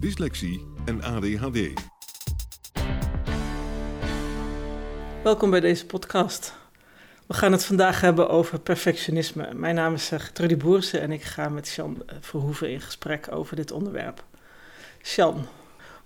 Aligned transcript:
dyslexie 0.00 0.66
en 0.84 1.02
ADHD. 1.02 1.72
Welkom 5.22 5.50
bij 5.50 5.60
deze 5.60 5.86
podcast. 5.86 6.54
We 7.26 7.34
gaan 7.34 7.52
het 7.52 7.64
vandaag 7.64 8.00
hebben 8.00 8.28
over 8.28 8.60
perfectionisme. 8.60 9.54
Mijn 9.54 9.74
naam 9.74 9.94
is 9.94 10.10
eh, 10.10 10.20
Trudy 10.20 10.56
Boersen 10.56 11.00
en 11.00 11.12
ik 11.12 11.22
ga 11.22 11.48
met 11.48 11.68
Jean 11.68 12.02
eh, 12.06 12.16
Verhoeven 12.20 12.70
in 12.70 12.80
gesprek 12.80 13.32
over 13.32 13.56
dit 13.56 13.70
onderwerp. 13.72 14.24
Jean, 15.02 15.46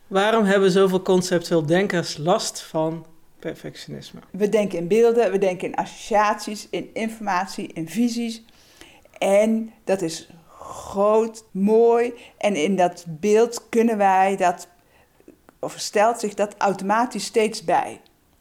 waarom 0.06 0.44
hebben 0.44 0.70
zoveel 0.70 1.02
conceptueel 1.02 1.66
denkers 1.66 2.16
last 2.16 2.60
van 2.60 3.06
perfectionisme? 3.38 4.20
We 4.30 4.48
denken 4.48 4.78
in 4.78 4.88
beelden, 4.88 5.30
we 5.30 5.38
denken 5.38 5.68
in 5.68 5.74
associaties, 5.74 6.66
in 6.70 6.90
informatie, 6.94 7.66
in 7.72 7.88
visies. 7.88 8.42
En 9.18 9.72
dat 9.84 10.02
is 10.02 10.28
groot, 10.70 11.44
mooi. 11.50 12.14
En 12.38 12.54
in 12.54 12.76
dat 12.76 13.04
beeld 13.08 13.68
kunnen 13.68 13.96
wij 13.96 14.36
dat, 14.36 14.68
of 15.58 15.78
stelt 15.78 16.20
zich 16.20 16.34
dat 16.34 16.54
automatisch 16.58 17.24
steeds 17.24 17.64
bij. 17.64 18.00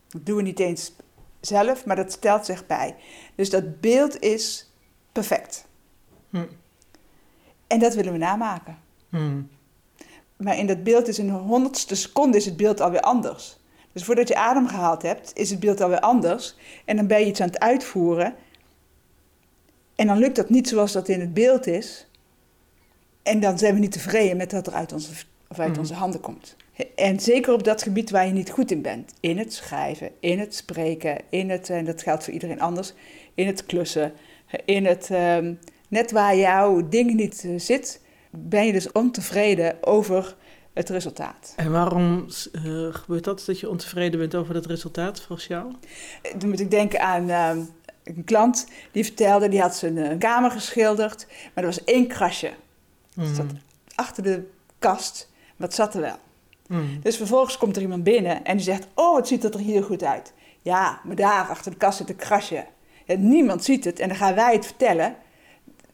Dat 0.09 0.25
doen 0.25 0.35
we 0.35 0.41
niet 0.41 0.59
eens 0.59 0.91
zelf, 1.39 1.85
maar 1.85 1.95
dat 1.95 2.11
stelt 2.11 2.45
zich 2.45 2.65
bij. 2.65 2.95
Dus 3.35 3.49
dat 3.49 3.81
beeld 3.81 4.19
is 4.19 4.71
perfect. 5.11 5.65
Hm. 6.29 6.45
En 7.67 7.79
dat 7.79 7.93
willen 7.93 8.11
we 8.11 8.17
namaken. 8.17 8.77
Hm. 9.09 9.41
Maar 10.37 10.57
in 10.57 10.67
dat 10.67 10.83
beeld 10.83 11.07
is 11.07 11.19
in 11.19 11.29
een 11.29 11.39
honderdste 11.39 11.95
seconde 11.95 12.37
is 12.37 12.45
het 12.45 12.57
beeld 12.57 12.81
alweer 12.81 13.01
anders. 13.01 13.57
Dus 13.91 14.03
voordat 14.03 14.27
je 14.27 14.35
adem 14.35 14.67
gehaald 14.67 15.01
hebt, 15.01 15.31
is 15.33 15.49
het 15.49 15.59
beeld 15.59 15.81
alweer 15.81 15.99
anders. 15.99 16.55
En 16.85 16.95
dan 16.95 17.07
ben 17.07 17.19
je 17.19 17.25
iets 17.25 17.41
aan 17.41 17.47
het 17.47 17.59
uitvoeren. 17.59 18.35
En 19.95 20.07
dan 20.07 20.17
lukt 20.17 20.35
dat 20.35 20.49
niet 20.49 20.67
zoals 20.67 20.91
dat 20.91 21.07
in 21.07 21.19
het 21.19 21.33
beeld 21.33 21.67
is. 21.67 22.08
En 23.23 23.39
dan 23.39 23.57
zijn 23.57 23.73
we 23.73 23.79
niet 23.79 23.91
tevreden 23.91 24.37
met 24.37 24.51
wat 24.51 24.67
er 24.67 24.73
uit 24.73 24.93
onze, 24.93 25.11
of 25.47 25.59
uit 25.59 25.69
Mhm. 25.69 25.79
onze 25.79 25.93
handen 25.93 26.19
komt. 26.21 26.55
En 26.95 27.19
zeker 27.19 27.53
op 27.53 27.63
dat 27.63 27.83
gebied 27.83 28.09
waar 28.09 28.25
je 28.25 28.31
niet 28.31 28.49
goed 28.51 28.71
in 28.71 28.81
bent. 28.81 29.13
In 29.19 29.37
het 29.37 29.53
schrijven, 29.53 30.09
in 30.19 30.39
het 30.39 30.55
spreken, 30.55 31.17
in 31.29 31.49
het, 31.49 31.69
en 31.69 31.85
dat 31.85 32.01
geldt 32.03 32.23
voor 32.23 32.33
iedereen 32.33 32.61
anders, 32.61 32.93
in 33.33 33.47
het 33.47 33.65
klussen, 33.65 34.13
in 34.65 34.85
het, 34.85 35.09
ehm, 35.11 35.53
net 35.87 36.11
waar 36.11 36.35
jouw 36.37 36.89
ding 36.89 37.13
niet 37.13 37.43
eh, 37.45 37.51
zit, 37.57 38.01
ben 38.29 38.65
je 38.65 38.71
dus 38.71 38.91
ontevreden 38.91 39.75
over 39.81 40.35
het 40.73 40.89
resultaat. 40.89 41.53
En 41.55 41.71
waarom 41.71 42.25
eh, 42.53 42.61
gebeurt 42.91 43.23
dat, 43.23 43.43
dat 43.45 43.59
je 43.59 43.69
ontevreden 43.69 44.19
bent 44.19 44.35
over 44.35 44.55
het 44.55 44.65
resultaat 44.65 45.21
volgens 45.21 45.47
jou? 45.47 45.73
Dan 46.37 46.49
moet 46.49 46.59
ik 46.59 46.71
denken 46.71 47.01
aan 47.01 47.29
ehm, 47.29 47.59
een 48.03 48.23
klant 48.23 48.67
die 48.91 49.03
vertelde, 49.03 49.49
die 49.49 49.61
had 49.61 49.75
zijn 49.75 49.97
eh, 49.97 50.17
kamer 50.19 50.51
geschilderd, 50.51 51.25
maar 51.27 51.63
er 51.63 51.69
was 51.69 51.83
één 51.83 52.07
krasje. 52.07 52.51
Hm. 53.27 53.35
zat 53.35 53.45
achter 53.95 54.23
de 54.23 54.43
kast, 54.79 55.29
wat 55.55 55.73
zat 55.73 55.93
er 55.93 56.01
wel. 56.01 56.17
Hm. 56.67 56.99
Dus 57.01 57.17
vervolgens 57.17 57.57
komt 57.57 57.75
er 57.75 57.81
iemand 57.81 58.03
binnen 58.03 58.43
en 58.43 58.55
die 58.55 58.65
zegt, 58.65 58.87
oh, 58.93 59.15
het 59.15 59.27
ziet 59.27 59.43
er 59.43 59.59
hier 59.59 59.83
goed 59.83 60.03
uit. 60.03 60.33
Ja, 60.61 61.01
maar 61.03 61.15
daar 61.15 61.47
achter 61.47 61.71
de 61.71 61.77
kast 61.77 61.97
zit 61.97 62.09
een 62.09 62.15
krasje. 62.15 62.65
Ja, 63.05 63.15
niemand 63.15 63.63
ziet 63.63 63.85
het 63.85 63.99
en 63.99 64.07
dan 64.07 64.17
gaan 64.17 64.35
wij 64.35 64.53
het 64.53 64.65
vertellen 64.65 65.15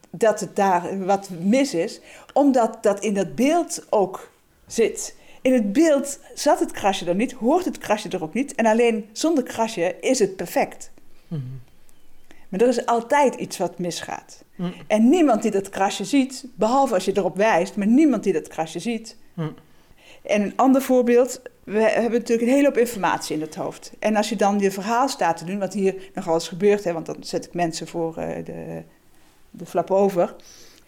dat 0.10 0.40
het 0.40 0.56
daar 0.56 1.06
wat 1.06 1.30
mis 1.30 1.74
is, 1.74 2.00
omdat 2.34 2.84
dat 2.84 3.00
in 3.00 3.14
dat 3.14 3.36
beeld 3.36 3.86
ook 3.90 4.30
zit. 4.68 5.16
In 5.42 5.54
het 5.54 5.74
beeld 5.74 6.20
zat 6.34 6.60
het 6.60 6.72
krasje 6.72 7.06
er 7.06 7.16
niet, 7.16 7.32
hoort 7.32 7.66
het 7.66 7.78
krasje 7.78 8.10
er 8.10 8.24
ook 8.24 8.34
niet 8.34 8.56
en 8.56 8.66
alleen 8.66 9.10
zonder 9.12 9.44
krasje 9.44 10.00
is 10.00 10.20
het 10.20 10.36
perfect. 10.36 10.92
Hm. 11.28 11.36
Maar 12.56 12.68
er 12.68 12.74
is 12.74 12.86
altijd 12.86 13.36
iets 13.36 13.58
wat 13.58 13.80
misgaat. 13.80 14.44
Hm. 14.56 14.64
En 14.88 15.10
niemand 15.10 15.42
die 15.42 15.52
dat 15.52 15.70
krasje 15.70 16.06
ziet, 16.06 16.46
behalve 16.56 16.94
als 16.94 17.06
je 17.06 17.18
erop 17.18 17.36
wijst, 17.38 17.76
maar 17.76 17.88
niemand 17.88 18.24
die 18.24 18.34
dat 18.34 18.48
krasje 18.48 18.80
ziet. 18.80 19.18
Hm. 19.34 19.42
En 20.24 20.42
een 20.42 20.54
ander 20.56 20.82
voorbeeld, 20.82 21.42
we 21.64 21.80
hebben 21.80 22.20
natuurlijk 22.20 22.48
een 22.48 22.54
hele 22.54 22.68
hoop 22.68 22.78
informatie 22.78 23.36
in 23.36 23.42
het 23.42 23.56
hoofd. 23.56 23.92
En 24.00 24.16
als 24.16 24.30
je 24.30 24.36
dan 24.36 24.60
je 24.60 24.72
verhaal 24.72 25.08
staat 25.08 25.38
te 25.38 25.46
doen, 25.46 25.60
wat 25.60 25.74
hier 25.74 26.10
nogal 26.14 26.34
eens 26.34 26.48
gebeurt, 26.48 26.84
hè, 26.84 26.94
want 26.94 27.06
dan 27.06 27.18
zet 27.20 27.46
ik 27.46 27.54
mensen 27.54 27.88
voor 27.88 28.18
eh, 28.18 28.46
de, 28.46 28.84
de 29.52 29.66
flap 29.66 29.92
over. 29.92 30.36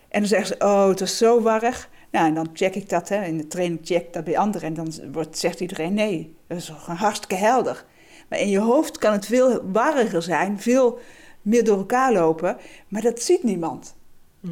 En 0.09 0.19
dan 0.19 0.29
zeggen 0.29 0.47
ze, 0.47 0.65
oh, 0.65 0.87
het 0.87 0.99
was 0.99 1.17
zo 1.17 1.41
warrig. 1.41 1.89
Nou, 2.11 2.27
en 2.27 2.33
dan 2.33 2.49
check 2.53 2.75
ik 2.75 2.89
dat, 2.89 3.09
hè, 3.09 3.25
in 3.25 3.37
de 3.37 3.47
training 3.47 3.79
check 3.83 4.05
ik 4.05 4.13
dat 4.13 4.23
bij 4.23 4.37
anderen. 4.37 4.67
En 4.67 4.73
dan 4.73 4.93
wordt, 5.11 5.37
zegt 5.37 5.59
iedereen, 5.59 5.93
nee, 5.93 6.35
dat 6.47 6.57
is 6.57 6.69
gewoon 6.77 6.99
hartstikke 6.99 7.35
helder. 7.35 7.85
Maar 8.29 8.39
in 8.39 8.49
je 8.49 8.59
hoofd 8.59 8.97
kan 8.97 9.11
het 9.11 9.25
veel 9.25 9.61
warriger 9.71 10.21
zijn, 10.21 10.59
veel 10.59 10.99
meer 11.47 11.63
door 11.63 11.77
elkaar 11.77 12.13
lopen, 12.13 12.57
maar 12.87 13.01
dat 13.01 13.21
ziet 13.21 13.43
niemand. 13.43 13.95
Hm. 14.39 14.47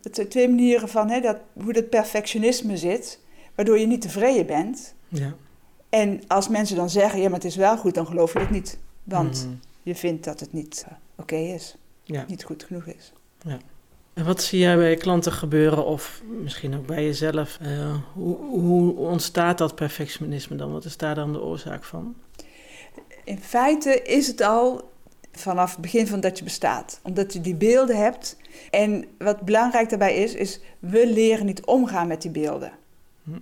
Dat 0.00 0.14
zijn 0.14 0.28
twee 0.28 0.48
manieren 0.48 0.88
van 0.88 1.10
hè, 1.10 1.20
dat, 1.20 1.36
hoe 1.52 1.72
dat 1.72 1.88
perfectionisme 1.88 2.76
zit, 2.76 3.18
waardoor 3.54 3.78
je 3.78 3.86
niet 3.86 4.00
tevreden 4.00 4.46
bent. 4.46 4.94
Ja. 5.08 5.34
En 5.88 6.20
als 6.26 6.48
mensen 6.48 6.76
dan 6.76 6.90
zeggen, 6.90 7.20
ja, 7.20 7.24
maar 7.28 7.38
het 7.38 7.44
is 7.48 7.56
wel 7.56 7.76
goed, 7.76 7.94
dan 7.94 8.06
geloof 8.06 8.32
je 8.32 8.38
het 8.38 8.50
niet. 8.50 8.78
Want 9.04 9.46
Hm. 9.48 9.54
je 9.82 9.94
vindt 9.94 10.24
dat 10.24 10.40
het 10.40 10.52
niet 10.52 10.84
eh, 10.88 10.94
oké 11.16 11.36
is, 11.36 11.76
Ja. 12.04 12.24
niet 12.28 12.44
goed 12.44 12.64
genoeg 12.64 12.86
is. 12.86 13.12
En 14.14 14.24
wat 14.24 14.42
zie 14.42 14.58
jij 14.58 14.76
bij 14.76 14.90
je 14.90 14.96
klanten 14.96 15.32
gebeuren, 15.32 15.84
of 15.84 16.22
misschien 16.42 16.76
ook 16.76 16.86
bij 16.86 17.04
jezelf? 17.04 17.58
Eh, 17.60 17.94
hoe, 18.12 18.36
hoe 18.36 18.96
ontstaat 18.96 19.58
dat 19.58 19.74
perfectionisme 19.74 20.56
dan? 20.56 20.72
Wat 20.72 20.84
is 20.84 20.96
daar 20.96 21.14
dan 21.14 21.32
de 21.32 21.42
oorzaak 21.42 21.84
van? 21.84 22.14
In 23.24 23.38
feite 23.38 24.02
is 24.02 24.26
het 24.26 24.40
al 24.40 24.90
vanaf 25.32 25.70
het 25.70 25.80
begin 25.80 26.06
van 26.06 26.20
dat 26.20 26.38
je 26.38 26.44
bestaat. 26.44 27.00
Omdat 27.02 27.32
je 27.32 27.40
die 27.40 27.54
beelden 27.54 27.96
hebt. 27.96 28.36
En 28.70 29.04
wat 29.18 29.40
belangrijk 29.40 29.88
daarbij 29.88 30.14
is, 30.14 30.34
is 30.34 30.60
we 30.78 31.06
leren 31.06 31.46
niet 31.46 31.64
omgaan 31.64 32.08
met 32.08 32.22
die 32.22 32.30
beelden. 32.30 32.72
Hm. 33.24 33.38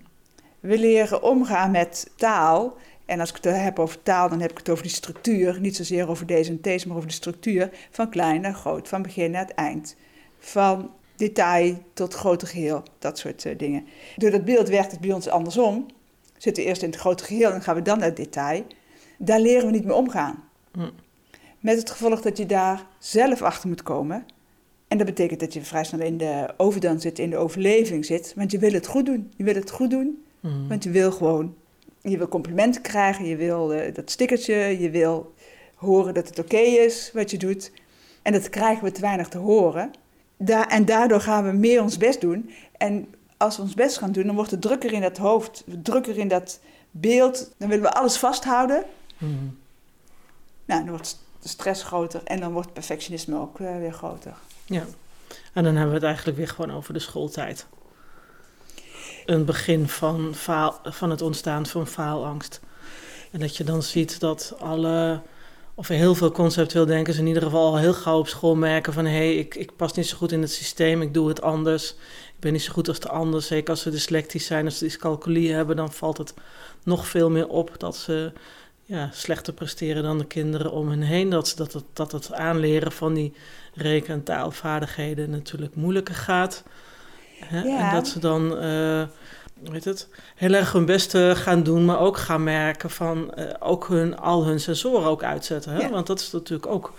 We 0.60 0.78
leren 0.78 1.22
omgaan 1.22 1.70
met 1.70 2.10
taal. 2.16 2.76
En 3.06 3.20
als 3.20 3.30
ik 3.30 3.44
het 3.44 3.56
heb 3.56 3.78
over 3.78 4.02
taal, 4.02 4.28
dan 4.28 4.40
heb 4.40 4.50
ik 4.50 4.58
het 4.58 4.68
over 4.68 4.82
die 4.82 4.92
structuur. 4.92 5.60
Niet 5.60 5.76
zozeer 5.76 6.08
over 6.08 6.26
deze 6.26 6.50
en 6.50 6.58
deze, 6.60 6.88
maar 6.88 6.96
over 6.96 7.08
de 7.08 7.14
structuur 7.14 7.70
van 7.90 8.10
klein 8.10 8.40
naar 8.40 8.54
groot, 8.54 8.88
van 8.88 9.02
begin 9.02 9.30
naar 9.30 9.46
het 9.46 9.54
eind. 9.54 9.96
Van 10.38 10.90
detail 11.16 11.82
tot 11.92 12.14
grote 12.14 12.46
geheel, 12.46 12.82
dat 12.98 13.18
soort 13.18 13.44
eh, 13.44 13.58
dingen. 13.58 13.86
Door 14.16 14.30
dat 14.30 14.44
beeld 14.44 14.68
werkt 14.68 14.90
het 14.90 15.00
bij 15.00 15.12
ons 15.12 15.28
andersom. 15.28 15.86
Zitten 16.36 16.62
we 16.62 16.68
eerst 16.68 16.82
in 16.82 16.90
het 16.90 16.98
grote 16.98 17.24
geheel 17.24 17.52
en 17.52 17.62
gaan 17.62 17.74
we 17.74 17.82
dan 17.82 17.98
naar 17.98 18.08
het 18.08 18.16
detail. 18.16 18.66
Daar 19.18 19.40
leren 19.40 19.66
we 19.66 19.72
niet 19.72 19.84
mee 19.84 19.94
omgaan. 19.94 20.44
Hm. 20.72 20.90
Met 21.60 21.76
het 21.76 21.90
gevolg 21.90 22.20
dat 22.20 22.36
je 22.36 22.46
daar 22.46 22.86
zelf 22.98 23.42
achter 23.42 23.68
moet 23.68 23.82
komen. 23.82 24.26
En 24.88 24.98
dat 24.98 25.06
betekent 25.06 25.40
dat 25.40 25.52
je 25.52 25.64
vrij 25.64 25.84
snel 25.84 26.00
in 26.00 26.18
de 26.18 26.54
overdone 26.56 26.98
zit, 27.00 27.18
in 27.18 27.30
de 27.30 27.36
overleving 27.36 28.04
zit. 28.04 28.32
Want 28.36 28.50
je 28.50 28.58
wil 28.58 28.72
het 28.72 28.86
goed 28.86 29.06
doen. 29.06 29.32
Je 29.36 29.44
wil 29.44 29.54
het 29.54 29.70
goed 29.70 29.90
doen, 29.90 30.22
Hm. 30.40 30.68
want 30.68 30.84
je 30.84 30.90
wil 30.90 31.12
gewoon... 31.12 31.54
Je 32.02 32.18
wil 32.18 32.28
complimenten 32.28 32.82
krijgen, 32.82 33.24
je 33.24 33.36
wil 33.36 33.72
eh, 33.72 33.94
dat 33.94 34.10
stickertje, 34.10 34.54
je 34.54 34.90
wil 34.90 35.34
horen 35.74 36.14
dat 36.14 36.28
het 36.28 36.38
oké 36.38 36.56
is 36.58 37.10
wat 37.12 37.30
je 37.30 37.38
doet. 37.38 37.72
En 38.22 38.32
dat 38.32 38.48
krijgen 38.48 38.84
we 38.84 38.92
te 38.92 39.00
weinig 39.00 39.28
te 39.28 39.38
horen. 39.38 39.90
Daar, 40.36 40.66
en 40.66 40.84
daardoor 40.84 41.20
gaan 41.20 41.44
we 41.44 41.52
meer 41.52 41.82
ons 41.82 41.96
best 41.96 42.20
doen. 42.20 42.50
En 42.76 43.14
als 43.36 43.56
we 43.56 43.62
ons 43.62 43.74
best 43.74 43.98
gaan 43.98 44.12
doen, 44.12 44.26
dan 44.26 44.34
wordt 44.34 44.50
het 44.50 44.60
drukker 44.60 44.92
in 44.92 45.00
dat 45.00 45.18
hoofd, 45.18 45.64
drukker 45.82 46.18
in 46.18 46.28
dat 46.28 46.60
beeld. 46.90 47.54
Dan 47.56 47.68
willen 47.68 47.84
we 47.84 47.92
alles 47.92 48.16
vasthouden. 48.16 48.82
Hm. 49.18 49.26
Nou, 50.64 50.80
dan 50.80 50.88
wordt 50.88 51.18
de 51.42 51.48
stress 51.48 51.82
groter 51.82 52.20
en 52.24 52.40
dan 52.40 52.52
wordt 52.52 52.72
perfectionisme 52.72 53.38
ook 53.38 53.60
eh, 53.60 53.76
weer 53.76 53.92
groter. 53.92 54.34
Ja. 54.64 54.84
En 55.52 55.64
dan 55.64 55.72
hebben 55.72 55.88
we 55.88 55.94
het 55.94 56.06
eigenlijk 56.06 56.36
weer 56.36 56.48
gewoon 56.48 56.72
over 56.72 56.92
de 56.92 56.98
schooltijd. 56.98 57.66
een 59.26 59.44
begin 59.44 59.88
van, 59.88 60.34
faal, 60.34 60.80
van 60.84 61.10
het 61.10 61.22
ontstaan 61.22 61.66
van 61.66 61.86
faalangst. 61.86 62.60
En 63.30 63.40
dat 63.40 63.56
je 63.56 63.64
dan 63.64 63.82
ziet 63.82 64.20
dat 64.20 64.54
alle, 64.58 65.20
of 65.74 65.88
heel 65.88 66.14
veel 66.14 66.30
conceptueel 66.30 66.86
denkers 66.86 67.18
in 67.18 67.26
ieder 67.26 67.42
geval 67.42 67.66
al 67.66 67.78
heel 67.78 67.94
gauw 67.94 68.18
op 68.18 68.28
school 68.28 68.56
merken 68.56 68.92
van 68.92 69.04
hé, 69.04 69.10
hey, 69.10 69.36
ik, 69.36 69.54
ik 69.54 69.76
pas 69.76 69.92
niet 69.92 70.06
zo 70.06 70.16
goed 70.16 70.32
in 70.32 70.40
het 70.40 70.52
systeem, 70.52 71.02
ik 71.02 71.14
doe 71.14 71.28
het 71.28 71.42
anders. 71.42 71.90
Ik 72.34 72.44
ben 72.44 72.52
niet 72.52 72.62
zo 72.62 72.72
goed 72.72 72.88
als 72.88 73.00
de 73.00 73.08
ander. 73.08 73.42
Zeker 73.42 73.70
als 73.70 73.82
ze 73.82 73.90
dyslectisch 73.90 74.46
zijn, 74.46 74.64
als 74.64 74.78
ze 74.78 74.84
dyscalculie 74.84 75.52
hebben, 75.52 75.76
dan 75.76 75.92
valt 75.92 76.18
het 76.18 76.34
nog 76.84 77.06
veel 77.06 77.30
meer 77.30 77.48
op 77.48 77.74
dat 77.78 77.96
ze 77.96 78.32
ja, 78.88 79.08
slechter 79.12 79.52
presteren 79.52 80.02
dan 80.02 80.18
de 80.18 80.26
kinderen 80.26 80.72
om 80.72 80.88
hen 80.88 81.02
heen. 81.02 81.30
Dat, 81.30 81.52
dat, 81.56 81.72
het, 81.72 81.84
dat 81.92 82.12
het 82.12 82.32
aanleren 82.32 82.92
van 82.92 83.14
die 83.14 83.34
reken- 83.74 84.14
en 84.14 84.22
taalvaardigheden 84.22 85.30
natuurlijk 85.30 85.74
moeilijker 85.74 86.14
gaat. 86.14 86.62
Hè? 87.44 87.62
Ja. 87.62 87.88
En 87.88 87.94
dat 87.94 88.08
ze 88.08 88.18
dan 88.18 88.64
uh, 88.64 89.02
weet 89.70 89.84
het, 89.84 90.08
heel 90.34 90.52
erg 90.52 90.72
hun 90.72 90.84
best 90.84 91.16
gaan 91.16 91.62
doen, 91.62 91.84
maar 91.84 92.00
ook 92.00 92.16
gaan 92.16 92.42
merken 92.42 92.90
van 92.90 93.32
uh, 93.38 93.44
ook 93.58 93.88
hun, 93.88 94.18
al 94.18 94.44
hun 94.44 94.60
sensoren 94.60 95.08
ook 95.08 95.22
uitzetten. 95.22 95.72
Hè? 95.72 95.80
Ja. 95.80 95.90
Want 95.90 96.06
dat 96.06 96.20
is 96.20 96.32
natuurlijk 96.32 96.70
ook, 96.70 96.92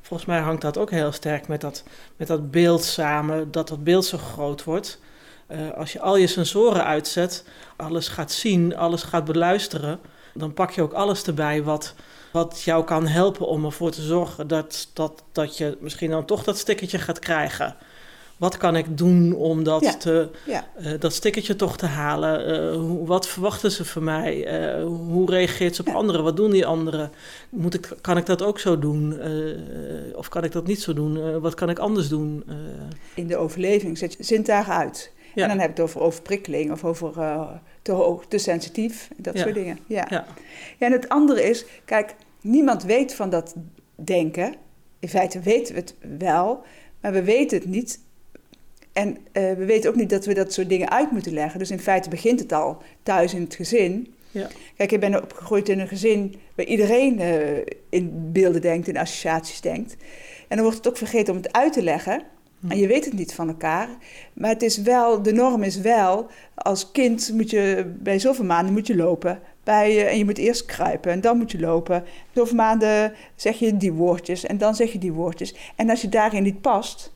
volgens 0.00 0.28
mij 0.28 0.40
hangt 0.40 0.62
dat 0.62 0.78
ook 0.78 0.90
heel 0.90 1.12
sterk 1.12 1.48
met 1.48 1.60
dat, 1.60 1.84
met 2.16 2.28
dat 2.28 2.50
beeld 2.50 2.84
samen, 2.84 3.50
dat 3.50 3.68
dat 3.68 3.84
beeld 3.84 4.04
zo 4.04 4.18
groot 4.18 4.64
wordt. 4.64 5.00
Uh, 5.48 5.70
als 5.76 5.92
je 5.92 6.00
al 6.00 6.16
je 6.16 6.26
sensoren 6.26 6.84
uitzet, 6.84 7.44
alles 7.76 8.08
gaat 8.08 8.32
zien, 8.32 8.76
alles 8.76 9.02
gaat 9.02 9.24
beluisteren, 9.24 10.00
dan 10.34 10.52
pak 10.54 10.70
je 10.70 10.82
ook 10.82 10.92
alles 10.92 11.22
erbij 11.24 11.62
wat, 11.62 11.94
wat 12.32 12.62
jou 12.62 12.84
kan 12.84 13.06
helpen 13.06 13.46
om 13.46 13.64
ervoor 13.64 13.90
te 13.90 14.02
zorgen 14.02 14.46
dat, 14.48 14.88
dat, 14.92 15.22
dat 15.32 15.58
je 15.58 15.76
misschien 15.80 16.10
dan 16.10 16.24
toch 16.24 16.44
dat 16.44 16.58
stickertje 16.58 16.98
gaat 16.98 17.18
krijgen. 17.18 17.76
Wat 18.36 18.56
kan 18.56 18.76
ik 18.76 18.98
doen 18.98 19.34
om 19.34 19.62
dat, 19.64 19.82
Ja. 19.82 19.96
te, 19.96 20.28
Ja. 20.46 20.64
uh, 20.80 20.92
dat 21.00 21.12
stickertje 21.12 21.56
toch 21.56 21.76
te 21.76 21.86
halen? 21.86 22.50
Uh, 22.72 22.76
hoe, 22.80 23.06
wat 23.06 23.26
verwachten 23.28 23.70
ze 23.70 23.84
van 23.84 24.04
mij? 24.04 24.62
Uh, 24.78 24.84
hoe 24.84 25.30
reageert 25.30 25.74
ze 25.74 25.80
op 25.80 25.86
Ja. 25.86 25.94
anderen? 25.94 26.22
Wat 26.24 26.36
doen 26.36 26.50
die 26.50 26.66
anderen? 26.66 27.10
Moet 27.48 27.74
ik, 27.74 27.88
kan 28.00 28.16
ik 28.16 28.26
dat 28.26 28.42
ook 28.42 28.58
zo 28.58 28.78
doen? 28.78 29.18
Of 30.14 30.28
kan 30.28 30.44
ik 30.44 30.52
dat 30.52 30.66
niet 30.66 30.82
zo 30.82 30.92
doen? 30.92 31.40
Wat 31.40 31.54
kan 31.54 31.70
ik 31.70 31.78
anders 31.78 32.08
doen? 32.08 32.44
In 33.14 33.26
de 33.26 33.36
overleving 33.36 33.98
zet 33.98 34.14
je 34.18 34.24
zintuigen 34.24 34.74
uit. 34.74 35.12
En 35.34 35.48
dan 35.48 35.58
heb 35.58 35.76
je 35.76 35.82
het 35.82 35.90
over 35.90 36.00
overprikkeling 36.00 36.72
of 36.72 36.84
over 36.84 37.12
te 37.84 37.92
hoog, 37.92 38.26
te 38.28 38.38
sensitief, 38.38 39.08
dat 39.16 39.34
Ja. 39.34 39.42
soort 39.42 39.54
dingen. 39.54 39.78
Ja. 39.86 40.06
ja. 40.10 40.26
ja, 40.78 40.86
en 40.86 40.92
het 40.92 41.08
andere 41.08 41.42
is, 41.42 41.64
kijk, 41.84 42.14
niemand 42.40 42.82
weet 42.82 43.14
van 43.14 43.30
dat 43.30 43.54
denken. 43.94 44.54
In 44.98 45.08
feite 45.08 45.40
weten 45.40 45.74
we 45.74 45.80
het 45.80 45.94
wel, 46.18 46.62
maar 47.00 47.12
we 47.12 47.22
weten 47.22 47.58
het 47.58 47.66
niet. 47.66 48.00
En 48.92 49.08
uh, 49.08 49.16
we 49.32 49.64
weten 49.64 49.90
ook 49.90 49.96
niet 49.96 50.10
dat 50.10 50.24
we 50.24 50.34
dat 50.34 50.52
soort 50.52 50.68
dingen 50.68 50.90
uit 50.90 51.10
moeten 51.10 51.32
leggen. 51.32 51.58
Dus 51.58 51.70
in 51.70 51.80
feite 51.80 52.08
begint 52.08 52.40
het 52.40 52.52
al 52.52 52.82
thuis 53.02 53.34
in 53.34 53.40
het 53.42 53.54
gezin. 53.54 54.14
Ja. 54.30 54.48
Kijk, 54.76 54.92
ik 54.92 55.00
ben 55.00 55.22
opgegroeid 55.22 55.68
in 55.68 55.80
een 55.80 55.88
gezin 55.88 56.34
waar 56.54 56.66
iedereen 56.66 57.20
uh, 57.20 57.58
in 57.88 58.32
beelden 58.32 58.60
denkt, 58.60 58.88
in 58.88 58.96
associaties 58.96 59.60
denkt. 59.60 59.96
En 60.48 60.56
dan 60.56 60.60
wordt 60.62 60.76
het 60.76 60.88
ook 60.88 60.96
vergeten 60.96 61.34
om 61.34 61.42
het 61.42 61.52
uit 61.52 61.72
te 61.72 61.82
leggen. 61.82 62.22
En 62.68 62.78
je 62.78 62.86
weet 62.86 63.04
het 63.04 63.14
niet 63.14 63.34
van 63.34 63.48
elkaar. 63.48 63.88
Maar 64.32 64.50
het 64.50 64.62
is 64.62 64.78
wel, 64.78 65.22
de 65.22 65.32
norm 65.32 65.62
is 65.62 65.80
wel, 65.80 66.26
als 66.54 66.90
kind 66.90 67.32
moet 67.32 67.50
je 67.50 67.92
bij 67.98 68.18
zoveel 68.18 68.44
maanden 68.44 68.72
moet 68.72 68.86
je 68.86 68.96
lopen. 68.96 69.40
Bij, 69.64 69.90
uh, 69.90 70.10
en 70.10 70.18
je 70.18 70.24
moet 70.24 70.38
eerst 70.38 70.64
kruipen 70.64 71.12
en 71.12 71.20
dan 71.20 71.38
moet 71.38 71.50
je 71.50 71.60
lopen. 71.60 72.04
Zoveel 72.32 72.56
maanden 72.56 73.12
zeg 73.36 73.58
je 73.58 73.76
die 73.76 73.92
woordjes 73.92 74.46
en 74.46 74.58
dan 74.58 74.74
zeg 74.74 74.92
je 74.92 74.98
die 74.98 75.12
woordjes. 75.12 75.54
En 75.76 75.90
als 75.90 76.00
je 76.00 76.08
daarin 76.08 76.42
niet 76.42 76.60
past, 76.60 77.12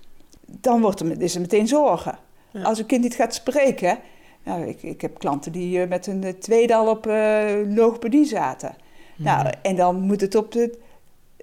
dan 0.47 0.81
wordt 0.81 1.01
er, 1.01 1.23
is 1.23 1.35
er 1.35 1.41
meteen 1.41 1.69
zorgen. 1.69 2.19
Ja. 2.51 2.63
Als 2.63 2.79
een 2.79 2.87
kind 2.87 3.03
niet 3.03 3.15
gaat 3.15 3.35
spreken. 3.35 3.99
Nou, 4.45 4.67
ik, 4.67 4.83
ik 4.83 5.01
heb 5.01 5.19
klanten 5.19 5.53
die 5.53 5.79
uh, 5.79 5.89
met 5.89 6.07
een 6.07 6.39
tweede 6.39 6.75
al 6.75 6.89
op 6.89 7.07
uh, 7.07 7.51
logopedie 7.69 8.25
zaten. 8.25 8.75
Mm. 9.17 9.25
Nou, 9.25 9.53
en 9.63 9.77
dan 9.77 10.01
moet 10.01 10.21
het 10.21 10.35
op 10.35 10.53
de, 10.53 10.79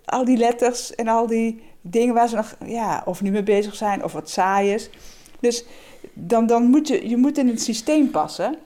al 0.06 0.25
die 0.25 0.38
letters 0.38 0.96
en 0.96 1.08
al 1.08 1.28
die 1.28 1.62
dingen 1.88 2.14
waar 2.14 2.28
ze 2.30 2.36
nog 2.36 2.56
ja, 2.66 3.02
of 3.06 3.22
niet 3.22 3.32
mee 3.32 3.44
bezig 3.44 3.76
zijn 3.76 4.04
of 4.04 4.14
wat 4.14 4.30
saai 4.30 4.74
is. 4.74 4.90
Dus 5.40 5.64
dan, 6.14 6.48
dan 6.48 6.64
moet 6.64 6.88
je, 6.88 7.10
je 7.10 7.18
moet 7.18 7.38
in 7.38 7.48
het 7.48 7.62
systeem 7.62 8.12
passen. 8.12 8.58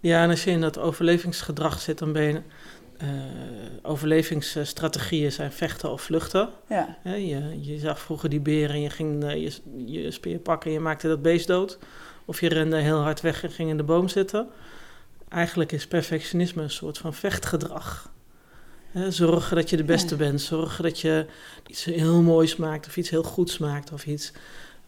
Ja, 0.00 0.22
en 0.22 0.30
als 0.30 0.44
je 0.44 0.50
in 0.50 0.60
dat 0.60 0.78
overlevingsgedrag 0.78 1.80
zit, 1.80 1.98
dan 1.98 2.12
ben 2.12 2.22
je... 2.22 2.42
Uh, 3.02 3.08
overlevingsstrategieën 3.82 5.32
zijn 5.32 5.52
vechten 5.52 5.92
of 5.92 6.02
vluchten. 6.02 6.48
Ja. 6.68 6.96
Je, 7.04 7.58
je, 7.60 7.78
zag 7.78 8.00
vroeger 8.00 8.28
die 8.28 8.40
beren 8.40 8.74
en 8.74 8.80
je 8.80 8.90
ging 8.90 9.24
uh, 9.24 9.34
je, 9.34 9.52
je 9.86 10.10
speer 10.10 10.38
pakken 10.38 10.70
en 10.70 10.76
je 10.76 10.82
maakte 10.82 11.08
dat 11.08 11.22
beest 11.22 11.46
dood. 11.46 11.78
Of 12.24 12.40
je 12.40 12.48
rende 12.48 12.76
heel 12.76 13.00
hard 13.00 13.20
weg 13.20 13.42
en 13.42 13.50
ging 13.50 13.70
in 13.70 13.76
de 13.76 13.82
boom 13.82 14.08
zitten. 14.08 14.48
Eigenlijk 15.28 15.72
is 15.72 15.86
perfectionisme 15.86 16.62
een 16.62 16.70
soort 16.70 16.98
van 16.98 17.14
vechtgedrag. 17.14 18.12
Zorgen 19.08 19.56
dat 19.56 19.70
je 19.70 19.76
de 19.76 19.84
beste 19.84 20.14
ja. 20.14 20.16
bent. 20.16 20.40
Zorgen 20.40 20.84
dat 20.84 21.00
je 21.00 21.26
iets 21.66 21.84
heel 21.84 22.22
moois 22.22 22.56
maakt 22.56 22.86
of 22.86 22.96
iets 22.96 23.10
heel 23.10 23.22
goeds 23.22 23.58
maakt 23.58 23.92
of 23.92 24.06
iets 24.06 24.32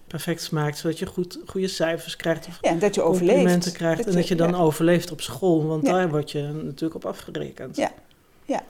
perfects 0.07 0.51
maakt, 0.51 0.79
zodat 0.79 0.99
je 0.99 1.07
goed, 1.07 1.39
goede 1.47 1.69
cijfers 1.69 2.17
krijgt 2.17 2.47
of 2.47 2.59
ja, 2.61 2.73
dat 2.73 2.95
je 2.95 3.01
complimenten 3.01 3.47
overleeft. 3.47 3.73
krijgt 3.73 3.97
dat 3.97 4.07
en 4.07 4.13
je, 4.13 4.19
dat 4.19 4.29
je 4.29 4.35
dan 4.35 4.51
ja. 4.51 4.57
overleeft 4.57 5.11
op 5.11 5.21
school, 5.21 5.67
want 5.67 5.85
daar 5.85 6.11
word 6.11 6.31
je 6.31 6.43
natuurlijk 6.43 6.95
op 6.95 7.05
afgerekend. 7.05 7.77
Ja. 7.77 7.93
Ja. 8.45 8.63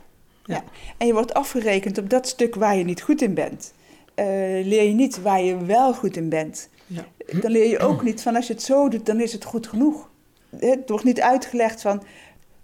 Ja. 0.44 0.64
En 0.96 1.06
je 1.06 1.12
wordt 1.12 1.34
afgerekend 1.34 1.98
op 1.98 2.10
dat 2.10 2.28
stuk 2.28 2.54
waar 2.54 2.76
je 2.76 2.84
niet 2.84 3.02
goed 3.02 3.22
in 3.22 3.34
bent. 3.34 3.72
Uh, 4.16 4.26
leer 4.66 4.82
je 4.82 4.92
niet 4.92 5.22
waar 5.22 5.42
je 5.42 5.64
wel 5.64 5.94
goed 5.94 6.16
in 6.16 6.28
bent. 6.28 6.68
Ja. 6.86 7.06
Dan 7.40 7.50
leer 7.50 7.68
je 7.68 7.78
ook 7.78 8.02
niet 8.02 8.22
van 8.22 8.36
als 8.36 8.46
je 8.46 8.52
het 8.52 8.62
zo 8.62 8.88
doet, 8.88 9.06
dan 9.06 9.20
is 9.20 9.32
het 9.32 9.44
goed 9.44 9.66
genoeg. 9.66 10.08
Het 10.56 10.88
wordt 10.88 11.04
niet 11.04 11.20
uitgelegd 11.20 11.80
van, 11.80 12.02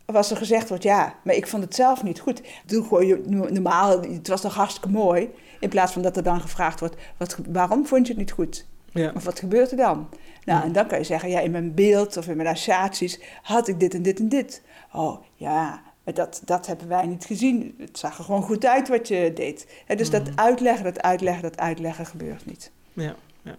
of 0.06 0.14
als 0.14 0.30
er 0.30 0.36
gezegd 0.36 0.68
wordt, 0.68 0.82
ja, 0.82 1.14
maar 1.24 1.34
ik 1.34 1.46
vond 1.46 1.62
het 1.62 1.74
zelf 1.74 2.02
niet 2.02 2.20
goed. 2.20 2.42
Doe 2.66 2.82
gewoon 2.82 3.06
je 3.06 3.22
normaal, 3.50 4.00
het 4.00 4.28
was 4.28 4.40
toch 4.40 4.54
hartstikke 4.54 4.88
mooi. 4.88 5.30
In 5.60 5.68
plaats 5.68 5.92
van 5.92 6.02
dat 6.02 6.16
er 6.16 6.22
dan 6.22 6.40
gevraagd 6.40 6.80
wordt, 6.80 6.96
wat, 7.16 7.36
waarom 7.48 7.86
vond 7.86 8.06
je 8.06 8.12
het 8.12 8.20
niet 8.20 8.32
goed? 8.32 8.66
Ja. 8.92 9.12
Of 9.14 9.24
wat 9.24 9.38
gebeurt 9.38 9.70
er 9.70 9.76
dan? 9.76 10.08
Nou, 10.44 10.64
en 10.64 10.72
dan 10.72 10.86
kan 10.86 10.98
je 10.98 11.04
zeggen, 11.04 11.28
ja, 11.28 11.40
in 11.40 11.50
mijn 11.50 11.74
beeld 11.74 12.16
of 12.16 12.28
in 12.28 12.36
mijn 12.36 12.48
associaties 12.48 13.20
had 13.42 13.68
ik 13.68 13.80
dit 13.80 13.94
en 13.94 14.02
dit 14.02 14.18
en 14.18 14.28
dit. 14.28 14.62
Oh, 14.92 15.22
ja, 15.34 15.82
maar 16.04 16.14
dat, 16.14 16.42
dat 16.44 16.66
hebben 16.66 16.88
wij 16.88 17.06
niet 17.06 17.24
gezien. 17.24 17.74
Het 17.78 17.98
zag 17.98 18.18
er 18.18 18.24
gewoon 18.24 18.42
goed 18.42 18.66
uit 18.66 18.88
wat 18.88 19.08
je 19.08 19.32
deed. 19.34 19.66
He, 19.86 19.94
dus 19.94 20.10
dat 20.10 20.30
uitleggen, 20.34 20.84
dat 20.84 21.02
uitleggen, 21.02 21.42
dat 21.42 21.58
uitleggen 21.58 22.06
gebeurt 22.06 22.46
niet. 22.46 22.70
Ja, 22.92 23.14
ja. 23.42 23.56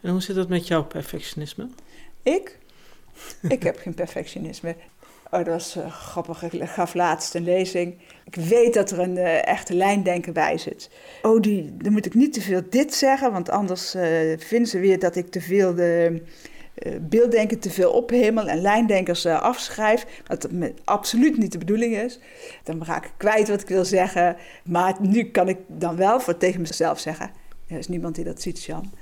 En 0.00 0.10
hoe 0.10 0.22
zit 0.22 0.36
dat 0.36 0.48
met 0.48 0.66
jouw 0.66 0.84
perfectionisme? 0.84 1.68
Ik? 2.22 2.58
ik 3.48 3.62
heb 3.62 3.78
geen 3.78 3.94
perfectionisme. 3.94 4.76
Oh, 5.34 5.44
dat 5.44 5.54
was 5.54 5.76
uh, 5.76 5.92
grappig. 5.92 6.42
Ik 6.42 6.68
gaf 6.68 6.94
laatst 6.94 7.34
een 7.34 7.44
lezing. 7.44 7.98
Ik 8.24 8.34
weet 8.34 8.74
dat 8.74 8.90
er 8.90 8.98
een 8.98 9.16
uh, 9.16 9.46
echte 9.46 9.74
lijndenker 9.74 10.32
bij 10.32 10.58
zit. 10.58 10.90
Oh, 11.22 11.40
die, 11.40 11.76
dan 11.76 11.92
moet 11.92 12.06
ik 12.06 12.14
niet 12.14 12.32
te 12.32 12.40
veel 12.40 12.62
dit 12.70 12.94
zeggen, 12.94 13.32
want 13.32 13.50
anders 13.50 13.94
uh, 13.94 14.02
vinden 14.38 14.68
ze 14.68 14.78
weer 14.78 14.98
dat 14.98 15.16
ik 15.16 15.30
te 15.30 15.40
veel 15.40 15.74
de 15.74 16.22
beelddenken 17.00 17.58
te 17.58 17.70
veel 17.70 17.90
ophemel 17.90 18.48
en 18.48 18.60
lijndenkers 18.60 19.26
afschrijf. 19.26 20.06
Wat 20.26 20.48
absoluut 20.84 21.38
niet 21.38 21.52
de 21.52 21.58
bedoeling 21.58 21.96
is. 21.96 22.18
Dan 22.62 22.84
raak 22.84 23.04
ik 23.04 23.12
kwijt 23.16 23.48
wat 23.48 23.60
ik 23.60 23.68
wil 23.68 23.84
zeggen. 23.84 24.36
Maar 24.64 24.96
nu 25.00 25.24
kan 25.24 25.48
ik 25.48 25.58
dan 25.66 25.96
wel 25.96 26.20
voor 26.20 26.36
tegen 26.36 26.60
mezelf 26.60 26.98
zeggen. 26.98 27.30
Er 27.66 27.78
is 27.78 27.88
niemand 27.88 28.14
die 28.14 28.24
dat 28.24 28.42
ziet, 28.42 28.64
Jan. 28.64 28.92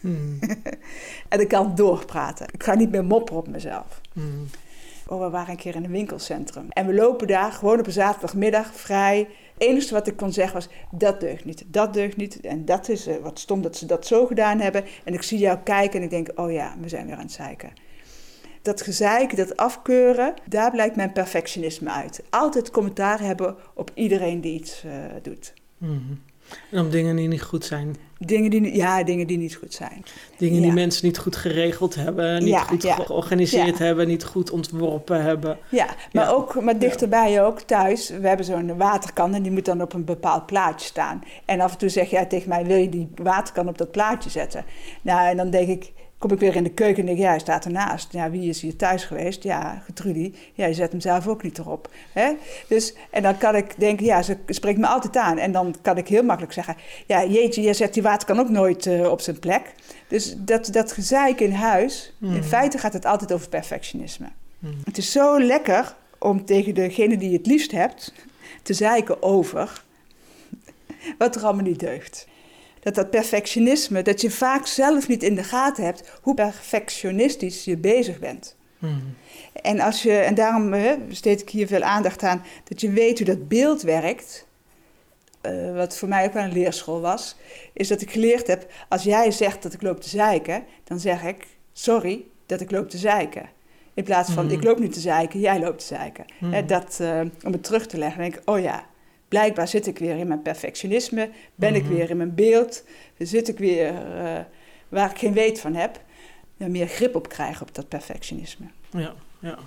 Hmm. 0.00 0.38
en 1.28 1.40
ik 1.40 1.48
kan 1.48 1.74
doorpraten. 1.74 2.46
Ik 2.52 2.62
ga 2.62 2.74
niet 2.74 2.90
meer 2.90 3.04
mopperen 3.04 3.40
op 3.40 3.48
mezelf. 3.48 4.00
Hmm. 4.12 4.46
Oh, 5.06 5.20
we 5.20 5.30
waren 5.30 5.50
een 5.50 5.56
keer 5.56 5.74
in 5.74 5.84
een 5.84 5.90
winkelcentrum. 5.90 6.66
En 6.68 6.86
we 6.86 6.94
lopen 6.94 7.26
daar 7.26 7.52
gewoon 7.52 7.78
op 7.78 7.86
een 7.86 7.92
zaterdagmiddag 7.92 8.74
vrij. 8.74 9.18
Het 9.18 9.28
enige 9.62 9.94
wat 9.94 10.06
ik 10.06 10.16
kon 10.16 10.32
zeggen 10.32 10.54
was, 10.54 10.68
dat 10.90 11.20
deugt 11.20 11.44
niet, 11.44 11.64
dat 11.66 11.94
deugt 11.94 12.16
niet. 12.16 12.40
En 12.40 12.64
dat 12.64 12.88
is 12.88 13.08
uh, 13.08 13.16
wat 13.16 13.38
stom 13.38 13.62
dat 13.62 13.76
ze 13.76 13.86
dat 13.86 14.06
zo 14.06 14.26
gedaan 14.26 14.60
hebben. 14.60 14.84
En 15.04 15.14
ik 15.14 15.22
zie 15.22 15.38
jou 15.38 15.58
kijken 15.58 15.98
en 15.98 16.04
ik 16.04 16.10
denk, 16.10 16.28
oh 16.34 16.52
ja, 16.52 16.74
we 16.80 16.88
zijn 16.88 17.06
weer 17.06 17.14
aan 17.14 17.22
het 17.22 17.32
zeiken. 17.32 17.72
Dat 18.62 18.82
gezeik, 18.82 19.36
dat 19.36 19.56
afkeuren, 19.56 20.34
daar 20.48 20.70
blijkt 20.70 20.96
mijn 20.96 21.12
perfectionisme 21.12 21.90
uit. 21.90 22.22
Altijd 22.30 22.70
commentaar 22.70 23.20
hebben 23.20 23.56
op 23.74 23.90
iedereen 23.94 24.40
die 24.40 24.54
iets 24.54 24.84
uh, 24.84 24.92
doet. 25.22 25.54
Hmm. 25.78 26.20
En 26.70 26.84
op 26.84 26.92
dingen 26.92 27.16
die 27.16 27.28
niet 27.28 27.42
goed 27.42 27.64
zijn. 27.64 27.96
Dingen 28.18 28.50
die, 28.50 28.76
ja, 28.76 29.02
dingen 29.02 29.26
die 29.26 29.38
niet 29.38 29.54
goed 29.54 29.74
zijn. 29.74 30.04
Dingen 30.36 30.54
ja. 30.54 30.62
die 30.62 30.72
mensen 30.72 31.06
niet 31.06 31.18
goed 31.18 31.36
geregeld 31.36 31.94
hebben, 31.94 32.42
niet 32.44 32.52
Ja, 32.52 32.62
goed 32.62 32.82
ja. 32.82 32.94
georganiseerd 32.94 33.78
hebben, 33.78 34.06
niet 34.06 34.24
goed 34.24 34.50
ontworpen 34.50 35.22
hebben. 35.22 35.58
Ja, 35.68 35.86
maar 36.12 36.34
ook 36.34 36.62
maar 36.62 36.78
dichterbij 36.78 37.44
ook 37.44 37.60
thuis. 37.60 38.08
We 38.08 38.28
hebben 38.28 38.46
zo'n 38.46 38.76
waterkan 38.76 39.34
en 39.34 39.42
die 39.42 39.52
moet 39.52 39.64
dan 39.64 39.82
op 39.82 39.92
een 39.92 40.04
bepaald 40.04 40.46
plaatje 40.46 40.86
staan. 40.86 41.22
En 41.44 41.60
af 41.60 41.72
en 41.72 41.78
toe 41.78 41.88
zeg 41.88 42.10
jij 42.10 42.26
tegen 42.26 42.48
mij, 42.48 42.64
wil 42.66 42.76
je 42.76 42.88
die 42.88 43.10
waterkan 43.14 43.68
op 43.68 43.78
dat 43.78 43.90
plaatje 43.90 44.30
zetten? 44.30 44.64
Nou, 45.02 45.28
en 45.28 45.36
dan 45.36 45.50
denk 45.50 45.68
ik, 45.68 45.92
kom 46.22 46.30
ik 46.32 46.38
weer 46.40 46.56
in 46.56 46.62
de 46.64 46.70
keuken 46.70 47.00
en 47.00 47.06
denk 47.06 47.18
ja, 47.18 47.28
hij 47.28 47.38
staat 47.38 47.64
ernaast. 47.64 48.12
Ja, 48.12 48.30
wie 48.30 48.48
is 48.48 48.60
hier 48.60 48.76
thuis 48.76 49.04
geweest? 49.04 49.42
Ja, 49.42 49.82
Getrudy. 49.84 50.34
Ja, 50.54 50.66
je 50.66 50.74
zet 50.74 50.90
hem 50.90 51.00
zelf 51.00 51.26
ook 51.26 51.42
niet 51.42 51.58
erop. 51.58 51.90
Hè? 52.12 52.32
Dus, 52.68 52.94
en 53.10 53.22
dan 53.22 53.38
kan 53.38 53.56
ik 53.56 53.74
denken, 53.78 54.06
ja, 54.06 54.22
ze 54.22 54.36
spreekt 54.46 54.78
me 54.78 54.86
altijd 54.86 55.16
aan. 55.16 55.38
En 55.38 55.52
dan 55.52 55.74
kan 55.82 55.96
ik 55.96 56.08
heel 56.08 56.22
makkelijk 56.22 56.52
zeggen, 56.52 56.76
ja, 57.06 57.24
jeetje, 57.24 57.62
je 57.62 57.74
zet 57.74 57.94
die 57.94 58.02
water 58.02 58.26
kan 58.26 58.38
ook 58.40 58.48
nooit 58.48 58.86
uh, 58.86 59.10
op 59.10 59.20
zijn 59.20 59.38
plek. 59.38 59.74
Dus 60.08 60.34
dat, 60.38 60.68
dat 60.72 60.92
gezeik 60.92 61.40
in 61.40 61.52
huis, 61.52 62.12
in 62.20 62.28
Mhm. 62.28 62.42
feite 62.42 62.78
gaat 62.78 62.92
het 62.92 63.04
altijd 63.04 63.32
over 63.32 63.48
perfectionisme. 63.48 64.26
Mhm. 64.58 64.72
Het 64.84 64.98
is 64.98 65.12
zo 65.12 65.40
lekker 65.40 65.94
om 66.18 66.44
tegen 66.44 66.74
degene 66.74 67.16
die 67.16 67.30
je 67.30 67.36
het 67.36 67.46
liefst 67.46 67.70
hebt 67.72 68.12
te 68.62 68.72
zeiken 68.74 69.22
over 69.22 69.82
wat 71.18 71.36
er 71.36 71.42
allemaal 71.44 71.64
niet 71.64 71.80
deugt. 71.80 72.26
Dat 72.82 72.94
dat 72.94 73.10
perfectionisme, 73.10 74.02
dat 74.02 74.20
je 74.20 74.30
vaak 74.30 74.66
zelf 74.66 75.08
niet 75.08 75.22
in 75.22 75.34
de 75.34 75.44
gaten 75.44 75.84
hebt 75.84 76.10
hoe 76.22 76.34
perfectionistisch 76.34 77.64
je 77.64 77.76
bezig 77.76 78.18
bent. 78.18 78.56
Mhm. 78.78 78.92
En, 79.62 79.80
als 79.80 80.02
je, 80.02 80.12
en 80.12 80.34
daarom 80.34 80.72
hè, 80.72 80.96
besteed 80.98 81.40
ik 81.40 81.50
hier 81.50 81.66
veel 81.66 81.82
aandacht 81.82 82.22
aan, 82.22 82.42
dat 82.64 82.80
je 82.80 82.90
weet 82.90 83.18
hoe 83.18 83.26
dat 83.26 83.48
beeld 83.48 83.82
werkt. 83.82 84.46
Eh, 85.40 85.74
wat 85.74 85.96
voor 85.96 86.08
mij 86.08 86.24
ook 86.24 86.32
wel 86.32 86.42
een 86.42 86.52
leerschool 86.52 87.00
was, 87.00 87.36
is 87.72 87.88
dat 87.88 88.00
ik 88.00 88.10
geleerd 88.10 88.46
heb, 88.46 88.72
als 88.88 89.02
jij 89.02 89.30
zegt 89.30 89.62
dat 89.62 89.72
ik 89.72 89.82
loop 89.82 90.00
te 90.00 90.08
zeiken, 90.08 90.64
dan 90.84 91.00
zeg 91.00 91.22
ik, 91.22 91.46
sorry 91.72 92.24
dat 92.46 92.60
ik 92.60 92.70
loop 92.70 92.90
te 92.90 92.98
zeiken. 92.98 93.48
In 93.94 94.04
plaats 94.04 94.30
van, 94.30 94.44
Mhm. 94.44 94.54
ik 94.54 94.64
loop 94.64 94.78
niet 94.78 94.92
te 94.92 95.00
zeiken, 95.00 95.40
jij 95.40 95.60
loopt 95.60 95.78
te 95.78 95.84
zeiken. 95.94 96.24
Hè, 96.44 96.64
dat, 96.64 96.98
eh, 97.00 97.20
om 97.42 97.52
het 97.52 97.64
terug 97.64 97.86
te 97.86 97.98
leggen, 97.98 98.20
denk 98.20 98.34
ik, 98.36 98.42
oh 98.44 98.60
ja, 98.60 98.86
blijkbaar 99.32 99.68
zit 99.68 99.86
ik 99.86 99.98
weer 99.98 100.16
in 100.16 100.26
mijn 100.26 100.42
perfectionisme, 100.42 101.30
ben 101.54 101.74
ik 101.74 101.82
Mhm. 101.82 101.92
weer 101.94 102.10
in 102.10 102.16
mijn 102.16 102.34
beeld, 102.34 102.84
zit 103.18 103.48
ik 103.48 103.58
weer 103.58 103.88
eh, 103.88 104.38
waar 104.88 105.10
ik 105.10 105.18
geen 105.18 105.32
weet 105.32 105.60
van 105.60 105.74
heb. 105.74 106.00
Ja, 106.56 106.68
meer 106.68 106.86
grip 106.86 107.14
op 107.14 107.28
krijgen 107.28 107.66
op 107.66 107.74
dat 107.74 107.88
perfectionisme. 107.88 108.66
Ja, 108.90 109.14
ja. 109.38 109.58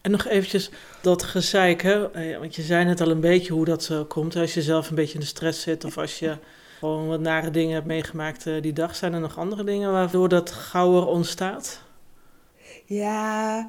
En 0.00 0.10
nog 0.10 0.26
eventjes 0.26 0.70
dat 1.02 1.22
gezeik, 1.22 1.82
hè? 1.82 2.10
Eh, 2.12 2.38
want 2.38 2.54
je 2.56 2.62
zei 2.62 2.84
net 2.84 3.00
al 3.00 3.10
een 3.10 3.20
beetje 3.20 3.52
hoe 3.52 3.64
dat 3.64 3.82
zo 3.82 4.04
komt. 4.04 4.36
Als 4.36 4.54
je 4.54 4.62
zelf 4.62 4.88
een 4.88 4.94
beetje 4.94 5.14
in 5.14 5.20
de 5.20 5.26
stress 5.26 5.62
zit 5.62 5.84
of 5.84 5.98
als 5.98 6.18
je 6.18 6.36
gewoon 6.78 7.06
wat 7.06 7.20
nare 7.20 7.50
dingen 7.50 7.74
hebt 7.74 7.86
meegemaakt 7.86 8.44
die 8.60 8.72
dag. 8.72 8.96
Zijn 8.96 9.12
er 9.12 9.20
nog 9.20 9.38
andere 9.38 9.64
dingen 9.64 9.92
waardoor 9.92 10.28
dat 10.28 10.50
gauwer 10.50 11.06
ontstaat? 11.06 11.82
Ja, 12.84 13.66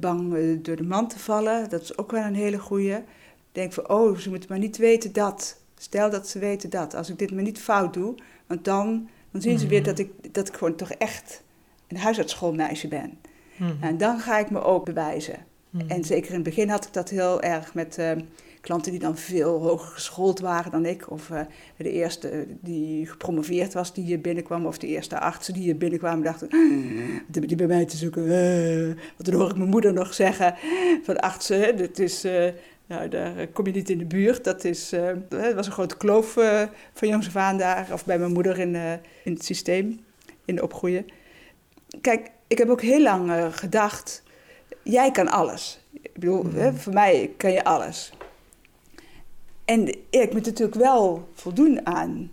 bang 0.00 0.34
door 0.62 0.76
de 0.76 0.82
man 0.82 1.08
te 1.08 1.18
vallen, 1.18 1.68
dat 1.68 1.82
is 1.82 1.98
ook 1.98 2.10
wel 2.10 2.24
een 2.24 2.34
hele 2.34 2.58
goeie. 2.58 2.96
Denk 3.52 3.72
van, 3.72 3.88
oh, 3.88 4.16
ze 4.18 4.28
moeten 4.28 4.48
maar 4.48 4.58
niet 4.58 4.76
weten 4.76 5.12
dat. 5.12 5.60
Stel 5.78 6.10
dat 6.10 6.28
ze 6.28 6.38
weten 6.38 6.70
dat. 6.70 6.94
Als 6.94 7.10
ik 7.10 7.18
dit 7.18 7.30
maar 7.34 7.42
niet 7.42 7.58
fout 7.58 7.94
doe, 7.94 8.14
want 8.46 8.64
dan, 8.64 9.08
dan 9.30 9.40
zien 9.42 9.58
ze 9.58 9.66
weer 9.66 9.80
Mhm. 9.80 9.88
dat 9.88 9.98
ik, 9.98 10.34
dat 10.34 10.48
ik 10.48 10.54
gewoon 10.54 10.74
toch 10.76 10.90
echt 10.90 11.42
een 11.88 11.96
huisartsschoolmeisje 11.96 12.88
ben. 12.88 13.18
Mhm. 13.56 13.72
En 13.80 13.98
dan 13.98 14.18
ga 14.20 14.38
ik 14.38 14.50
me 14.50 14.62
ook 14.62 14.84
bewijzen. 14.84 15.36
Mhm. 15.70 15.90
En 15.90 16.04
zeker 16.04 16.28
in 16.28 16.34
het 16.34 16.44
begin 16.44 16.68
had 16.68 16.84
ik 16.86 16.92
dat 16.92 17.08
heel 17.08 17.42
erg 17.42 17.74
met 17.74 17.98
eh, 17.98 18.10
klanten 18.60 18.90
die 18.90 19.00
dan 19.00 19.16
veel 19.16 19.60
hoger 19.60 19.88
geschoold 19.88 20.40
waren 20.40 20.70
dan 20.70 20.86
ik. 20.86 21.10
Of 21.10 21.30
eh, 21.30 21.40
de 21.76 21.90
eerste 21.90 22.46
die 22.60 23.06
gepromoveerd 23.06 23.72
was 23.72 23.94
die 23.94 24.04
hier 24.04 24.20
binnenkwam. 24.20 24.66
Of 24.66 24.78
de 24.78 24.86
eerste 24.86 25.18
artsen 25.18 25.54
die 25.54 25.62
hier 25.62 25.76
binnenkwamen 25.76 26.24
dachten, 26.24 26.48
hebben 27.30 27.48
die 27.48 27.56
bij 27.56 27.66
mij 27.66 27.84
te 27.84 27.96
zoeken? 27.96 28.22
Eh, 28.22 28.86
want 28.86 29.24
dan 29.24 29.34
hoor 29.34 29.50
ik 29.50 29.56
mijn 29.56 29.70
moeder 29.70 29.92
nog 29.92 30.14
zeggen 30.14 30.54
van 31.02 31.20
artsen, 31.20 31.76
dit 31.76 31.98
is... 31.98 32.26
nou, 32.86 33.08
daar 33.08 33.36
eh, 33.36 33.46
kom 33.52 33.66
je 33.66 33.72
niet 33.72 33.90
in 33.90 33.98
de 33.98 34.04
buurt. 34.04 34.44
Dat 34.44 34.64
is, 34.64 34.90
het 34.90 35.54
was 35.54 35.66
een 35.66 35.72
grote 35.72 35.96
kloof 35.96 36.36
eh, 36.36 36.62
van 36.92 37.08
jongs 37.08 37.26
af 37.26 37.36
aan 37.36 37.58
daar. 37.58 37.88
Of 37.92 38.04
bij 38.04 38.18
mijn 38.18 38.32
moeder 38.32 38.58
in, 38.58 38.74
in 39.24 39.32
het 39.32 39.44
systeem, 39.44 40.00
in 40.44 40.54
de 40.54 40.62
opgroeien. 40.62 41.06
Kijk, 42.00 42.30
ik 42.46 42.58
heb 42.58 42.68
ook 42.68 42.82
heel 42.82 43.02
lang 43.02 43.32
gedacht, 43.56 44.22
jij 44.82 45.10
kan 45.10 45.28
alles. 45.28 45.80
Ik 46.02 46.12
bedoel, 46.14 46.42
Mhm. 46.42 46.56
hè, 46.56 46.72
voor 46.72 46.92
mij 46.92 47.30
kan 47.36 47.52
je 47.52 47.64
alles. 47.64 48.12
En 49.64 49.88
ik 50.10 50.32
moet 50.32 50.44
natuurlijk 50.46 50.78
wel 50.78 51.28
voldoen 51.34 51.86
aan. 51.86 52.30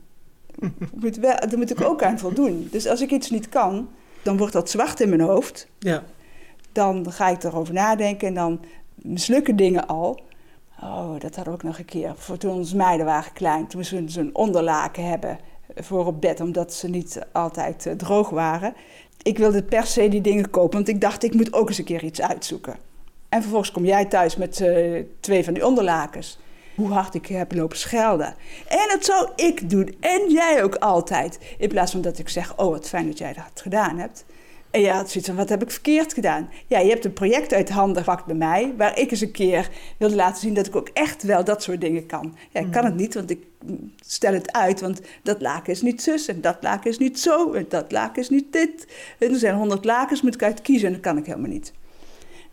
Ik 0.60 0.72
moet 1.01 1.15
wel, 1.15 1.36
daar 1.36 1.58
moet 1.58 1.72
ik 1.72 1.82
ook 1.82 2.03
aan 2.03 2.20
voldoen. 2.20 2.68
Dus 2.72 2.88
als 2.88 3.01
ik 3.01 3.12
iets 3.12 3.29
niet 3.29 3.50
kan, 3.50 3.89
dan 4.22 4.38
wordt 4.38 4.53
dat 4.53 4.70
zwart 4.70 5.00
in 5.00 5.10
mijn 5.10 5.22
hoofd. 5.22 5.68
Ja, 5.79 6.03
Dan 6.72 7.12
ga 7.12 7.27
ik 7.29 7.44
erover 7.44 7.74
nadenken 7.74 8.27
en 8.27 8.34
dan 8.34 8.60
mislukken 8.96 9.56
dingen 9.56 9.88
al. 9.88 10.22
Oh, 10.83 11.19
dat 11.19 11.36
hadden 11.36 11.53
we 11.53 11.59
ook 11.59 11.63
nog 11.63 11.77
een 11.77 11.86
keer. 11.86 12.13
Voor 12.15 12.38
toen 12.38 12.53
onze 12.53 12.75
meiden 12.75 13.05
waren 13.05 13.33
klein, 13.33 13.67
toen 13.67 13.83
ze 13.83 14.03
zo'n 14.05 14.29
onderlaken 14.33 15.09
hebben 15.09 15.39
voor 15.75 16.05
op 16.05 16.21
bed, 16.21 16.41
omdat 16.41 16.74
ze 16.74 16.89
niet 16.89 17.19
altijd 17.31 17.86
eh, 17.86 17.93
droog 17.93 18.29
waren. 18.29 18.74
Ik 19.21 19.38
wilde 19.38 19.63
per 19.63 19.86
se 19.86 20.07
die 20.07 20.21
dingen 20.21 20.50
kopen, 20.50 20.75
want 20.75 20.88
ik 20.88 21.01
dacht, 21.01 21.24
ik 21.24 21.33
moet 21.33 21.53
ook 21.53 21.67
eens 21.67 21.77
een 21.77 21.83
keer 21.83 22.03
iets 22.03 22.21
uitzoeken. 22.21 22.77
En 23.29 23.41
vervolgens 23.41 23.71
kom 23.71 23.86
jij 23.86 24.05
thuis 24.05 24.36
met 24.36 24.62
eh, 24.62 25.03
twee 25.19 25.43
van 25.43 25.53
die 25.53 25.65
onderlakens. 25.65 26.39
Hoe 26.75 26.91
hard 26.91 27.13
ik 27.13 27.25
heb 27.25 27.53
lopen 27.53 27.77
schelden. 27.77 28.36
En 28.67 28.88
dat 28.88 29.05
zou 29.05 29.29
ik 29.36 29.69
doen. 29.69 29.95
En 30.00 30.31
jij 30.31 30.63
ook 30.63 30.75
altijd. 30.75 31.39
In 31.57 31.69
plaats 31.69 31.91
van 31.91 32.01
dat 32.01 32.19
ik 32.19 32.29
zeg, 32.29 32.57
oh 32.57 32.69
wat 32.69 32.89
fijn 32.89 33.07
dat 33.07 33.17
jij 33.17 33.33
dat 33.33 33.62
gedaan 33.62 33.98
hebt. 33.98 34.25
En 34.72 34.82
jij 34.82 34.94
had 34.94 35.10
zoiets 35.10 35.30
van, 35.30 35.38
wat 35.38 35.50
heb 35.50 35.62
ik 35.62 35.72
verkeerd 35.72 36.14
gedaan? 36.14 36.50
Ja, 36.68 36.80
je 36.80 36.90
hebt 36.90 37.06
een 37.06 37.14
project 37.14 37.54
uit 37.54 37.70
handen 37.70 38.04
gepakt 38.04 38.26
bij 38.26 38.36
mij... 38.36 38.74
waar 38.78 39.00
ik 39.00 39.12
eens 39.12 39.22
een 39.22 39.32
keer 39.32 39.70
wilde 39.98 40.16
laten 40.16 40.42
zien 40.42 40.54
dat 40.54 40.68
ik 40.68 40.76
ook 40.76 40.90
echt 40.94 41.24
wel 41.24 41.44
dat 41.44 41.64
soort 41.64 41.82
dingen 41.82 42.06
kan. 42.06 42.36
Ja, 42.50 42.60
ik 42.60 42.72
kan 42.72 42.86
het 42.86 42.96
niet, 42.96 43.14
want 43.14 43.30
ik 43.30 43.44
stel 44.00 44.34
het 44.34 44.52
uit... 44.52 44.82
want 44.82 45.02
dat 45.24 45.42
laken 45.42 45.74
is 45.74 45.82
niet 45.82 46.02
zus 46.02 46.28
en 46.28 46.42
dat 46.42 46.58
laken 46.62 46.90
is 46.90 46.98
niet 46.98 47.20
zo... 47.20 47.54
en 47.54 47.66
dat 47.70 47.92
laken 47.92 48.22
is 48.22 48.30
niet 48.30 48.54
dit. 48.54 48.88
En 49.20 49.32
er 49.32 49.40
zijn 49.40 49.56
honderd 49.56 49.86
lakens, 49.86 50.22
moet 50.22 50.34
ik 50.34 50.44
uit 50.44 50.62
kiezen 50.62 50.88
en 50.88 50.94
dat 50.94 51.02
kan 51.02 51.18
ik 51.18 51.26
helemaal 51.26 51.50
niet. 51.50 51.74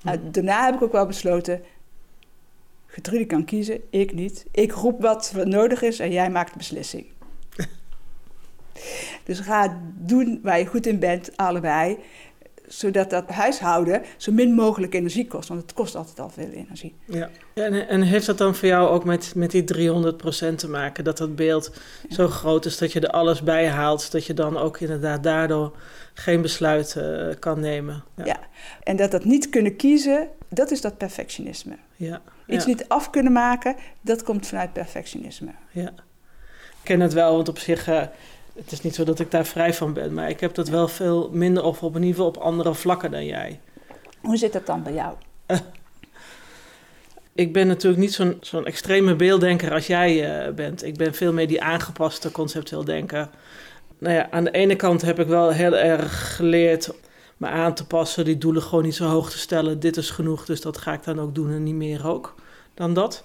Nou, 0.03 0.19
daarna 0.31 0.65
heb 0.65 0.75
ik 0.75 0.83
ook 0.83 0.93
wel 0.93 1.07
besloten... 1.07 1.63
Gertrude 2.87 3.27
kan 3.27 3.45
kiezen, 3.45 3.81
ik 3.91 4.15
niet. 4.15 4.47
Ik 4.51 4.73
roep 4.73 5.01
wat 5.01 5.33
nodig 5.45 5.83
is 5.83 5.99
en 5.99 6.13
jij 6.13 6.31
maakt 6.31 6.53
de 6.53 6.59
beslissing. 6.59 7.07
Dus 9.25 9.41
ga 9.41 9.81
doen 9.95 10.41
waar 10.43 10.59
je 10.59 10.67
goed 10.67 10.87
in 10.87 10.99
bent, 10.99 11.37
allebei. 11.37 11.99
Zodat 12.67 13.11
dat 13.11 13.29
huishouden 13.29 14.03
zo 14.17 14.33
min 14.33 14.55
mogelijk 14.55 14.95
energie 14.95 15.27
kost. 15.27 15.49
Want 15.49 15.63
het 15.63 15.73
kost 15.73 15.95
altijd 15.95 16.21
al 16.21 16.31
veel 16.31 16.51
energie. 16.51 16.95
ja. 17.05 17.31
En, 17.55 17.89
en 17.89 18.03
heeft 18.03 18.27
dat 18.27 18.39
dan 18.39 18.55
voor 18.55 18.69
jou 18.69 18.89
ook 18.89 19.05
met, 19.05 19.33
met 19.35 19.51
die 19.51 19.63
300% 19.63 20.55
te 20.57 20.69
maken? 20.69 21.05
Dat 21.05 21.19
dat 21.19 21.37
beeld 21.37 21.73
zo 22.11 22.29
groot 22.29 22.65
is 22.65 22.79
dat 22.79 22.93
je 22.93 23.01
er 23.01 23.11
alles 23.11 23.43
bij 23.43 23.69
haalt. 23.69 24.13
Dat 24.13 24.27
je 24.27 24.35
dan 24.35 24.57
ook 24.57 24.81
inderdaad 24.81 25.23
daardoor 25.23 25.77
geen 26.15 26.43
besluit 26.43 26.97
eh, 26.97 27.29
kan 27.39 27.61
nemen. 27.61 28.05
Ja. 28.17 28.25
Ja. 28.25 28.41
En 28.83 28.97
dat 28.97 29.11
dat 29.11 29.25
niet 29.25 29.49
kunnen 29.49 29.77
kiezen, 29.77 30.29
dat 30.49 30.71
is 30.71 30.81
dat 30.81 30.99
perfectionisme. 30.99 31.77
ja. 31.97 32.23
Iets 32.47 32.65
ja. 32.65 32.71
niet 32.71 32.89
af 32.89 33.11
kunnen 33.11 33.33
maken, 33.33 33.77
dat 34.01 34.23
komt 34.23 34.47
vanuit 34.47 34.73
perfectionisme. 34.73 35.51
Ja. 35.71 35.89
Ik 35.89 36.93
ken 36.93 37.01
het 37.01 37.13
wel, 37.13 37.35
want 37.35 37.49
op 37.49 37.59
zich, 37.59 37.89
eh, 37.89 38.03
het 38.57 38.73
is 38.73 38.81
niet 38.83 38.95
zo 38.95 39.05
dat 39.05 39.21
ik 39.21 39.31
daar 39.31 39.47
vrij 39.47 39.75
van 39.75 39.93
ben, 39.93 40.15
maar 40.15 40.29
ik 40.29 40.41
heb 40.41 40.55
dat 40.55 40.69
wel 40.69 40.89
veel 40.89 41.31
minder 41.33 41.65
of 41.65 41.83
op 41.83 41.97
in 41.97 42.03
ieder 42.03 42.15
geval 42.15 42.29
op 42.29 42.37
andere 42.37 42.75
vlakken 42.75 43.11
dan 43.11 43.25
jij. 43.25 43.61
Hoe 44.21 44.37
zit 44.37 44.53
dat 44.53 44.67
dan 44.67 44.83
bij 44.83 44.93
jou? 44.93 45.15
Ik 47.35 47.53
ben 47.53 47.67
natuurlijk 47.67 48.03
niet 48.03 48.15
zo'n 48.15 48.37
zo'n 48.41 48.67
extreme 48.67 49.17
beelddenker 49.17 49.73
als 49.73 49.87
jij 49.87 50.45
eh, 50.47 50.55
bent. 50.55 50.85
Ik 50.85 50.97
ben 50.97 51.15
veel 51.15 51.33
meer 51.33 51.49
die 51.49 51.63
aangepaste 51.63 52.31
conceptueel 52.31 52.85
denker. 52.85 53.29
Nou 53.99 54.15
ja, 54.15 54.31
aan 54.31 54.45
de 54.45 54.51
ene 54.51 54.77
kant 54.77 55.03
heb 55.03 55.19
ik 55.19 55.27
wel 55.27 55.51
heel 55.51 55.77
erg 55.77 56.37
geleerd 56.37 56.91
me 57.37 57.47
aan 57.47 57.75
te 57.75 57.87
passen, 57.87 58.25
die 58.25 58.39
doelen 58.39 58.63
gewoon 58.63 58.85
niet 58.85 58.95
zo 58.95 59.07
hoog 59.07 59.31
te 59.31 59.39
stellen. 59.39 59.81
Dit 59.81 59.97
is 59.97 60.11
genoeg, 60.11 60.45
dus 60.45 60.61
dat 60.61 60.79
ga 60.79 60.93
ik 60.93 61.05
dan 61.05 61.21
ook 61.21 61.35
doen 61.35 61.53
en 61.53 61.63
niet 61.63 61.75
meer 61.75 62.07
ook 62.07 62.35
dan 62.75 62.95
dat. 62.95 63.25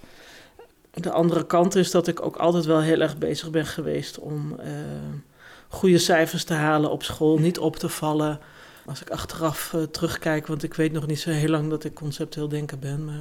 De 0.94 1.12
andere 1.12 1.46
kant 1.46 1.76
is 1.76 1.92
dat 1.92 2.08
ik 2.08 2.26
ook 2.26 2.36
altijd 2.36 2.66
wel 2.66 2.82
heel 2.82 3.00
erg 3.00 3.18
bezig 3.18 3.50
ben 3.50 3.66
geweest 3.66 4.20
om 4.20 4.60
eh, 4.60 4.70
goede 5.68 5.98
cijfers 5.98 6.44
te 6.44 6.54
halen 6.54 6.92
op 6.92 7.04
school, 7.04 7.38
niet 7.38 7.60
op 7.60 7.76
te 7.76 7.90
vallen. 7.90 8.40
Als 8.86 9.02
ik 9.02 9.10
achteraf 9.10 9.74
eh, 9.74 9.82
terugkijk, 9.84 10.48
want 10.48 10.64
ik 10.64 10.74
weet 10.74 10.92
nog 10.92 11.08
niet 11.08 11.20
zo 11.20 11.30
heel 11.30 11.50
lang 11.50 11.70
dat 11.70 11.84
ik 11.84 11.94
conceptueel 11.94 12.48
denker 12.48 12.80
ben. 12.80 13.06
Maar 13.06 13.16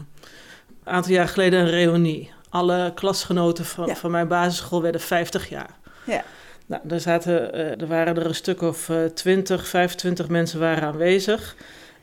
een 0.85 0.93
aantal 0.93 1.13
jaar 1.13 1.29
geleden 1.29 1.61
een 1.61 1.71
reunie. 1.71 2.31
Alle 2.49 2.93
klasgenoten 2.95 3.65
van, 3.65 3.87
Ja. 3.87 3.95
van 3.95 4.11
mijn 4.11 4.29
basisschool 4.29 4.83
werden 4.83 5.01
50 5.01 5.49
jaar. 5.49 5.77
Ja. 6.05 6.25
Nou, 6.67 6.83
daar 6.85 7.01
zaten, 7.01 7.53
eh, 7.53 7.81
er 7.81 7.87
waren 7.87 8.17
er 8.17 8.27
een 8.27 8.35
stuk 8.35 8.63
of 8.63 8.89
eh 8.89 9.05
20, 9.05 9.67
25 9.67 10.29
mensen 10.29 10.61
waren 10.61 10.83
aanwezig. 10.89 11.57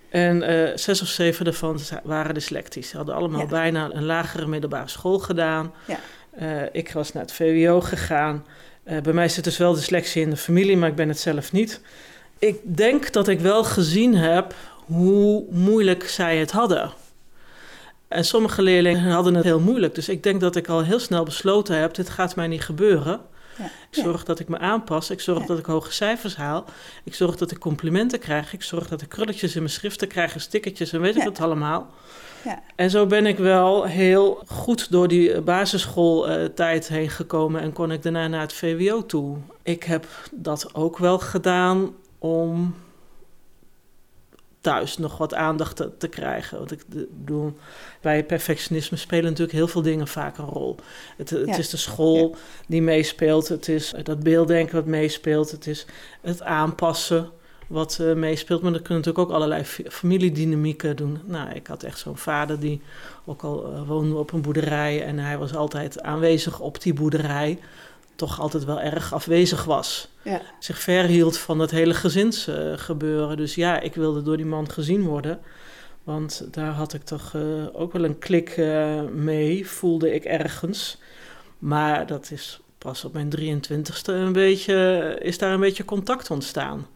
En 0.10 0.44
eh, 0.44 0.78
zes 0.78 1.02
of 1.02 1.08
zeven 1.08 1.46
daarvan 1.46 1.80
za- 1.80 2.02
waren 2.04 2.34
dyslectisch. 2.34 2.90
Ze 2.90 2.98
hadden 2.98 3.16
allemaal 3.16 3.40
Ja. 3.42 3.46
bijna 3.48 3.90
een 3.94 4.06
lagere 4.06 4.48
middelbare 4.48 4.88
school 4.88 5.20
gedaan. 5.20 5.74
Ja. 5.88 6.00
Eh, 6.32 6.62
ik 6.72 6.92
was 6.92 7.14
naar 7.14 7.24
het 7.24 7.32
VWO 7.34 7.82
gegaan. 7.82 8.46
Eh, 8.84 9.02
bij 9.02 9.14
mij 9.14 9.30
zit 9.30 9.44
dus 9.44 9.58
wel 9.58 9.74
dyslexie 9.74 10.22
in 10.22 10.30
de 10.30 10.38
familie, 10.38 10.78
maar 10.78 10.90
ik 10.90 10.96
ben 10.96 11.08
het 11.08 11.20
zelf 11.20 11.52
niet. 11.52 11.82
Ik 12.40 12.60
denk 12.78 13.12
dat 13.14 13.28
ik 13.28 13.40
wel 13.40 13.64
gezien 13.64 14.16
heb 14.16 14.54
hoe 14.86 15.46
moeilijk 15.50 16.04
zij 16.10 16.38
het 16.38 16.52
hadden. 16.52 16.92
En 18.08 18.26
sommige 18.26 18.62
leerlingen 18.62 19.12
hadden 19.12 19.36
het 19.36 19.44
heel 19.44 19.60
moeilijk. 19.60 19.96
Dus 19.96 20.10
ik 20.10 20.24
denk 20.24 20.42
dat 20.42 20.56
ik 20.56 20.68
al 20.68 20.84
heel 20.84 21.00
snel 21.00 21.24
besloten 21.24 21.80
heb: 21.80 21.94
dit 21.96 22.10
gaat 22.10 22.36
mij 22.36 22.48
niet 22.48 22.64
gebeuren. 22.64 23.20
Ja. 23.58 23.66
Ik 23.66 24.04
zorg 24.04 24.24
dat 24.24 24.40
ik 24.40 24.48
me 24.48 24.58
aanpas. 24.58 25.10
Ik 25.10 25.20
zorg 25.20 25.46
dat 25.46 25.60
ik 25.60 25.66
hoge 25.66 25.92
cijfers 25.92 26.36
haal. 26.36 26.66
Ik 27.04 27.16
zorg 27.16 27.36
dat 27.36 27.52
ik 27.52 27.60
complimenten 27.60 28.20
krijg. 28.20 28.54
Ik 28.54 28.64
zorg 28.64 28.88
dat 28.88 29.02
ik 29.02 29.10
krulletjes 29.10 29.56
in 29.56 29.62
mijn 29.62 29.74
schriften 29.74 30.08
krijg, 30.08 30.34
en 30.34 30.42
stickertjes 30.42 30.94
en 30.94 31.02
weet 31.02 31.16
ik 31.16 31.24
wat 31.24 31.42
allemaal. 31.42 31.90
Ja. 32.44 32.62
En 32.76 32.90
zo 32.90 33.06
ben 33.06 33.26
ik 33.26 33.38
wel 33.38 33.84
heel 33.84 34.44
goed 34.48 34.92
door 34.92 35.08
die 35.08 35.34
eh, 35.34 35.42
basisschooltijd 35.42 36.88
heen 36.88 37.10
gekomen 37.10 37.62
en 37.62 37.74
kon 37.74 37.92
ik 37.92 38.04
daarna 38.04 38.28
naar 38.28 38.42
het 38.42 38.54
VWO 38.54 39.06
toe. 39.06 39.38
Ik 39.64 39.84
heb 39.84 40.06
dat 40.32 40.76
ook 40.76 40.98
wel 40.98 41.20
gedaan 41.20 41.94
om 42.20 42.76
thuis 44.68 44.98
nog 44.98 45.18
wat 45.18 45.34
aandacht 45.34 45.76
te, 45.76 45.90
te 45.98 46.08
krijgen. 46.08 46.58
Want 46.58 46.72
ik 46.72 46.84
bedoel, 46.88 47.58
bij 48.02 48.24
perfectionisme 48.24 48.98
spelen 48.98 49.24
natuurlijk 49.24 49.58
heel 49.58 49.68
veel 49.68 49.82
dingen 49.82 50.08
vaak 50.08 50.38
een 50.38 50.46
rol. 50.46 50.76
Het, 51.18 51.30
het 51.30 51.48
Ja. 51.48 51.58
is 51.58 51.70
de 51.70 51.78
school 51.78 52.36
die 52.68 52.82
meespeelt, 52.82 53.48
het 53.48 53.68
is 53.68 53.94
dat 54.04 54.20
beelddenken 54.20 54.76
wat 54.76 54.86
meespeelt, 54.86 55.52
het 55.52 55.68
is 55.68 55.86
het 56.22 56.42
aanpassen 56.42 57.30
wat 57.68 57.98
eh, 58.02 58.14
meespeelt. 58.14 58.62
Maar 58.62 58.72
dat 58.72 58.82
kunnen 58.82 58.98
natuurlijk 59.04 59.30
ook 59.30 59.36
allerlei 59.36 59.64
fa- 59.64 59.90
familiedynamieken 59.90 60.96
doen. 60.96 61.20
Nou, 61.26 61.50
ik 61.50 61.68
had 61.68 61.84
echt 61.84 62.00
zo'n 62.00 62.18
vader 62.18 62.60
die 62.60 62.82
ook 63.26 63.42
al 63.44 63.74
eh, 63.74 63.88
woonde 63.88 64.16
op 64.16 64.32
een 64.32 64.42
boerderij 64.42 65.04
en 65.04 65.20
hij 65.20 65.38
was 65.38 65.56
altijd 65.56 66.02
aanwezig 66.02 66.60
op 66.60 66.82
die 66.82 66.94
boerderij. 66.94 67.60
Toch 68.18 68.40
altijd 68.40 68.66
wel 68.66 68.82
erg 68.82 69.14
afwezig 69.14 69.64
was 69.64 70.08
Ja. 70.24 70.42
zich 70.60 70.80
verhield 70.80 71.38
van 71.38 71.60
het 71.60 71.72
hele 71.72 71.94
gezinsgebeuren. 71.94 73.38
dus 73.38 73.56
ja, 73.56 73.80
ik 73.80 73.96
wilde 73.96 74.22
door 74.22 74.38
die 74.38 74.46
man 74.46 74.70
gezien 74.72 75.04
worden. 75.04 75.40
Want 76.04 76.48
daar 76.52 76.72
had 76.72 76.94
ik 76.94 77.04
toch 77.04 77.32
eh, 77.36 77.42
ook 77.74 77.94
wel 77.94 78.04
een 78.04 78.20
klik 78.20 78.50
eh, 78.50 79.02
mee, 79.14 79.68
voelde 79.68 80.14
ik 80.14 80.24
ergens. 80.26 80.98
Maar 81.60 82.08
dat 82.08 82.32
is 82.32 82.60
pas 82.78 83.06
op 83.06 83.14
mijn 83.14 83.30
23ste 83.40 84.14
een 84.14 84.34
beetje, 84.34 85.16
is 85.22 85.38
daar 85.38 85.54
een 85.54 85.60
beetje 85.60 85.86
contact 85.86 86.32
ontstaan. 86.32 86.88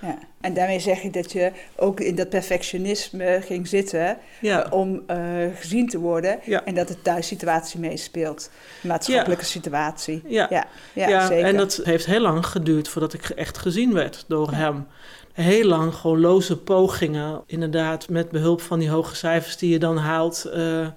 Ja. 0.00 0.18
En 0.40 0.54
daarmee 0.54 0.80
zeg 0.80 1.02
je 1.02 1.10
dat 1.10 1.32
je 1.32 1.52
ook 1.76 2.00
in 2.00 2.14
dat 2.14 2.28
perfectionisme 2.28 3.40
ging 3.44 3.68
zitten 3.68 4.18
Ja, 4.40 4.66
om 4.70 5.02
eh, 5.06 5.18
gezien 5.54 5.88
te 5.88 5.98
worden. 5.98 6.38
Ja. 6.44 6.64
En 6.64 6.74
dat 6.74 6.88
de 6.88 7.02
thuissituatie 7.02 7.80
meespeelt. 7.80 8.50
De 8.80 8.88
maatschappelijke 8.88 9.44
situatie. 9.44 10.22
ja. 10.26 10.46
Ja, 10.50 10.66
ja, 10.92 11.08
Ja, 11.08 11.26
zeker. 11.26 11.44
en 11.44 11.56
dat 11.56 11.80
heeft 11.84 12.06
heel 12.06 12.20
lang 12.20 12.46
geduurd 12.46 12.88
voordat 12.88 13.12
ik 13.12 13.28
echt 13.28 13.58
gezien 13.58 13.92
werd 13.92 14.24
door 14.28 14.52
hem. 14.52 14.86
Heel 15.32 15.64
lang 15.64 15.94
gewoon 15.94 16.20
loze 16.20 16.58
pogingen, 16.58 17.42
inderdaad, 17.46 18.08
met 18.08 18.30
behulp 18.30 18.60
van 18.60 18.78
die 18.78 18.90
hoge 18.90 19.16
cijfers 19.16 19.56
die 19.56 19.70
je 19.70 19.78
dan 19.78 19.96
haalt, 19.96 20.44
eh, 20.44 20.80
eh, 20.80 20.90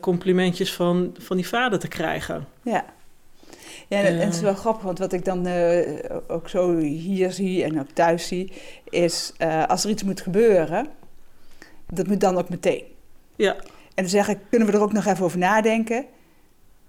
complimentjes 0.00 0.72
van, 0.74 1.14
van 1.18 1.36
die 1.36 1.48
vader 1.48 1.78
te 1.78 1.88
krijgen. 1.88 2.46
Ja. 2.62 2.84
Ja, 3.88 4.02
en, 4.02 4.18
het 4.18 4.34
is 4.34 4.40
wel 4.40 4.54
grappig, 4.54 4.82
want 4.82 4.98
wat 4.98 5.12
ik 5.12 5.24
dan 5.24 5.46
eh, 5.46 5.80
ook 6.28 6.48
zo 6.48 6.76
hier 6.78 7.32
zie 7.32 7.64
en 7.64 7.80
ook 7.80 7.90
thuis 7.92 8.26
zie, 8.26 8.52
is 8.90 9.32
eh, 9.38 9.66
als 9.66 9.84
er 9.84 9.90
iets 9.90 10.02
moet 10.02 10.20
gebeuren, 10.20 10.86
dat 11.92 12.06
moet 12.06 12.20
dan 12.20 12.36
ook 12.36 12.48
meteen. 12.48 12.82
Ja, 13.36 13.54
En 13.54 13.62
dan 13.94 14.08
zeg 14.08 14.28
ik, 14.28 14.38
kunnen 14.50 14.68
we 14.68 14.74
er 14.74 14.82
ook 14.82 14.92
nog 14.92 15.06
even 15.06 15.24
over 15.24 15.38
nadenken? 15.38 16.04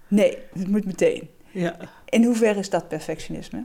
Nee, 0.08 0.38
het 0.58 0.68
moet 0.68 0.84
meteen. 0.86 1.28
ja. 1.50 1.76
In 2.08 2.24
hoeverre 2.24 2.58
is 2.58 2.70
dat 2.70 2.88
perfectionisme? 2.88 3.64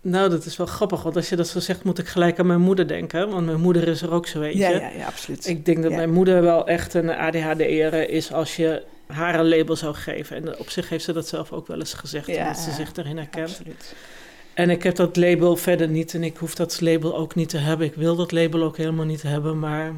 Nou, 0.00 0.30
dat 0.30 0.44
is 0.44 0.56
wel 0.56 0.66
grappig, 0.66 1.02
want 1.02 1.16
als 1.16 1.28
je 1.28 1.36
dat 1.36 1.48
zo 1.48 1.60
zegt, 1.60 1.84
moet 1.84 1.98
ik 1.98 2.06
gelijk 2.06 2.38
aan 2.38 2.46
mijn 2.46 2.60
moeder 2.60 2.88
denken. 2.88 3.30
Want 3.30 3.46
mijn 3.46 3.60
moeder 3.60 3.88
is 3.88 4.02
er 4.02 4.12
ook 4.12 4.26
zo 4.26 4.42
eentje. 4.42 4.58
Ja, 4.60 4.68
ja, 4.70 4.88
ja, 4.88 5.06
absoluut. 5.06 5.46
Ik 5.46 5.64
denk 5.64 5.82
dat 5.82 5.90
Ja. 5.90 5.96
mijn 5.96 6.12
moeder 6.12 6.42
wel 6.42 6.66
echt 6.66 6.94
een 6.94 7.10
ADHD'er 7.10 8.10
is 8.10 8.32
als 8.32 8.56
je 8.56 8.82
haar 9.12 9.38
een 9.38 9.48
label 9.48 9.76
zou 9.76 9.94
geven. 9.94 10.36
En 10.36 10.58
op 10.58 10.70
zich 10.70 10.88
heeft 10.88 11.04
ze 11.04 11.12
dat 11.12 11.28
zelf 11.28 11.52
ook 11.52 11.66
wel 11.66 11.78
eens 11.78 11.94
gezegd, 11.94 12.26
Ja, 12.26 12.42
omdat 12.42 12.58
ze 12.58 12.70
zich 12.70 12.92
erin 12.96 13.16
herkent. 13.16 13.48
absoluut. 13.48 13.94
En 14.54 14.70
ik 14.70 14.82
heb 14.82 14.94
dat 14.96 15.16
label 15.16 15.56
verder 15.56 15.88
niet 15.88 16.14
en 16.14 16.22
ik 16.22 16.36
hoef 16.36 16.54
dat 16.54 16.80
label 16.80 17.16
ook 17.16 17.34
niet 17.34 17.48
te 17.48 17.58
hebben. 17.58 17.86
Ik 17.86 17.94
wil 17.94 18.16
dat 18.16 18.32
label 18.32 18.62
ook 18.62 18.76
helemaal 18.76 19.04
niet 19.04 19.22
hebben, 19.22 19.58
maar 19.58 19.92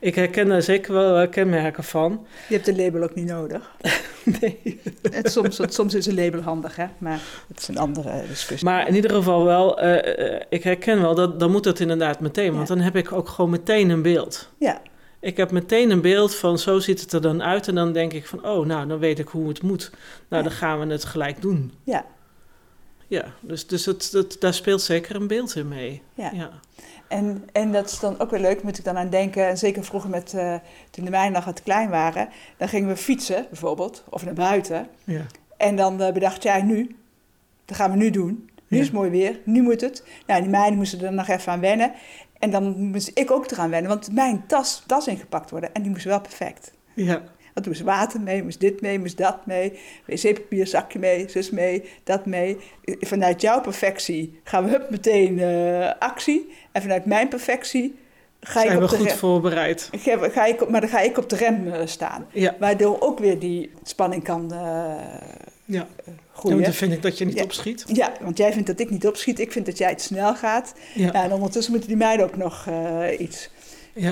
ik 0.00 0.14
herken 0.14 0.48
daar 0.48 0.62
zeker 0.62 0.92
wel 0.92 1.28
kenmerken 1.28 1.84
van. 1.84 2.26
Je 2.48 2.54
hebt 2.54 2.68
een 2.68 2.76
label 2.76 3.02
ook 3.02 3.14
niet 3.14 3.26
nodig. 3.26 3.70
Nee. 4.40 4.80
Het, 5.10 5.32
soms, 5.32 5.58
het- 5.58 5.74
soms 5.74 5.94
is 5.94 6.06
een 6.06 6.14
label 6.14 6.40
handig, 6.40 6.76
hè? 6.76 6.84
maar 6.98 7.20
het 7.48 7.60
is 7.60 7.68
een 7.68 7.78
andere 7.78 8.22
discussie. 8.28 8.68
Maar 8.68 8.88
in 8.88 8.94
ieder 8.94 9.10
geval 9.10 9.44
wel, 9.44 9.80
eh, 9.80 10.34
eh, 10.36 10.40
ik 10.48 10.62
herken 10.62 11.00
wel 11.00 11.14
dat 11.14 11.40
dan 11.40 11.50
moet 11.50 11.64
dat 11.64 11.80
inderdaad 11.80 12.20
meteen, 12.20 12.54
want 12.54 12.68
Ja. 12.68 12.74
dan 12.74 12.84
heb 12.84 12.96
ik 12.96 13.12
ook 13.12 13.28
gewoon 13.28 13.50
meteen 13.50 13.90
een 13.90 14.02
beeld. 14.02 14.48
Ja, 14.58 14.80
Ik 15.22 15.36
heb 15.36 15.50
meteen 15.50 15.90
een 15.90 16.00
beeld 16.00 16.34
van 16.34 16.58
zo 16.58 16.78
ziet 16.78 17.00
het 17.00 17.12
er 17.12 17.20
dan 17.22 17.42
uit 17.42 17.68
en 17.68 17.74
dan 17.74 17.92
denk 17.92 18.12
ik 18.12 18.26
van 18.26 18.46
oh, 18.46 18.66
nou 18.66 18.86
dan 18.88 18.98
weet 18.98 19.18
ik 19.18 19.28
hoe 19.28 19.48
het 19.48 19.62
moet. 19.62 19.90
Nou, 20.28 20.42
Ja. 20.42 20.48
dan 20.48 20.58
gaan 20.58 20.80
we 20.80 20.86
het 20.92 21.04
gelijk 21.04 21.40
doen. 21.42 21.72
ja, 21.84 22.04
Ja, 23.06 23.24
dus, 23.40 23.66
dus 23.66 23.84
het, 23.86 24.10
het, 24.12 24.36
daar 24.40 24.54
speelt 24.54 24.82
zeker 24.82 25.16
een 25.16 25.26
beeld 25.26 25.56
in 25.56 25.68
mee. 25.68 26.02
ja. 26.14 26.30
Ja. 26.34 26.50
En, 27.08 27.44
en 27.52 27.72
dat 27.72 27.90
is 27.90 27.98
dan 28.00 28.18
ook 28.20 28.30
weer 28.30 28.40
leuk, 28.40 28.62
moet 28.62 28.78
ik 28.78 28.84
dan 28.84 28.96
aan 28.98 29.10
denken. 29.10 29.48
En 29.48 29.58
zeker 29.58 29.84
vroeger 29.84 30.10
met, 30.10 30.34
eh, 30.34 30.54
toen 30.90 31.04
de 31.04 31.10
mijnen 31.10 31.32
nog 31.32 31.44
wat 31.44 31.62
klein 31.62 31.90
waren. 31.90 32.28
Dan 32.56 32.68
gingen 32.68 32.88
we 32.88 32.96
fietsen 32.96 33.46
bijvoorbeeld, 33.50 34.04
of 34.08 34.24
naar 34.24 34.34
buiten. 34.34 34.88
Ja. 35.04 35.26
En 35.56 35.76
dan 35.76 36.00
eh, 36.02 36.12
bedacht 36.12 36.42
jij 36.42 36.62
nu, 36.62 36.96
dat 37.64 37.76
gaan 37.76 37.90
we 37.90 37.96
nu 37.96 38.10
doen. 38.10 38.50
Nu 38.68 38.76
Ja. 38.76 38.78
is 38.78 38.84
het 38.86 38.92
mooi 38.96 39.10
weer, 39.10 39.38
nu 39.44 39.62
moet 39.62 39.80
het. 39.80 40.04
Nou, 40.26 40.40
die 40.40 40.50
meiden 40.50 40.78
moesten 40.78 41.00
er 41.04 41.12
nog 41.12 41.28
even 41.28 41.52
aan 41.52 41.60
wennen. 41.60 41.92
En 42.42 42.50
dan 42.50 42.76
moest 42.90 43.10
ik 43.14 43.30
ook 43.30 43.50
eraan 43.50 43.70
wennen, 43.70 43.90
want 43.90 44.12
mijn 44.12 44.44
tas, 44.46 44.82
tas 44.86 45.06
ingepakt 45.06 45.50
worden. 45.50 45.74
En 45.74 45.82
die 45.82 45.90
moest 45.90 46.04
wel 46.04 46.20
perfect. 46.20 46.72
ja. 46.94 47.22
Want 47.54 47.66
er 47.66 47.72
moest 47.72 47.84
water 47.84 48.20
mee, 48.20 48.42
moest 48.42 48.60
dit 48.60 48.80
mee, 48.80 48.98
moest 48.98 49.16
dat 49.18 49.46
mee. 49.46 49.78
Wc-papier, 50.06 50.66
zakje 50.66 50.98
mee, 50.98 51.28
zus 51.28 51.50
mee, 51.50 51.84
dat 52.04 52.26
mee. 52.26 52.58
Vanuit 53.00 53.40
jouw 53.40 53.60
perfectie 53.60 54.40
gaan 54.44 54.64
we 54.64 54.70
hup 54.70 54.90
meteen 54.90 55.38
eh, 55.38 55.90
actie. 55.98 56.52
En 56.72 56.82
vanuit 56.82 57.04
mijn 57.04 57.28
perfectie 57.28 57.94
ga 58.40 58.60
Zijn 58.60 58.72
ik 58.72 58.78
we 58.78 58.84
op 58.84 58.90
de 58.90 58.96
goed 58.96 59.06
rem. 59.06 59.16
voorbereid? 59.16 59.88
Ga, 59.98 60.28
ga 60.28 60.44
ik 60.44 60.62
op, 60.62 60.68
maar 60.68 60.80
dan 60.80 60.90
ga 60.90 61.00
ik 61.00 61.18
op 61.18 61.28
de 61.28 61.36
rem 61.36 61.68
eh, 61.72 61.80
staan. 61.86 62.26
Ja. 62.32 62.56
Waardoor 62.58 63.00
ook 63.00 63.18
weer 63.18 63.38
die 63.38 63.70
spanning 63.82 64.24
kan 64.24 64.52
eh 64.52 64.94
Ja. 65.64 65.86
Groeien. 66.42 66.58
Ja, 66.58 66.64
dan 66.64 66.74
vind 66.74 66.92
ik 66.92 67.02
dat 67.02 67.18
je 67.18 67.24
niet 67.24 67.36
Ja. 67.36 67.42
opschiet. 67.42 67.84
Ja, 67.92 68.12
want 68.20 68.38
jij 68.38 68.52
vindt 68.52 68.66
dat 68.66 68.80
ik 68.80 68.90
niet 68.90 69.06
opschiet. 69.06 69.38
Ik 69.38 69.52
vind 69.52 69.66
dat 69.66 69.78
jij 69.78 69.94
te 69.94 70.04
snel 70.04 70.34
gaat. 70.34 70.74
Ja. 70.94 71.12
En 71.12 71.32
ondertussen 71.32 71.72
moeten 71.72 71.90
die 71.90 71.98
meiden 71.98 72.26
ook 72.26 72.36
nog 72.36 72.66
eh, 72.68 73.20
iets. 73.20 73.50
Ja. 73.94 74.08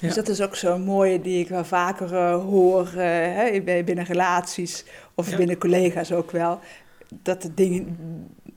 Ja. 0.00 0.06
Dus 0.06 0.14
dat 0.14 0.28
is 0.28 0.40
ook 0.40 0.56
zo'n 0.56 0.82
mooie 0.82 1.20
die 1.20 1.40
ik 1.40 1.48
wel 1.48 1.64
vaker 1.64 2.14
eh, 2.14 2.42
hoor 2.44 2.86
eh, 2.86 2.94
hè, 3.34 3.60
binnen 3.84 4.04
relaties 4.04 4.84
of 5.14 5.30
Ja. 5.30 5.36
binnen 5.36 5.58
collega's 5.58 6.12
ook 6.12 6.30
wel. 6.30 6.60
Dat 7.22 7.42
de, 7.42 7.54
ding, 7.54 7.96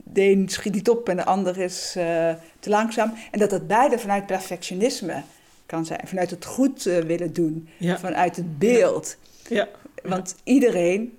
de 0.04 0.22
een 0.22 0.48
schiet 0.48 0.74
niet 0.74 0.88
op 0.90 1.08
en 1.08 1.16
de 1.16 1.24
ander 1.24 1.58
is 1.58 1.90
te 2.60 2.70
langzaam. 2.70 3.12
En 3.30 3.38
dat 3.38 3.50
dat 3.50 3.66
beide 3.66 3.98
vanuit 3.98 4.26
perfectionisme 4.26 5.22
kan 5.66 5.84
zijn. 5.84 6.00
Vanuit 6.04 6.30
het 6.30 6.44
goed 6.44 6.82
willen 6.82 7.32
doen. 7.32 7.68
Ja. 7.76 7.98
Vanuit 7.98 8.36
het 8.36 8.58
beeld. 8.58 9.16
Ja. 9.48 9.68
Want 10.02 10.34
iedereen 10.44 11.16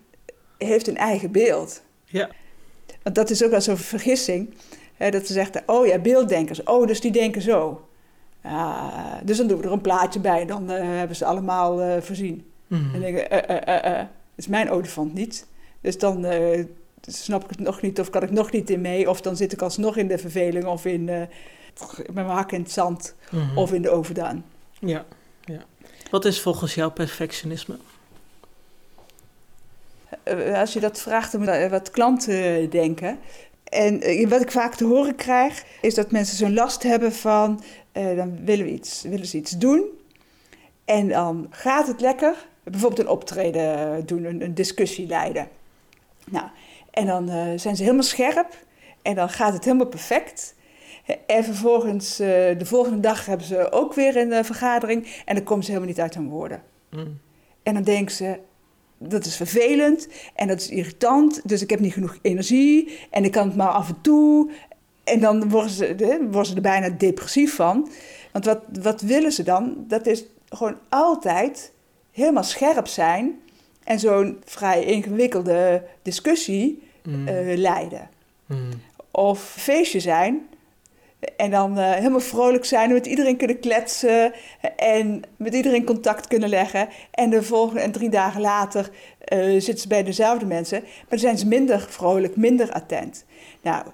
heeft 0.57 0.87
een 0.87 0.97
eigen 0.97 1.31
beeld. 1.31 1.81
Ja. 2.13 2.30
Want 3.04 3.15
dat 3.15 3.30
is 3.30 3.43
ook 3.43 3.52
wel 3.52 3.62
zo'n 3.62 3.78
vergissing. 3.78 4.54
Hè, 4.97 5.10
dat 5.12 5.28
ze 5.28 5.34
zeggen, 5.34 5.63
oh 5.65 5.86
ja, 5.88 5.99
beelddenkers. 5.99 6.63
Oh, 6.63 6.88
dus 6.88 7.02
die 7.02 7.12
denken 7.12 7.41
zo. 7.41 7.88
Ja, 8.43 9.21
dus 9.23 9.38
dan 9.38 9.47
doen 9.47 9.58
we 9.58 9.63
er 9.65 9.71
een 9.71 9.82
plaatje 9.82 10.19
bij. 10.19 10.45
Dan 10.45 10.69
eh, 10.71 10.82
hebben 10.97 11.15
ze 11.17 11.26
allemaal 11.26 11.82
eh, 11.82 12.02
voorzien. 12.02 12.45
Mhm. 12.67 12.82
En 12.86 12.91
dan 12.91 13.02
denk 13.02 13.17
ik, 13.17 13.23
eh, 13.23 13.38
eh, 13.58 13.67
eh, 13.67 13.91
eh, 13.91 13.97
dat 13.97 14.08
is 14.36 14.47
mijn 14.47 14.69
olifant 14.71 15.13
niet. 15.13 15.47
Dus 15.82 15.97
dan 15.97 16.26
eh, 16.26 16.65
snap 17.02 17.43
ik 17.43 17.49
het 17.49 17.60
nog 17.60 17.82
niet 17.82 17.99
of 17.99 18.10
kan 18.10 18.23
ik 18.23 18.32
nog 18.32 18.52
niet 18.52 18.69
in 18.69 18.82
mee. 18.82 19.10
Of 19.10 19.21
dan 19.21 19.36
zit 19.36 19.54
ik 19.54 19.62
alsnog 19.62 19.97
in 19.97 20.08
de 20.08 20.17
verveling 20.17 20.65
of 20.65 20.86
in, 20.86 21.04
met 21.04 22.13
mijn 22.13 22.28
hak 22.28 22.52
in 22.52 22.62
het 22.62 22.71
zand 22.71 23.15
Mhm. 23.32 23.58
of 23.58 23.73
in 23.73 23.82
de 23.82 23.89
overdaan. 23.89 24.45
Ja. 24.80 25.06
ja. 25.45 25.63
Wat 26.12 26.26
is 26.26 26.41
volgens 26.41 26.76
jou 26.76 26.91
perfectionisme? 26.91 27.78
Eh, 30.23 30.60
als 30.60 30.73
je 30.73 30.80
dat 30.80 31.02
vraagt, 31.02 31.32
dan 31.32 31.60
je 31.60 31.69
wat 31.69 31.91
klanten 31.91 32.69
denken. 32.69 33.19
En 33.63 34.02
eh, 34.02 34.28
wat 34.28 34.41
ik 34.41 34.52
vaak 34.52 34.76
te 34.76 34.86
horen 34.86 35.15
krijg, 35.15 35.65
is 35.82 35.95
dat 35.95 36.12
mensen 36.12 36.38
zo'n 36.38 36.54
last 36.54 36.84
hebben 36.84 37.13
van... 37.13 37.63
eh, 37.91 38.15
dan 38.15 38.45
willen, 38.45 38.65
we 38.65 38.71
iets, 38.71 39.02
willen 39.02 39.26
ze 39.26 39.38
iets 39.38 39.52
doen 39.52 39.84
en 40.86 41.08
dan 41.08 41.47
gaat 41.49 41.88
het 41.88 42.02
lekker. 42.02 42.47
Bijvoorbeeld 42.63 43.02
een 43.02 43.08
optreden 43.08 44.06
doen, 44.06 44.23
een, 44.23 44.41
een 44.41 44.54
discussie 44.54 45.08
leiden. 45.08 45.47
Nou, 46.26 46.45
en 46.91 47.06
dan 47.06 47.28
zijn 47.60 47.76
ze 47.76 47.84
helemaal 47.84 48.04
scherp 48.04 48.58
en 49.02 49.15
dan 49.15 49.30
gaat 49.30 49.54
het 49.54 49.63
helemaal 49.63 49.88
perfect. 49.88 50.56
En 51.28 51.43
vervolgens, 51.43 52.17
de 52.17 52.62
volgende 52.63 52.99
dag 52.99 53.26
hebben 53.26 53.47
ze 53.47 53.71
ook 53.71 53.93
weer 53.93 54.17
een 54.17 54.45
vergadering 54.45 55.21
en 55.26 55.36
dan 55.36 55.43
komen 55.43 55.63
ze 55.63 55.71
helemaal 55.71 55.91
niet 55.91 56.02
uit 56.02 56.15
hun 56.15 56.30
woorden. 56.30 56.63
Mhm. 56.89 57.08
En 57.63 57.73
dan 57.73 57.84
denken 57.84 58.15
ze, 58.15 58.39
dat 59.07 59.25
is 59.25 59.35
vervelend 59.35 60.07
en 60.35 60.47
dat 60.47 60.59
is 60.59 60.69
irritant, 60.69 61.41
dus 61.43 61.61
ik 61.61 61.69
heb 61.69 61.79
niet 61.79 61.93
genoeg 61.93 62.17
energie 62.21 62.99
en 63.09 63.23
ik 63.23 63.31
kan 63.31 63.47
het 63.47 63.55
maar 63.55 63.67
af 63.67 63.89
en 63.89 64.01
toe. 64.01 64.51
En 65.03 65.19
dan 65.19 65.49
worden 65.49 65.71
ze, 65.71 65.95
hè, 65.97 66.17
worden 66.21 66.45
ze 66.45 66.55
er 66.55 66.61
bijna 66.61 66.89
depressief 66.89 67.55
van. 67.55 67.89
Want 68.31 68.45
wat, 68.45 68.61
wat 68.81 69.01
willen 69.01 69.31
ze 69.31 69.43
dan? 69.43 69.75
Dat 69.87 70.07
is 70.07 70.23
gewoon 70.49 70.77
altijd 70.89 71.71
helemaal 72.11 72.43
scherp 72.43 72.87
zijn 72.87 73.39
en 73.83 73.99
zo'n 73.99 74.37
vrij 74.45 74.83
ingewikkelde 74.85 75.83
discussie 76.01 76.81
Mm. 77.03 77.27
eh, 77.27 77.57
leiden. 77.57 78.09
Mm. 78.45 78.69
Of 79.11 79.39
feestje 79.57 79.99
zijn 79.99 80.47
en 81.38 81.51
dan 81.51 81.77
eh, 81.77 81.91
helemaal 81.91 82.19
vrolijk 82.19 82.65
zijn 82.65 82.93
met 82.93 83.05
iedereen 83.05 83.38
kunnen 83.38 83.59
kletsen 83.59 84.33
en 84.75 85.21
met 85.38 85.53
iedereen 85.53 85.86
contact 85.86 86.27
kunnen 86.27 86.49
leggen. 86.49 86.88
En 87.12 87.29
de 87.29 87.43
volgende 87.43 87.81
en 87.81 87.91
drie 87.91 88.09
dagen 88.09 88.41
later 88.41 88.89
eh, 89.19 89.39
zitten 89.39 89.77
ze 89.77 89.88
bij 89.88 90.03
dezelfde 90.03 90.45
mensen, 90.45 90.81
maar 90.81 91.05
dan 91.09 91.19
zijn 91.19 91.38
ze 91.38 91.47
minder 91.47 91.86
vrolijk, 91.89 92.36
minder 92.36 92.71
attent. 92.71 93.25
Nou, 93.62 93.86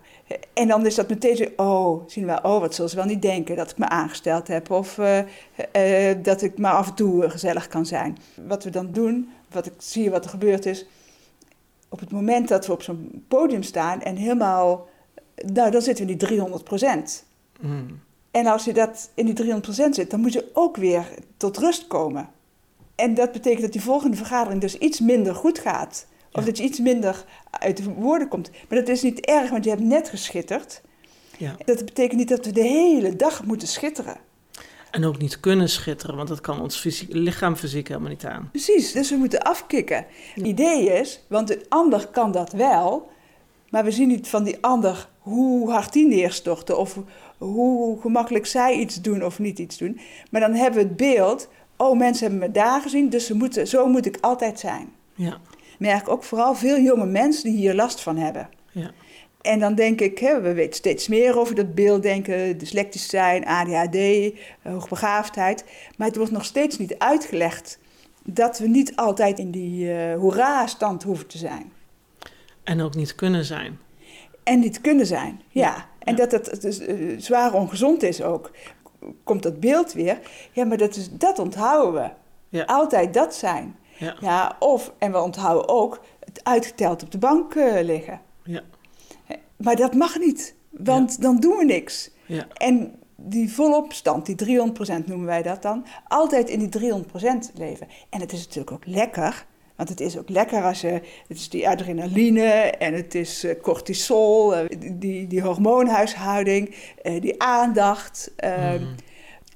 en 0.54 0.68
dan 0.68 0.86
is 0.86 0.96
dat 0.96 1.10
meteen 1.10 1.36
zo, 1.36 1.46
oh, 1.56 2.04
zien 2.08 2.26
we, 2.26 2.40
oh, 2.44 2.60
wat 2.60 2.76
zullen 2.76 2.90
ze 2.90 2.96
wel 2.96 3.06
niet 3.06 3.22
denken 3.22 3.56
dat 3.56 3.72
ik 3.72 3.78
me 3.78 3.90
aangesteld 3.90 4.48
heb 4.48 4.72
of 4.72 4.98
eh, 4.98 6.12
dat 6.22 6.42
ik 6.42 6.58
maar 6.58 6.74
af 6.74 6.88
en 6.88 6.96
toe 6.96 7.30
gezellig 7.30 7.68
kan 7.68 7.86
zijn. 7.86 8.18
Wat 8.48 8.64
we 8.64 8.70
dan 8.70 8.92
doen, 8.92 9.30
wat 9.52 9.66
ik 9.66 9.74
zie 9.78 10.12
wat 10.12 10.24
er 10.24 10.30
gebeurd 10.30 10.66
is, 10.66 10.86
op 11.90 12.00
het 12.00 12.12
moment 12.12 12.48
dat 12.48 12.66
we 12.66 12.72
op 12.72 12.82
zo'n 12.82 13.26
podium 13.28 13.64
staan 13.64 14.02
en 14.02 14.16
helemaal, 14.16 14.88
nou, 15.46 15.72
dan 15.72 15.82
zitten 15.82 16.06
we 16.06 16.12
in 16.12 16.18
die 16.18 16.28
300 16.28 16.64
procent. 16.64 17.24
Mm. 17.60 18.00
En 18.32 18.46
als 18.48 18.66
je 18.66 18.74
dat 18.74 19.10
in 19.14 19.26
die 19.26 19.46
300% 19.46 19.90
zit, 19.90 20.10
dan 20.10 20.20
moet 20.20 20.34
je 20.34 20.50
ook 20.54 20.78
weer 20.78 21.06
tot 21.38 21.58
rust 21.58 21.88
komen. 21.88 22.30
En 22.96 23.14
dat 23.14 23.32
betekent 23.32 23.62
dat 23.62 23.72
die 23.72 23.82
volgende 23.82 24.18
vergadering 24.18 24.62
dus 24.62 24.78
iets 24.78 25.00
minder 25.00 25.36
goed 25.36 25.60
gaat. 25.60 26.08
Of 26.32 26.40
Ja. 26.40 26.46
dat 26.46 26.58
je 26.58 26.64
iets 26.64 26.80
minder 26.80 27.26
uit 27.52 27.78
de 27.78 27.94
woorden 27.94 28.28
komt. 28.28 28.50
Maar 28.70 28.80
dat 28.80 28.88
is 28.88 29.02
niet 29.02 29.20
erg, 29.26 29.50
want 29.50 29.64
je 29.64 29.70
hebt 29.70 29.82
net 29.82 30.10
geschitterd. 30.10 30.82
Ja. 31.38 31.56
Dat 31.66 31.86
betekent 31.86 32.20
niet 32.20 32.30
dat 32.30 32.46
we 32.46 32.52
de 32.52 32.64
hele 32.64 33.16
dag 33.16 33.44
moeten 33.46 33.68
schitteren. 33.68 34.18
En 34.92 35.06
ook 35.06 35.18
niet 35.18 35.40
kunnen 35.40 35.70
schitteren, 35.70 36.16
want 36.16 36.28
dat 36.28 36.42
kan 36.42 36.62
ons 36.62 36.78
fysiek, 36.78 37.14
lichaam 37.14 37.56
fysiek 37.56 37.88
helemaal 37.88 38.10
niet 38.10 38.26
aan. 38.26 38.50
Precies, 38.52 38.92
dus 38.92 39.10
we 39.10 39.16
moeten 39.16 39.42
afkicken. 39.42 40.06
Het 40.34 40.46
idee 40.46 40.86
is, 41.00 41.24
want 41.28 41.48
de 41.48 41.66
ander 41.70 42.08
kan 42.08 42.32
dat 42.32 42.52
wel, 42.52 43.10
maar 43.72 43.84
we 43.84 43.92
zien 43.92 44.08
niet 44.08 44.28
van 44.28 44.44
die 44.44 44.58
ander 44.62 45.10
hoe 45.20 45.72
hard 45.72 45.94
die 45.94 46.08
neerstorten 46.08 46.78
of 46.78 46.98
hoe 47.38 48.02
gemakkelijk 48.02 48.46
zij 48.46 48.74
iets 48.76 49.02
doen 49.02 49.24
of 49.24 49.40
niet 49.40 49.60
iets 49.60 49.78
doen. 49.78 50.00
Maar 50.32 50.42
dan 50.42 50.54
hebben 50.54 50.82
we 50.82 50.88
het 50.88 50.98
beeld, 50.98 51.50
oh 51.78 51.98
mensen 51.98 52.30
hebben 52.30 52.48
me 52.48 52.54
daar 52.54 52.82
gezien, 52.82 53.10
dus 53.10 53.26
ze 53.26 53.36
moeten, 53.36 53.68
zo 53.68 53.88
moet 53.88 54.06
ik 54.06 54.18
altijd 54.22 54.60
zijn. 54.60 54.90
Ja, 55.14 55.38
Merk 55.80 56.10
ook 56.10 56.24
vooral 56.24 56.56
veel 56.56 56.80
jonge 56.80 57.06
mensen 57.06 57.44
die 57.50 57.58
hier 57.58 57.74
last 57.74 58.02
van 58.02 58.18
hebben. 58.18 58.50
ja, 58.72 58.92
En 59.42 59.60
dan 59.60 59.76
denk 59.76 60.02
ik, 60.02 60.20
hè, 60.20 60.42
we 60.42 60.54
weten 60.54 60.76
steeds 60.76 61.08
meer 61.08 61.40
over 61.40 61.56
dat 61.56 61.76
beelddenken, 61.76 62.58
dyslectisch 62.58 63.10
zijn, 63.10 63.46
ADHD, 63.46 63.96
eh, 63.96 64.32
hoogbegaafdheid. 64.64 65.66
Maar 65.98 66.08
het 66.08 66.16
wordt 66.16 66.32
nog 66.32 66.46
steeds 66.46 66.78
niet 66.78 66.98
uitgelegd 66.98 67.80
dat 68.24 68.60
we 68.60 68.68
niet 68.68 68.96
altijd 68.96 69.40
in 69.40 69.52
die 69.52 69.94
eh 69.94 70.20
hoera-stand 70.20 71.04
hoeven 71.04 71.28
te 71.28 71.38
zijn. 71.38 71.72
En 72.70 72.82
ook 72.82 72.96
niet 72.96 73.16
kunnen 73.16 73.46
zijn. 73.46 73.80
En 74.44 74.60
niet 74.60 74.82
kunnen 74.82 75.06
zijn, 75.06 75.42
ja. 75.50 75.62
Ja, 75.62 75.86
En 76.00 76.16
dat 76.16 76.32
het 76.32 76.62
dus, 76.62 76.82
zwaar 77.26 77.54
ongezond 77.54 78.04
is 78.04 78.22
ook. 78.22 78.52
Komt 79.24 79.44
dat 79.44 79.60
beeld 79.60 79.94
weer. 79.94 80.20
Ja, 80.52 80.66
maar 80.66 80.78
dat, 80.78 80.96
is, 80.96 81.10
dat 81.12 81.40
onthouden 81.40 82.02
we. 82.02 82.10
Ja. 82.58 82.64
Altijd 82.64 83.14
dat 83.14 83.36
zijn. 83.36 83.76
Ja, 83.98 84.16
Ja, 84.20 84.56
of, 84.60 84.94
en 84.98 85.12
we 85.12 85.22
onthouden 85.22 85.70
ook, 85.70 86.00
het 86.20 86.44
uitgeteld 86.44 87.04
op 87.04 87.12
de 87.12 87.18
bank 87.18 87.56
eh, 87.56 87.84
liggen. 87.84 88.22
ja, 88.44 88.62
Maar 89.56 89.76
dat 89.76 89.94
mag 89.94 90.20
niet, 90.20 90.56
want 90.70 91.22
dan 91.22 91.40
doen 91.40 91.58
we 91.58 91.66
niks. 91.66 92.12
ja, 92.26 92.48
En 92.54 92.96
die 93.16 93.54
volop 93.54 93.94
stand, 93.94 94.26
die 94.26 94.62
300% 95.04 95.06
noemen 95.06 95.26
wij 95.26 95.42
dat 95.42 95.62
dan, 95.62 95.86
altijd 96.08 96.50
in 96.50 96.60
die 96.60 96.94
300% 96.94 97.04
leven. 97.54 97.88
En 98.10 98.20
het 98.20 98.32
is 98.32 98.40
natuurlijk 98.46 98.72
ook 98.72 98.86
lekker, 98.86 99.46
want 99.80 99.90
het 99.92 100.00
is 100.00 100.18
ook 100.18 100.30
lekker 100.30 100.64
als 100.64 100.82
je, 100.82 100.88
het 101.28 101.38
is 101.38 101.50
die 101.50 101.70
adrenaline 101.70 102.44
en 102.78 102.94
het 102.94 103.16
is 103.16 103.44
eh, 103.44 103.62
cortisol, 103.62 104.56
eh, 104.56 104.66
die, 104.94 105.28
die 105.28 105.42
hormoonhuishouding, 105.42 106.76
eh, 107.02 107.22
die 107.22 107.42
aandacht. 107.42 108.32
eh, 108.36 108.74
Mm. 108.80 108.96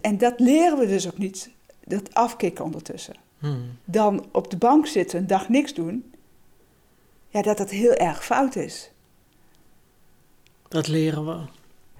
En 0.02 0.18
dat 0.18 0.40
leren 0.40 0.78
we 0.80 0.88
dus 0.88 1.08
ook 1.08 1.18
niet, 1.18 1.50
dat 1.84 2.14
afkicken 2.14 2.64
ondertussen. 2.66 3.16
Mm. 3.40 3.78
Dan 3.86 4.26
op 4.32 4.50
de 4.52 4.58
bank 4.58 4.88
zitten, 4.88 5.20
een 5.20 5.28
dag 5.28 5.50
niks 5.50 5.74
doen, 5.74 6.14
ja, 7.30 7.42
dat 7.42 7.58
dat 7.58 7.70
heel 7.70 7.94
erg 7.94 8.26
fout 8.26 8.56
is. 8.56 8.92
Dat 10.68 10.88
leren 10.88 11.26
we. 11.26 11.38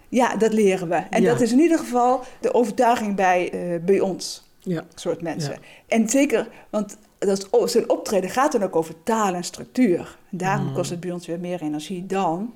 Ja, 0.10 0.36
dat 0.36 0.54
leren 0.54 0.90
we. 0.90 0.96
En 0.96 1.22
Ja. 1.22 1.32
dat 1.32 1.42
is 1.42 1.52
in 1.52 1.60
ieder 1.60 1.78
geval 1.80 2.22
de 2.42 2.54
overtuiging 2.54 3.16
bij, 3.16 3.52
eh, 3.52 3.80
bij 3.86 4.00
ons. 4.00 4.44
Ja, 4.66 4.84
soort 4.96 5.22
mensen. 5.22 5.52
Ja. 5.52 5.58
En 5.88 6.10
zeker, 6.10 6.48
want 6.70 6.98
dat 7.20 7.48
zijn 7.66 7.90
optreden 7.90 8.30
gaat 8.30 8.52
dan 8.52 8.64
ook 8.64 8.76
over 8.76 8.96
taal 9.04 9.34
en 9.34 9.44
structuur. 9.44 10.18
Daarom 10.30 10.68
Mm. 10.68 10.74
kost 10.74 10.90
het 10.90 11.00
bij 11.00 11.12
ons 11.12 11.28
weer 11.28 11.40
meer 11.40 11.62
energie 11.62 12.06
dan. 12.06 12.54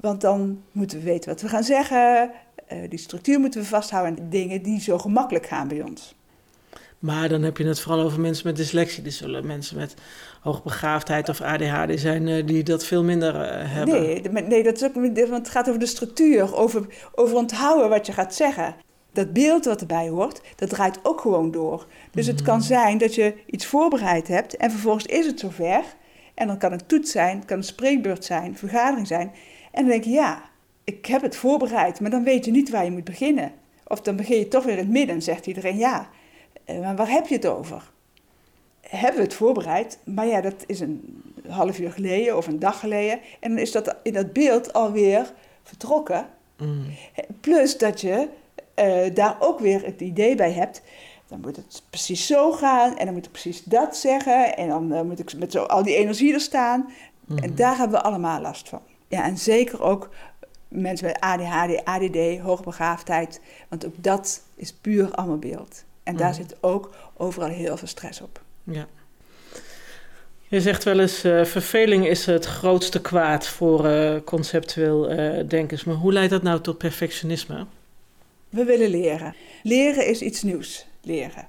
Want 0.00 0.20
dan 0.20 0.62
moeten 0.72 0.98
we 0.98 1.04
weten 1.04 1.30
wat 1.30 1.40
we 1.40 1.48
gaan 1.48 1.64
zeggen. 1.64 2.30
eh, 2.66 2.78
die 2.88 2.98
structuur 2.98 3.40
moeten 3.40 3.60
we 3.60 3.66
vasthouden. 3.66 4.18
En 4.18 4.30
dingen 4.30 4.62
die 4.62 4.80
zo 4.80 4.98
gemakkelijk 4.98 5.46
gaan 5.46 5.68
bij 5.68 5.82
ons. 5.82 6.14
maar 6.98 7.28
dan 7.28 7.42
heb 7.42 7.56
je 7.56 7.64
het 7.66 7.80
vooral 7.80 8.04
over 8.04 8.20
mensen 8.20 8.46
met 8.46 8.56
dyslexie. 8.56 9.04
Er 9.04 9.12
zullen 9.12 9.46
mensen 9.46 9.76
met 9.76 9.94
hoogbegaafdheid 10.40 11.28
of 11.28 11.40
ADHD 11.40 12.00
zijn 12.00 12.28
eh, 12.28 12.46
die 12.46 12.62
dat 12.62 12.84
veel 12.84 13.04
minder 13.04 13.40
eh, 13.40 13.72
hebben. 13.74 14.00
Nee, 14.00 14.22
nee, 14.42 14.62
dat 14.62 14.76
is 14.76 14.84
ook, 14.84 14.94
want 14.94 15.16
het 15.16 15.48
gaat 15.48 15.68
over 15.68 15.80
de 15.80 15.86
structuur. 15.86 16.56
Over, 16.56 16.86
over 17.14 17.36
onthouden 17.36 17.88
wat 17.88 18.06
je 18.06 18.12
gaat 18.12 18.34
zeggen. 18.34 18.74
Dat 19.12 19.32
beeld 19.32 19.64
wat 19.64 19.80
erbij 19.80 20.08
hoort, 20.08 20.40
dat 20.56 20.68
draait 20.68 20.98
ook 21.02 21.20
gewoon 21.20 21.50
door. 21.50 21.86
Dus 22.10 22.26
het 22.26 22.42
kan 22.42 22.62
zijn 22.62 22.98
dat 22.98 23.14
je 23.14 23.34
iets 23.46 23.66
voorbereid 23.66 24.28
hebt 24.28 24.56
en 24.56 24.70
vervolgens 24.70 25.06
is 25.06 25.26
het 25.26 25.40
zover. 25.40 25.82
En 26.34 26.46
dan 26.46 26.58
kan 26.58 26.72
het 26.72 26.88
toets 26.88 27.10
zijn, 27.10 27.36
het 27.36 27.44
kan 27.44 27.56
een 27.56 27.64
spreekbeurt 27.64 28.24
zijn, 28.24 28.56
vergadering 28.56 29.06
zijn. 29.06 29.32
En 29.70 29.82
dan 29.82 29.90
denk 29.90 30.04
je, 30.04 30.10
ja, 30.10 30.42
ik 30.84 31.06
heb 31.06 31.22
het 31.22 31.36
voorbereid, 31.36 32.00
maar 32.00 32.10
dan 32.10 32.24
weet 32.24 32.44
je 32.44 32.50
niet 32.50 32.70
waar 32.70 32.84
je 32.84 32.90
moet 32.90 33.04
beginnen. 33.04 33.52
Of 33.86 34.00
dan 34.00 34.16
begin 34.16 34.38
je 34.38 34.48
toch 34.48 34.64
weer 34.64 34.72
in 34.72 34.78
het 34.78 34.88
midden 34.88 35.14
en 35.14 35.22
zegt 35.22 35.46
iedereen, 35.46 35.76
ja, 35.76 36.08
eh, 36.64 36.80
maar 36.80 36.96
waar 36.96 37.10
heb 37.10 37.26
je 37.26 37.34
het 37.34 37.46
over? 37.46 37.90
Hebben 38.80 39.16
we 39.16 39.26
het 39.26 39.34
voorbereid, 39.34 39.98
maar 40.04 40.26
ja, 40.26 40.40
dat 40.40 40.64
is 40.66 40.80
een 40.80 41.22
half 41.48 41.78
uur 41.78 41.92
geleden 41.92 42.36
of 42.36 42.46
een 42.46 42.58
dag 42.58 42.80
geleden. 42.80 43.20
En 43.40 43.50
dan 43.50 43.58
is 43.58 43.72
dat 43.72 43.96
in 44.02 44.12
dat 44.12 44.32
beeld 44.32 44.72
alweer 44.72 45.32
vertrokken. 45.62 46.26
Mm. 46.56 46.84
Plus 47.40 47.78
dat 47.78 48.00
je 48.00 48.28
eh, 48.74 49.14
daar 49.14 49.36
ook 49.40 49.60
weer 49.60 49.84
het 49.84 50.00
idee 50.00 50.34
bij 50.34 50.52
hebt. 50.52 50.82
Dan 51.28 51.40
moet 51.40 51.56
het 51.56 51.82
precies 51.90 52.26
zo 52.26 52.52
gaan 52.52 52.98
en 52.98 53.04
dan 53.04 53.14
moet 53.14 53.24
ik 53.24 53.30
precies 53.32 53.62
dat 53.64 53.96
zeggen. 53.96 54.56
En 54.56 54.68
dan 54.68 54.92
eh, 54.92 55.00
moet 55.02 55.18
ik 55.18 55.38
met 55.38 55.52
zo 55.52 55.62
al 55.62 55.82
die 55.82 55.94
energie 55.96 56.34
er 56.34 56.40
staan. 56.40 56.90
En 57.42 57.54
daar 57.54 57.76
hebben 57.76 57.98
we 57.98 58.04
allemaal 58.04 58.40
last 58.40 58.68
van. 58.68 58.80
Ja, 59.08 59.24
en 59.24 59.38
zeker 59.38 59.82
ook 59.82 60.08
mensen 60.68 61.06
met 61.06 61.20
ADHD, 61.20 61.84
ADD, 61.84 62.38
hoogbegaafdheid. 62.38 63.40
Want 63.68 63.86
ook 63.86 63.94
dat 63.96 64.42
is 64.56 64.72
puur 64.72 65.10
allemaal 65.14 65.38
beeld. 65.38 65.84
En 66.02 66.16
daar 66.16 66.28
Mhm. 66.30 66.36
zit 66.40 66.56
ook 66.60 66.90
overal 67.16 67.48
heel 67.48 67.76
veel 67.76 67.88
stress 67.88 68.20
op. 68.20 68.40
Ja. 68.64 68.86
Je 70.48 70.60
zegt 70.60 70.84
wel 70.84 70.98
eens, 71.00 71.24
eh, 71.24 71.44
verveling 71.44 72.06
is 72.06 72.26
het 72.26 72.44
grootste 72.44 73.00
kwaad 73.00 73.46
voor 73.46 73.88
conceptueel 74.24 75.08
denkers. 75.48 75.84
Maar 75.84 75.94
hoe 75.94 76.12
leidt 76.12 76.30
dat 76.30 76.42
nou 76.42 76.60
tot 76.60 76.78
perfectionisme? 76.78 77.66
We 78.50 78.64
willen 78.64 78.90
leren. 78.90 79.34
Leren 79.62 80.06
is 80.06 80.22
iets 80.22 80.42
nieuws, 80.42 80.86
leren. 81.02 81.48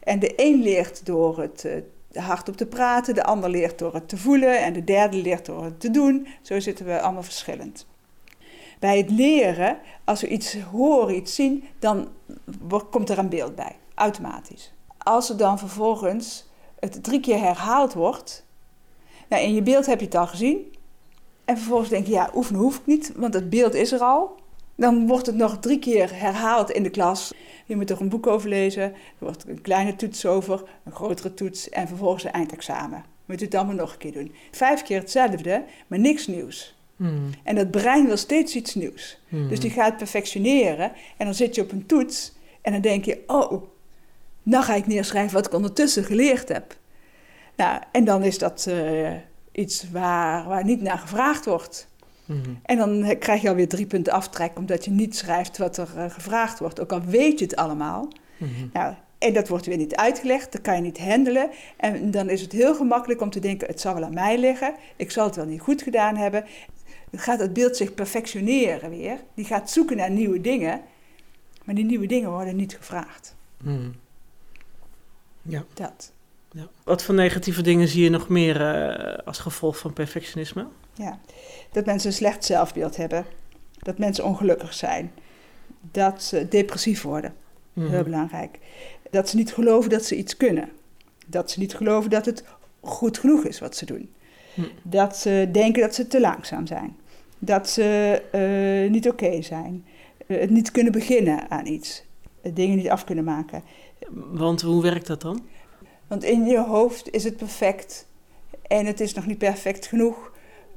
En 0.00 0.18
de 0.18 0.32
een 0.36 0.62
leert 0.62 1.06
door 1.06 1.38
het 1.40 1.64
eh, 1.64 2.26
hardop 2.26 2.56
te 2.56 2.66
praten, 2.66 3.14
de 3.14 3.24
ander 3.24 3.50
leert 3.50 3.78
door 3.78 3.94
het 3.94 4.08
te 4.08 4.16
voelen 4.16 4.62
en 4.62 4.72
de 4.72 4.84
derde 4.84 5.16
leert 5.16 5.46
door 5.46 5.64
het 5.64 5.80
te 5.80 5.90
doen. 5.90 6.26
Zo 6.42 6.60
zitten 6.60 6.86
we 6.86 7.00
allemaal 7.00 7.22
verschillend. 7.22 7.86
Bij 8.78 8.96
het 8.96 9.10
leren, 9.10 9.78
als 10.04 10.20
we 10.20 10.28
iets 10.28 10.56
horen, 10.60 11.16
iets 11.16 11.34
zien, 11.34 11.64
dan 11.78 12.08
komt 12.90 13.10
er 13.10 13.18
een 13.18 13.28
beeld 13.28 13.54
bij, 13.54 13.76
automatisch. 13.94 14.72
Als 14.98 15.30
er 15.30 15.36
dan 15.36 15.58
vervolgens 15.58 16.46
het 16.78 17.02
drie 17.02 17.20
keer 17.20 17.38
herhaald 17.38 17.92
wordt, 17.92 18.44
nou, 19.28 19.42
in 19.42 19.54
je 19.54 19.62
beeld 19.62 19.86
heb 19.86 19.98
je 19.98 20.04
het 20.04 20.14
al 20.14 20.26
gezien, 20.26 20.74
en 21.44 21.56
vervolgens 21.56 21.90
denk 21.90 22.06
je, 22.06 22.12
ja, 22.12 22.30
oefenen 22.34 22.60
hoef 22.60 22.76
ik 22.76 22.86
niet, 22.86 23.12
want 23.16 23.34
het 23.34 23.50
beeld 23.50 23.74
is 23.74 23.92
er 23.92 24.00
al. 24.00 24.36
Dan 24.76 25.06
wordt 25.06 25.26
het 25.26 25.36
nog 25.36 25.58
drie 25.58 25.78
keer 25.78 26.10
herhaald 26.14 26.70
in 26.70 26.82
de 26.82 26.90
klas. 26.90 27.32
Je 27.66 27.76
moet 27.76 27.90
er 27.90 28.00
een 28.00 28.08
boek 28.08 28.26
over 28.26 28.48
lezen. 28.48 28.82
Er 28.82 28.92
wordt 29.18 29.48
een 29.48 29.60
kleine 29.60 29.96
toets 29.96 30.26
over, 30.26 30.62
een 30.84 30.92
grotere 30.92 31.34
toets 31.34 31.68
en 31.68 31.88
vervolgens 31.88 32.24
een 32.24 32.32
eindexamen. 32.32 33.04
Moet 33.24 33.38
je 33.38 33.44
het 33.44 33.54
allemaal 33.54 33.74
nog 33.74 33.92
een 33.92 33.98
keer 33.98 34.12
doen. 34.12 34.34
Vijf 34.50 34.82
keer 34.82 34.98
hetzelfde, 34.98 35.64
maar 35.86 35.98
niks 35.98 36.26
nieuws. 36.26 36.74
Hmm. 36.96 37.30
En 37.42 37.54
dat 37.54 37.70
brein 37.70 38.06
wil 38.06 38.16
steeds 38.16 38.54
iets 38.54 38.74
nieuws. 38.74 39.18
Hmm. 39.28 39.48
Dus 39.48 39.60
die 39.60 39.70
gaat 39.70 39.96
perfectioneren 39.96 40.92
en 41.16 41.24
dan 41.24 41.34
zit 41.34 41.54
je 41.54 41.62
op 41.62 41.72
een 41.72 41.86
toets 41.86 42.32
en 42.62 42.72
dan 42.72 42.80
denk 42.80 43.04
je, 43.04 43.22
oh, 43.26 43.62
nou 44.42 44.64
ga 44.64 44.74
ik 44.74 44.86
neerschrijven 44.86 45.34
wat 45.34 45.46
ik 45.46 45.52
ondertussen 45.52 46.04
geleerd 46.04 46.48
heb. 46.48 46.76
Nou, 47.56 47.82
en 47.92 48.04
dan 48.04 48.22
is 48.22 48.38
dat 48.38 48.66
eh, 48.66 49.12
iets 49.52 49.90
waar, 49.90 50.48
waar 50.48 50.64
niet 50.64 50.80
naar 50.80 50.98
gevraagd 50.98 51.44
wordt. 51.44 51.88
Hmm. 52.26 52.58
En 52.62 52.76
dan 52.76 53.02
eh, 53.02 53.18
krijg 53.18 53.42
je 53.42 53.48
alweer 53.48 53.68
drie 53.68 53.86
punten 53.86 54.12
aftrek 54.12 54.58
omdat 54.58 54.84
je 54.84 54.90
niet 54.90 55.16
schrijft 55.16 55.58
wat 55.58 55.76
er 55.76 55.88
eh, 55.96 56.10
gevraagd 56.10 56.58
wordt, 56.58 56.80
ook 56.80 56.92
al 56.92 57.00
weet 57.00 57.38
je 57.38 57.44
het 57.44 57.56
allemaal. 57.56 58.08
Hmm. 58.36 58.70
Nou, 58.72 58.94
En 59.18 59.32
dat 59.32 59.48
wordt 59.48 59.66
weer 59.66 59.76
niet 59.76 59.96
uitgelegd, 59.96 60.52
dat 60.52 60.60
kan 60.60 60.76
je 60.76 60.82
niet 60.82 60.98
handelen. 60.98 61.50
En 61.76 62.10
dan 62.10 62.28
is 62.28 62.40
het 62.40 62.52
heel 62.52 62.74
gemakkelijk 62.74 63.20
om 63.20 63.30
te 63.30 63.40
denken, 63.40 63.68
het 63.68 63.80
zal 63.80 63.94
wel 63.94 64.04
aan 64.04 64.14
mij 64.14 64.38
liggen. 64.38 64.74
Ik 64.96 65.10
zal 65.10 65.26
het 65.26 65.36
wel 65.36 65.46
niet 65.46 65.60
goed 65.60 65.82
gedaan 65.82 66.16
hebben. 66.16 66.44
Dan 67.10 67.20
gaat 67.20 67.40
het 67.40 67.52
beeld 67.52 67.76
zich 67.76 67.94
perfectioneren 67.94 68.90
weer. 68.90 69.18
Die 69.34 69.44
gaat 69.44 69.70
zoeken 69.70 69.96
naar 69.96 70.10
nieuwe 70.10 70.40
dingen. 70.40 70.80
Maar 71.64 71.74
die 71.74 71.84
nieuwe 71.84 72.06
dingen 72.06 72.30
worden 72.30 72.56
niet 72.56 72.76
gevraagd. 72.76 73.36
Hmm. 73.62 73.94
Ja. 75.42 75.64
Dat. 75.74 76.12
Ja. 76.56 76.68
Wat 76.84 77.02
voor 77.02 77.14
negatieve 77.14 77.62
dingen 77.62 77.88
zie 77.88 78.02
je 78.02 78.10
nog 78.10 78.28
meer 78.28 78.60
eh, 78.60 79.26
als 79.26 79.38
gevolg 79.38 79.78
van 79.78 79.92
perfectionisme? 79.92 80.66
Ja. 80.94 81.18
Dat 81.72 81.86
mensen 81.86 82.08
een 82.08 82.16
slecht 82.16 82.44
zelfbeeld 82.44 82.96
hebben. 82.96 83.24
Dat 83.78 83.98
mensen 83.98 84.24
ongelukkig 84.24 84.74
zijn. 84.74 85.12
Dat 85.92 86.22
ze 86.22 86.48
depressief 86.48 87.02
worden. 87.02 87.34
Mhm. 87.72 87.90
Heel 87.90 88.02
belangrijk. 88.02 88.58
Dat 89.10 89.28
ze 89.28 89.36
niet 89.36 89.52
geloven 89.52 89.90
dat 89.90 90.04
ze 90.04 90.16
iets 90.16 90.36
kunnen. 90.36 90.68
Dat 91.26 91.50
ze 91.50 91.58
niet 91.58 91.74
geloven 91.74 92.10
dat 92.10 92.24
het 92.24 92.44
goed 92.80 93.18
genoeg 93.18 93.44
is 93.44 93.58
wat 93.58 93.76
ze 93.76 93.86
doen. 93.86 94.10
Hm. 94.54 94.62
Dat 94.82 95.16
ze 95.16 95.48
denken 95.52 95.82
dat 95.82 95.94
ze 95.94 96.06
te 96.06 96.20
langzaam 96.20 96.66
zijn. 96.66 96.96
Dat 97.38 97.68
ze 97.68 98.22
eh, 98.32 98.90
niet 98.90 99.08
oké 99.08 99.42
zijn. 99.42 99.84
Eh, 100.26 100.40
het 100.40 100.50
niet 100.50 100.70
kunnen 100.70 100.92
beginnen 100.92 101.50
aan 101.50 101.66
iets. 101.66 102.04
Dingen 102.54 102.76
niet 102.76 102.88
af 102.88 103.04
kunnen 103.04 103.24
maken. 103.24 103.62
Want 104.32 104.60
hoe 104.60 104.82
werkt 104.82 105.06
dat 105.06 105.20
dan? 105.20 105.46
Want 106.06 106.24
in 106.24 106.44
je 106.46 106.58
hoofd 106.60 107.10
is 107.10 107.24
het 107.24 107.36
perfect 107.36 108.06
en 108.66 108.86
het 108.86 109.00
is 109.00 109.14
nog 109.14 109.26
niet 109.26 109.38
perfect 109.38 109.86
genoeg. 109.86 110.32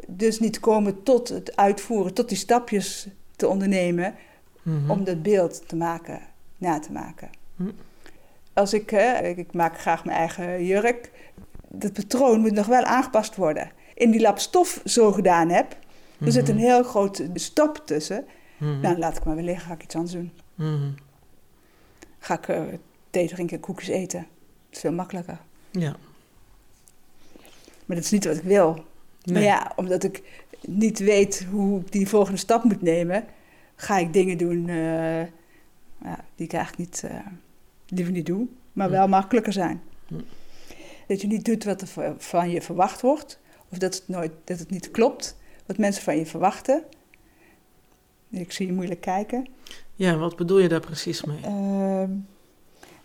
Dus 0.08 0.40
niet 0.40 0.60
komen 0.60 1.04
tot 1.04 1.30
het 1.30 1.56
uitvoeren, 1.56 2.14
tot 2.14 2.30
die 2.30 2.38
stapjes 2.38 3.08
te 3.36 3.48
ondernemen 3.48 4.16
Mhm. 4.64 4.92
om 4.92 5.04
dat 5.04 5.22
beeld 5.24 5.68
te 5.68 5.76
maken, 5.76 6.20
na 6.58 6.80
te 6.80 6.92
maken. 6.92 7.30
Hm. 7.56 7.70
Als 8.54 8.74
ik, 8.74 8.90
hè, 8.90 9.28
ik, 9.28 9.54
maak 9.54 9.80
graag 9.80 10.06
mijn 10.06 10.18
eigen 10.18 10.66
jurk, 10.66 11.12
dat 11.68 11.94
patroon 11.94 12.40
moet 12.40 12.52
nog 12.52 12.66
wel 12.66 12.84
aangepast 12.84 13.36
worden. 13.36 13.72
In 13.94 14.12
die 14.12 14.22
lap 14.22 14.40
stof 14.40 14.82
zo 14.86 15.12
gedaan 15.12 15.50
heb, 15.50 15.78
er 16.20 16.32
zit 16.32 16.50
een 16.50 16.56
Mhm. 16.56 16.64
heel 16.66 16.84
grote 16.84 17.30
stap 17.34 17.82
tussen. 17.86 18.26
Mhm. 18.58 18.80
Nou, 18.80 18.98
laat 18.98 19.18
ik 19.18 19.24
maar 19.24 19.36
weer 19.36 19.44
liggen, 19.44 19.68
ga 19.68 19.74
ik 19.74 19.84
iets 19.84 19.96
anders 19.96 20.14
doen. 20.16 20.32
Ga 22.20 22.34
ik 22.34 22.48
eh, 22.48 22.62
thee 23.10 23.28
drinken, 23.28 23.60
koekjes 23.60 23.88
eten. 23.90 24.28
Is 24.70 24.80
veel 24.80 24.92
makkelijker. 24.92 25.40
Ja. 25.72 25.96
Maar 27.86 27.96
dat 27.96 28.06
is 28.06 28.12
niet 28.12 28.26
wat 28.26 28.38
ik 28.38 28.44
wil. 28.44 28.86
Maar 29.32 29.42
ja, 29.42 29.72
omdat 29.76 30.04
ik 30.04 30.44
niet 30.62 31.00
weet 31.00 31.46
hoe 31.52 31.80
ik 31.80 31.92
die 31.92 32.08
volgende 32.08 32.40
stap 32.40 32.64
moet 32.64 32.82
nemen, 32.82 33.26
ga 33.76 33.98
ik 33.98 34.14
dingen 34.14 34.38
doen 34.38 34.70
eh, 34.70 35.22
ja, 36.02 36.26
die 36.36 36.46
ik 36.46 36.54
eigenlijk 36.54 36.78
niet, 36.78 37.04
eh, 37.04 37.26
liever 37.88 38.14
niet 38.14 38.26
doe, 38.26 38.48
maar 38.74 38.90
wel 38.90 39.08
makkelijker 39.08 39.54
zijn. 39.54 39.82
Dat 41.08 41.22
je 41.22 41.28
niet 41.28 41.46
doet 41.46 41.64
wat 41.64 41.82
er 41.82 42.16
van 42.18 42.50
je 42.50 42.62
verwacht 42.62 43.02
wordt, 43.02 43.40
of 43.70 43.78
dat 43.78 43.96
het, 43.96 44.08
nooit, 44.08 44.32
dat 44.44 44.60
het 44.60 44.70
niet 44.70 44.92
klopt, 44.92 45.38
wat 45.66 45.78
mensen 45.78 46.04
van 46.04 46.18
je 46.18 46.26
verwachten. 46.26 46.84
Ik 48.30 48.52
zie 48.52 48.66
je 48.66 48.74
moeilijk 48.74 49.02
kijken. 49.02 49.48
Ja, 49.96 50.18
wat 50.18 50.36
bedoel 50.36 50.60
je 50.60 50.68
daar 50.68 50.80
precies 50.80 51.24
mee? 51.24 51.40
Ehm, 51.44 52.12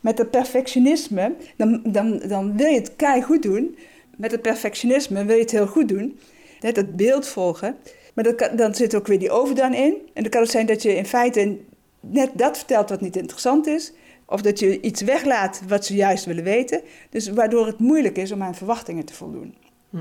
met 0.04 0.16
dat 0.16 0.30
perfectionisme, 0.30 1.34
dan, 1.56 1.80
dan, 1.86 2.18
dan 2.28 2.56
wil 2.56 2.66
je 2.66 2.78
het 2.78 2.96
kei 2.96 3.22
goed 3.22 3.42
doen. 3.42 3.76
Met 4.16 4.30
het 4.30 4.42
perfectionisme 4.42 5.24
wil 5.24 5.34
je 5.36 5.42
het 5.42 5.50
heel 5.50 5.66
goed 5.66 5.88
doen. 5.88 6.18
Net 6.60 6.74
dat 6.74 6.96
beeld 6.96 7.26
volgen. 7.26 7.76
Maar 8.14 8.24
dat 8.24 8.34
kan- 8.34 8.56
dan 8.56 8.74
zit 8.74 8.94
ook 8.94 9.06
weer 9.06 9.18
die 9.18 9.30
overdone 9.30 9.76
in. 9.76 9.94
En 10.14 10.22
dan 10.22 10.30
kan 10.30 10.40
het 10.42 10.50
zijn 10.50 10.66
dat 10.66 10.82
je 10.82 10.96
in 10.96 11.06
feite 11.06 11.56
net 12.00 12.30
dat 12.34 12.56
vertelt 12.56 12.88
wat 12.90 13.00
niet 13.00 13.16
interessant 13.16 13.66
is. 13.66 13.92
Of 14.26 14.42
dat 14.42 14.58
je 14.58 14.80
iets 14.80 15.02
weglaat 15.02 15.60
wat 15.68 15.84
ze 15.86 15.94
juist 15.94 16.24
willen 16.24 16.44
weten. 16.44 16.80
Dus 17.10 17.28
waardoor 17.28 17.66
het 17.66 17.78
moeilijk 17.78 18.16
is 18.16 18.32
om 18.32 18.42
aan 18.42 18.54
verwachtingen 18.54 19.04
te 19.04 19.14
voldoen. 19.14 19.54
Hm. 19.90 19.96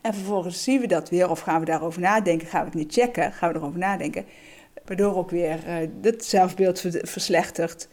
En 0.00 0.14
vervolgens 0.14 0.62
zien 0.62 0.80
we 0.80 0.86
dat 0.86 1.10
weer, 1.10 1.30
of 1.30 1.40
gaan 1.40 1.60
we 1.60 1.66
daarover 1.66 2.00
nadenken, 2.00 2.46
gaan 2.46 2.60
we 2.60 2.66
het 2.66 2.74
niet 2.78 2.92
checken, 2.92 3.32
gaan 3.32 3.52
we 3.52 3.58
erover 3.58 3.78
nadenken. 3.78 4.24
Waardoor 4.84 5.16
ook 5.16 5.30
weer 5.30 5.58
eh 5.66 5.76
het 6.02 6.24
zelfbeeld 6.24 6.80
ver- 6.80 7.00
verslechtert, 7.08 7.88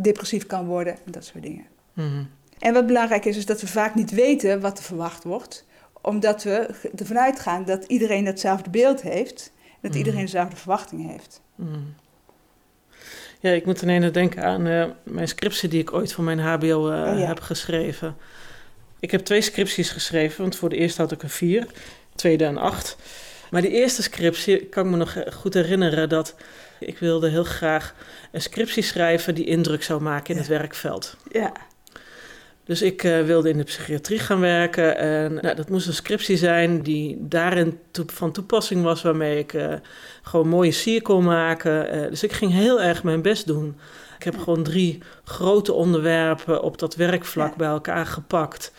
depressief 0.00 0.46
kan 0.46 0.66
worden 0.66 0.94
en 1.06 1.12
dat 1.12 1.24
soort 1.24 1.42
dingen. 1.42 1.64
Mhm. 1.92 2.24
En 2.58 2.72
wat 2.74 2.86
belangrijk 2.86 3.24
is, 3.24 3.36
is 3.36 3.46
dat 3.46 3.60
we 3.60 3.66
vaak 3.66 3.94
niet 3.94 4.10
weten 4.10 4.60
wat 4.60 4.78
er 4.78 4.84
verwacht 4.84 5.24
wordt, 5.24 5.64
omdat 6.02 6.42
we 6.42 6.68
ervan 6.96 7.18
uitgaan 7.18 7.64
dat 7.64 7.84
iedereen 7.84 8.26
hetzelfde 8.26 8.70
beeld 8.70 9.02
heeft, 9.02 9.52
dat 9.80 9.90
Mhm. 9.90 9.98
iedereen 9.98 10.20
dezelfde 10.20 10.56
verwachtingen 10.56 11.08
heeft. 11.10 11.40
Mhm. 11.54 11.78
Ja, 13.40 13.50
ik 13.50 13.66
moet 13.66 13.82
ineens 13.82 14.12
denken 14.12 14.42
aan 14.44 14.66
eh, 14.66 14.84
mijn 15.02 15.28
scriptie 15.28 15.68
die 15.68 15.80
ik 15.80 15.92
ooit 15.92 16.12
voor 16.12 16.24
mijn 16.24 16.38
HBO 16.38 16.90
eh, 16.90 17.12
Oh 17.12 17.18
ja. 17.18 17.26
heb 17.26 17.40
geschreven. 17.40 18.16
Ik 19.00 19.10
heb 19.10 19.20
twee 19.24 19.40
scripties 19.40 19.90
geschreven, 19.90 20.40
want 20.42 20.56
voor 20.56 20.68
de 20.68 20.76
eerste 20.76 21.00
had 21.02 21.12
ik 21.12 21.22
er 21.22 21.28
vier, 21.30 21.60
de 21.66 21.72
tweede 22.14 22.44
en 22.44 22.56
acht. 22.58 22.96
Maar 23.50 23.62
die 23.62 23.70
eerste 23.70 24.02
scriptie, 24.02 24.64
kan 24.66 24.84
ik 24.84 24.90
me 24.90 24.96
nog 24.96 25.14
eh, 25.14 25.32
goed 25.32 25.54
herinneren 25.54 26.08
dat 26.08 26.34
ik 26.86 26.98
wilde 26.98 27.28
heel 27.28 27.44
graag 27.44 27.94
een 28.32 28.42
scriptie 28.42 28.82
schrijven 28.82 29.34
die 29.34 29.44
indruk 29.46 29.82
zou 29.82 30.00
maken 30.02 30.28
in 30.28 30.34
Ja. 30.34 30.40
het 30.40 30.48
werkveld. 30.50 31.16
Ja, 31.30 31.52
Dus 32.64 32.82
ik 32.82 33.04
eh, 33.04 33.22
wilde 33.22 33.48
in 33.48 33.56
de 33.56 33.62
psychiatrie 33.64 34.18
gaan 34.18 34.40
werken. 34.40 34.96
En 34.96 35.34
nou, 35.34 35.54
dat 35.54 35.68
moest 35.68 35.86
een 35.86 35.92
scriptie 35.94 36.36
zijn 36.36 36.82
die 36.82 37.16
daarin 37.20 37.78
van 38.06 38.32
toepassing 38.32 38.82
was, 38.82 39.02
waarmee 39.02 39.38
ik 39.38 39.52
eh, 39.52 39.74
gewoon 40.22 40.48
mooie 40.48 40.70
sier 40.72 41.02
kon 41.02 41.24
maken. 41.24 41.88
Eh, 41.90 42.08
dus 42.08 42.22
ik 42.22 42.32
ging 42.32 42.52
heel 42.52 42.82
erg 42.82 43.02
mijn 43.02 43.22
best 43.22 43.46
doen. 43.46 43.76
Ik 44.18 44.24
heb 44.24 44.38
gewoon 44.38 44.62
drie 44.62 44.98
grote 45.24 45.72
onderwerpen 45.72 46.62
op 46.62 46.78
dat 46.78 46.94
werkvlak 46.94 47.50
Ja. 47.50 47.56
bij 47.56 47.68
elkaar 47.68 48.06
gepakt. 48.06 48.72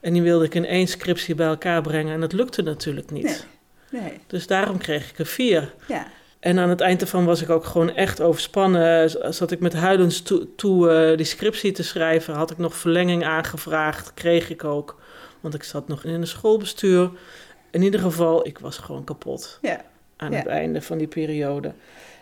En 0.00 0.12
die 0.12 0.22
wilde 0.22 0.44
ik 0.44 0.54
in 0.54 0.64
één 0.64 0.86
scriptie 0.86 1.34
bij 1.34 1.46
elkaar 1.46 1.82
brengen. 1.82 2.14
En 2.14 2.20
dat 2.20 2.32
lukte 2.32 2.62
natuurlijk 2.62 3.10
niet. 3.10 3.46
Nee. 3.90 4.02
nee, 4.02 4.12
Dus 4.26 4.46
daarom 4.46 4.78
kreeg 4.78 5.10
ik 5.10 5.18
er 5.18 5.26
vier. 5.26 5.74
ja, 5.88 6.06
En 6.40 6.58
aan 6.58 6.68
het 6.68 6.80
eind 6.80 7.00
ervan 7.00 7.24
was 7.24 7.42
ik 7.42 7.50
ook 7.50 7.64
gewoon 7.64 7.94
echt 7.94 8.20
overspannen. 8.20 9.10
Zat 9.34 9.50
ik 9.50 9.60
met 9.60 9.72
huilens 9.72 10.22
toe, 10.22 10.54
toe 10.56 10.90
eh, 10.90 11.16
die 11.16 11.26
scriptie 11.26 11.72
te 11.72 11.82
schrijven. 11.82 12.34
Had 12.34 12.50
ik 12.50 12.58
nog 12.58 12.74
verlenging 12.76 13.24
aangevraagd. 13.24 14.14
Kreeg 14.14 14.50
ik 14.50 14.64
ook. 14.64 15.00
Want 15.40 15.54
ik 15.54 15.62
zat 15.62 15.88
nog 15.88 16.04
in 16.04 16.10
een 16.14 16.26
schoolbestuur. 16.26 17.10
In 17.70 17.82
ieder 17.82 18.00
geval, 18.00 18.46
ik 18.46 18.58
was 18.58 18.78
gewoon 18.78 19.04
kapot 19.04 19.58
ja, 19.62 19.80
aan 20.16 20.30
Ja. 20.30 20.36
het 20.38 20.46
einde 20.46 20.82
van 20.82 20.98
die 20.98 21.06
periode. 21.06 21.72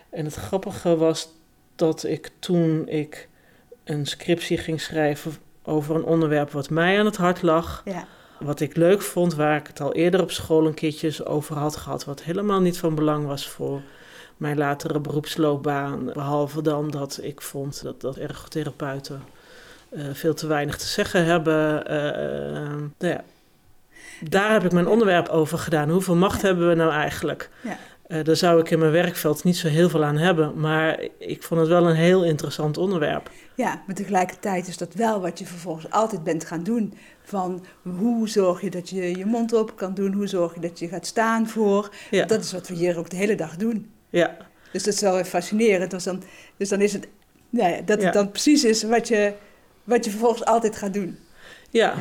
En 0.09 0.25
het 0.25 0.33
grappige 0.35 0.95
was 0.95 1.29
dat 1.75 2.03
ik 2.03 2.29
toen 2.39 2.87
ik 2.87 3.27
een 3.83 4.05
scriptie 4.05 4.57
ging 4.57 4.81
schrijven 4.81 5.31
over 5.63 5.95
een 5.95 6.03
onderwerp 6.03 6.51
wat 6.51 6.69
mij 6.69 6.99
aan 6.99 7.05
het 7.05 7.17
hart 7.17 7.41
lag. 7.41 7.81
ja, 7.85 8.07
Wat 8.39 8.59
ik 8.59 8.75
leuk 8.75 9.01
vond, 9.01 9.33
waar 9.35 9.57
ik 9.57 9.67
het 9.67 9.81
al 9.81 9.93
eerder 9.93 10.21
op 10.21 10.31
school 10.31 10.65
een 10.67 10.73
keertje 10.73 11.25
over 11.25 11.55
had 11.55 11.75
gehad, 11.75 12.05
wat 12.05 12.23
helemaal 12.23 12.61
niet 12.61 12.77
van 12.77 12.95
belang 12.95 13.25
was 13.25 13.49
voor 13.49 13.81
mijn 14.37 14.57
latere 14.57 14.99
beroepsloopbaan. 14.99 16.05
Behalve 16.13 16.61
dan 16.61 16.89
dat 16.91 17.19
ik 17.21 17.41
vond 17.41 17.83
dat, 17.83 18.01
dat 18.01 18.17
ergotherapeuten 18.17 19.21
eh, 19.89 20.03
veel 20.13 20.33
te 20.33 20.47
weinig 20.47 20.77
te 20.77 20.87
zeggen 20.87 21.25
hebben. 21.25 21.87
Eh, 21.87 22.07
eh, 22.55 22.69
nou 22.97 23.13
ja, 23.13 23.23
daar 24.21 24.51
heb 24.51 24.63
ik 24.63 24.71
mijn 24.71 24.87
onderwerp 24.87 25.27
over 25.27 25.57
gedaan. 25.57 25.89
Hoeveel 25.89 26.15
macht 26.15 26.41
Ja. 26.41 26.47
hebben 26.47 26.67
we 26.69 26.75
nou 26.75 26.91
eigenlijk? 26.91 27.49
Ja. 27.63 27.77
Daar 28.23 28.35
zou 28.35 28.59
ik 28.59 28.69
in 28.69 28.79
mijn 28.79 28.91
werkveld 28.91 29.43
niet 29.43 29.57
zo 29.57 29.67
heel 29.67 29.89
veel 29.89 30.03
aan 30.03 30.17
hebben, 30.17 30.59
maar 30.59 30.99
ik 31.17 31.43
vond 31.43 31.59
het 31.59 31.69
wel 31.69 31.87
een 31.89 31.95
heel 31.95 32.23
interessant 32.23 32.77
onderwerp. 32.77 33.29
ja. 33.55 33.81
Maar 33.85 33.95
tegelijkertijd 33.95 34.67
is 34.67 34.77
dat 34.77 34.93
wel 34.93 35.21
wat 35.21 35.39
je 35.39 35.45
vervolgens 35.45 35.89
altijd 35.91 36.23
bent 36.23 36.45
gaan 36.45 36.63
doen. 36.63 36.93
Van 37.23 37.65
hoe 37.97 38.29
zorg 38.29 38.61
je 38.61 38.69
dat 38.69 38.89
je 38.89 39.17
je 39.17 39.25
mond 39.25 39.55
open 39.55 39.75
kan 39.75 39.93
doen? 39.93 40.13
Hoe 40.13 40.27
zorg 40.27 40.53
je 40.53 40.59
dat 40.59 40.79
je 40.79 40.87
gaat 40.87 41.05
staan 41.05 41.47
voor? 41.47 41.89
Ja, 42.11 42.25
Dat 42.25 42.43
is 42.43 42.51
wat 42.51 42.67
we 42.67 42.73
hier 42.75 42.97
ook 42.97 43.09
de 43.09 43.15
hele 43.15 43.35
dag 43.35 43.55
doen. 43.55 43.91
Ja, 44.17 44.37
Dus 44.71 44.83
dat 44.83 44.93
is 44.93 45.01
wel 45.01 45.13
weer 45.13 45.25
fascinerend. 45.25 45.91
Dus 45.91 46.03
dan, 46.03 46.23
dus 46.57 46.69
dan 46.69 46.81
is 46.81 46.93
het 46.93 47.07
nou 47.49 47.71
ja, 47.71 47.81
dat 47.81 48.03
het 48.03 48.13
dan 48.13 48.31
precies 48.31 48.63
is 48.63 48.83
wat 48.83 49.07
je, 49.07 49.33
wat 49.83 50.05
je 50.05 50.11
vervolgens 50.11 50.45
altijd 50.45 50.75
gaat 50.75 50.93
doen. 50.93 51.17
ja, 51.69 51.93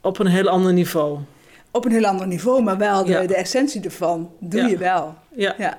op 0.00 0.18
een 0.18 0.26
heel 0.26 0.48
ander 0.48 0.72
niveau. 0.72 1.18
Op 1.70 1.84
een 1.84 1.92
heel 1.92 2.06
ander 2.06 2.26
niveau, 2.26 2.62
maar 2.62 2.78
wel 2.78 3.04
de, 3.04 3.34
essentie 3.34 3.82
ervan 3.82 4.30
doe 4.40 4.62
je 4.62 4.76
wel. 4.76 5.14
Ja. 5.36 5.54
Ja, 5.58 5.78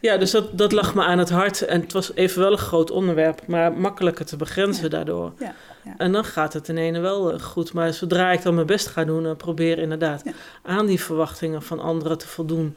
Ja, 0.00 0.16
dus 0.16 0.30
dat, 0.30 0.58
dat 0.58 0.72
lag 0.72 0.94
me 0.94 1.02
aan 1.02 1.18
het 1.18 1.30
hart. 1.30 1.62
En 1.62 1.80
het 1.80 1.92
was 1.92 2.14
even 2.14 2.40
wel 2.40 2.52
een 2.52 2.58
groot 2.58 2.90
onderwerp, 2.90 3.46
maar 3.46 3.72
makkelijker 3.72 4.24
te 4.26 4.36
begrenzen 4.36 4.82
Ja. 4.82 4.88
daardoor. 4.88 5.32
Ja, 5.38 5.54
ja. 5.84 5.94
En 5.96 6.12
dan 6.12 6.24
gaat 6.24 6.52
het 6.52 6.68
in 6.68 6.76
ene 6.78 7.00
wel 7.00 7.32
eh, 7.32 7.40
goed. 7.40 7.72
Maar 7.72 7.92
zodra 7.92 8.32
ik 8.32 8.42
dan 8.42 8.54
mijn 8.54 8.66
best 8.66 8.86
ga 8.86 9.04
doen 9.04 9.26
en 9.26 9.36
probeer 9.36 9.78
inderdaad 9.78 10.22
aan 10.62 10.86
die 10.86 11.00
verwachtingen 11.00 11.62
van 11.62 11.80
anderen 11.80 12.18
te 12.18 12.28
voldoen. 12.28 12.76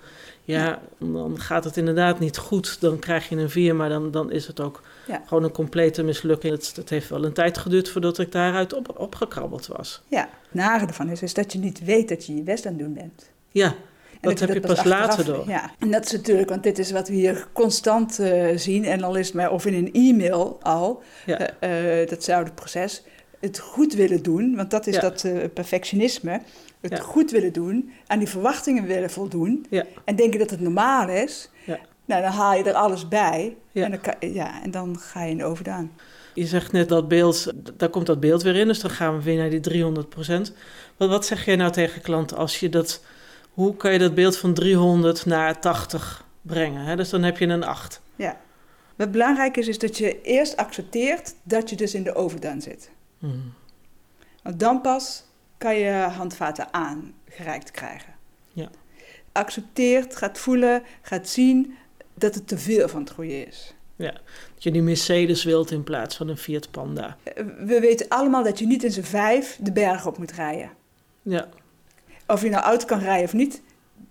Ja, 0.51 0.79
dan 0.99 1.39
gaat 1.39 1.63
het 1.63 1.77
inderdaad 1.77 2.19
niet 2.19 2.37
goed. 2.37 2.81
Dan 2.81 2.99
krijg 2.99 3.29
je 3.29 3.35
een 3.35 3.49
vier, 3.49 3.75
maar 3.75 3.89
dan, 3.89 4.11
dan 4.11 4.31
is 4.31 4.47
het 4.47 4.59
ook 4.59 4.81
Ja. 5.07 5.21
gewoon 5.25 5.43
een 5.43 5.51
complete 5.51 6.03
mislukking. 6.03 6.53
Het, 6.53 6.75
het 6.75 6.89
heeft 6.89 7.09
wel 7.09 7.25
een 7.25 7.33
tijd 7.33 7.57
geduurd 7.57 7.89
voordat 7.89 8.19
ik 8.19 8.31
daaruit 8.31 8.73
op, 8.73 8.99
opgekrabbeld 8.99 9.67
was. 9.67 10.01
ja. 10.07 10.29
Het 10.49 10.53
nare 10.59 10.85
ervan 10.85 11.09
is, 11.09 11.21
is 11.21 11.33
dat 11.33 11.53
je 11.53 11.59
niet 11.59 11.83
weet 11.85 12.09
dat 12.09 12.25
je 12.25 12.35
je 12.35 12.41
best 12.41 12.65
aan 12.65 12.73
het 12.73 12.81
doen 12.81 12.93
bent. 12.93 13.29
Ja, 13.49 13.65
En 13.65 14.29
Dat 14.29 14.39
heb 14.39 14.53
je 14.53 14.59
pas 14.59 14.83
later 14.83 15.25
door. 15.25 15.43
Ja, 15.47 15.71
en 15.79 15.91
dat 15.91 16.05
is 16.05 16.11
natuurlijk, 16.11 16.49
want 16.49 16.63
dit 16.63 16.79
is 16.79 16.91
wat 16.91 17.07
we 17.07 17.13
hier 17.13 17.47
constant 17.53 18.19
eh, 18.19 18.57
zien. 18.57 18.85
En 18.85 19.03
al 19.03 19.15
is 19.15 19.25
het 19.25 19.35
maar, 19.35 19.51
of 19.51 19.65
in 19.65 19.73
een 19.73 19.93
e-mail 19.93 20.57
al, 20.61 21.01
Ja. 21.25 21.37
eh, 21.59 22.01
eh, 22.01 22.09
datzelfde 22.09 22.51
proces. 22.51 23.03
Het 23.39 23.59
goed 23.59 23.93
willen 23.93 24.23
doen, 24.23 24.55
want 24.55 24.71
dat 24.71 24.87
is 24.87 24.95
Ja. 24.95 25.01
dat 25.01 25.23
eh, 25.23 25.37
perfectionisme. 25.53 26.41
Het 26.81 26.91
Ja. 26.91 26.99
goed 26.99 27.31
willen 27.31 27.53
doen, 27.53 27.91
aan 28.07 28.19
die 28.19 28.27
verwachtingen 28.27 28.85
willen 28.85 29.09
voldoen. 29.09 29.65
Ja. 29.69 29.85
En 30.05 30.15
denken 30.15 30.39
dat 30.39 30.49
het 30.49 30.59
normaal 30.59 31.09
is. 31.09 31.49
Nou, 32.05 32.21
dan 32.21 32.31
haal 32.31 32.53
je 32.57 32.63
er 32.63 32.73
alles 32.73 33.07
bij. 33.07 33.55
En, 33.73 33.91
dan 33.91 34.01
kan, 34.01 34.13
ja, 34.33 34.63
en 34.63 34.71
dan 34.71 34.99
ga 34.99 35.23
je 35.23 35.31
in 35.31 35.43
overdaan. 35.43 35.91
Je 36.33 36.45
zegt 36.45 36.71
net 36.71 36.89
dat 36.89 37.07
beeld, 37.07 37.51
daar 37.77 37.89
komt 37.89 38.05
dat 38.05 38.19
beeld 38.19 38.41
weer 38.43 38.55
in, 38.55 38.67
dus 38.67 38.79
dan 38.79 38.91
gaan 38.91 39.17
we 39.17 39.23
weer 39.23 39.37
naar 39.37 39.49
die 39.49 39.59
300% 39.59 40.53
Wat, 40.97 41.09
wat 41.09 41.25
zeg 41.25 41.45
jij 41.45 41.55
nou 41.55 41.71
tegen 41.71 42.01
klanten 42.01 42.37
als 42.37 42.59
je 42.59 42.69
dat, 42.69 43.03
hoe 43.53 43.75
kan 43.75 43.93
je 43.93 43.99
dat 43.99 44.13
beeld 44.15 44.37
van 44.37 44.53
300 44.53 45.25
naar 45.25 45.59
80 45.59 46.25
brengen? 46.41 46.85
Hè? 46.85 46.95
Dus 46.95 47.09
dan 47.09 47.23
heb 47.23 47.37
je 47.37 47.47
een 47.47 47.63
8. 47.63 48.01
Ja. 48.15 48.37
Wat 48.95 49.11
belangrijk 49.11 49.57
is, 49.57 49.67
is 49.67 49.79
dat 49.79 49.97
je 49.97 50.21
eerst 50.21 50.57
accepteert 50.57 51.35
dat 51.43 51.69
je 51.69 51.75
dus 51.75 51.93
in 51.93 52.03
de 52.03 52.15
overdaan 52.15 52.61
zit. 52.61 52.89
Hmm. 53.19 53.53
Want 54.43 54.59
dan 54.59 54.81
pas 54.81 55.23
kan 55.57 55.75
je 55.75 55.91
handvaten 55.91 56.73
aangereikt 56.73 57.71
krijgen. 57.71 58.13
Ja. 58.53 58.69
Accepteert, 59.31 60.15
gaat 60.15 60.37
voelen, 60.37 60.83
gaat 61.01 61.27
zien 61.27 61.75
dat 62.13 62.35
het 62.35 62.47
te 62.47 62.57
veel 62.57 62.87
van 62.89 63.01
het 63.01 63.11
goede 63.11 63.45
is. 63.45 63.73
Dat 64.53 64.63
je 64.63 64.71
die 64.71 64.81
Mercedes 64.81 65.43
wilt 65.43 65.71
in 65.71 65.83
plaats 65.83 66.15
van 66.15 66.27
een 66.27 66.37
Fiat 66.37 66.71
Panda. 66.71 67.17
We 67.65 67.77
weten 67.79 68.07
allemaal 68.07 68.43
dat 68.43 68.59
je 68.59 68.65
niet 68.65 68.83
in 68.83 68.91
z'n 68.91 69.01
vijf 69.01 69.57
de 69.61 69.71
berg 69.71 70.05
op 70.05 70.17
moet 70.17 70.31
rijden. 70.31 70.71
Ja, 71.21 71.49
Of 72.27 72.41
je 72.41 72.49
nou 72.49 72.63
auto 72.63 72.85
kan 72.85 72.99
rijden 72.99 73.25
of 73.25 73.33
niet, 73.33 73.61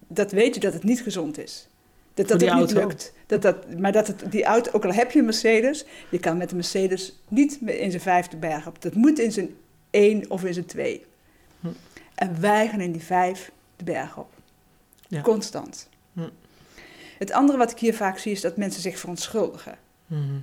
dat 0.08 0.32
weet 0.32 0.54
je 0.54 0.60
dat 0.60 0.72
het 0.72 0.82
niet 0.82 1.02
gezond 1.02 1.38
is. 1.38 1.68
Dat 2.14 2.28
dat 2.28 2.36
ook 2.36 2.40
niet 2.40 2.50
auto. 2.50 2.74
lukt. 2.74 3.12
Dat 3.28 3.42
dat, 3.42 3.78
maar 3.78 3.92
dat 3.92 4.06
het, 4.06 4.30
die 4.30 4.44
auto, 4.44 4.70
ook 4.72 4.84
al 4.84 4.92
heb 4.92 5.10
je 5.10 5.18
een 5.18 5.24
Mercedes, 5.24 5.84
je 6.08 6.18
kan 6.18 6.36
met 6.36 6.50
een 6.50 6.56
Mercedes 6.56 7.18
niet 7.28 7.58
in 7.60 7.90
zijn 7.90 8.02
vijf 8.02 8.28
de 8.28 8.36
berg 8.36 8.66
op. 8.66 8.82
Dat 8.82 8.94
moet 8.94 9.18
in 9.18 9.32
zijn 9.32 9.56
één 9.90 10.30
of 10.30 10.44
in 10.44 10.54
zijn 10.54 10.66
twee. 10.66 11.04
Hm. 11.60 11.68
En 12.14 12.40
wij 12.40 12.68
gaan 12.68 12.80
in 12.80 12.92
die 12.92 13.02
vijf 13.02 13.50
de 13.76 13.84
berg 13.84 14.16
op. 14.16 14.30
Ja. 15.08 15.20
Constant. 15.20 15.88
Hm. 16.12 16.28
Het 17.18 17.32
andere 17.32 17.58
wat 17.58 17.70
ik 17.70 17.78
hier 17.78 17.94
vaak 17.94 18.18
zie 18.18 18.32
is 18.32 18.40
dat 18.40 18.56
mensen 18.56 18.82
zich 18.82 18.98
verontschuldigen. 18.98 19.78
Mhm. 20.06 20.38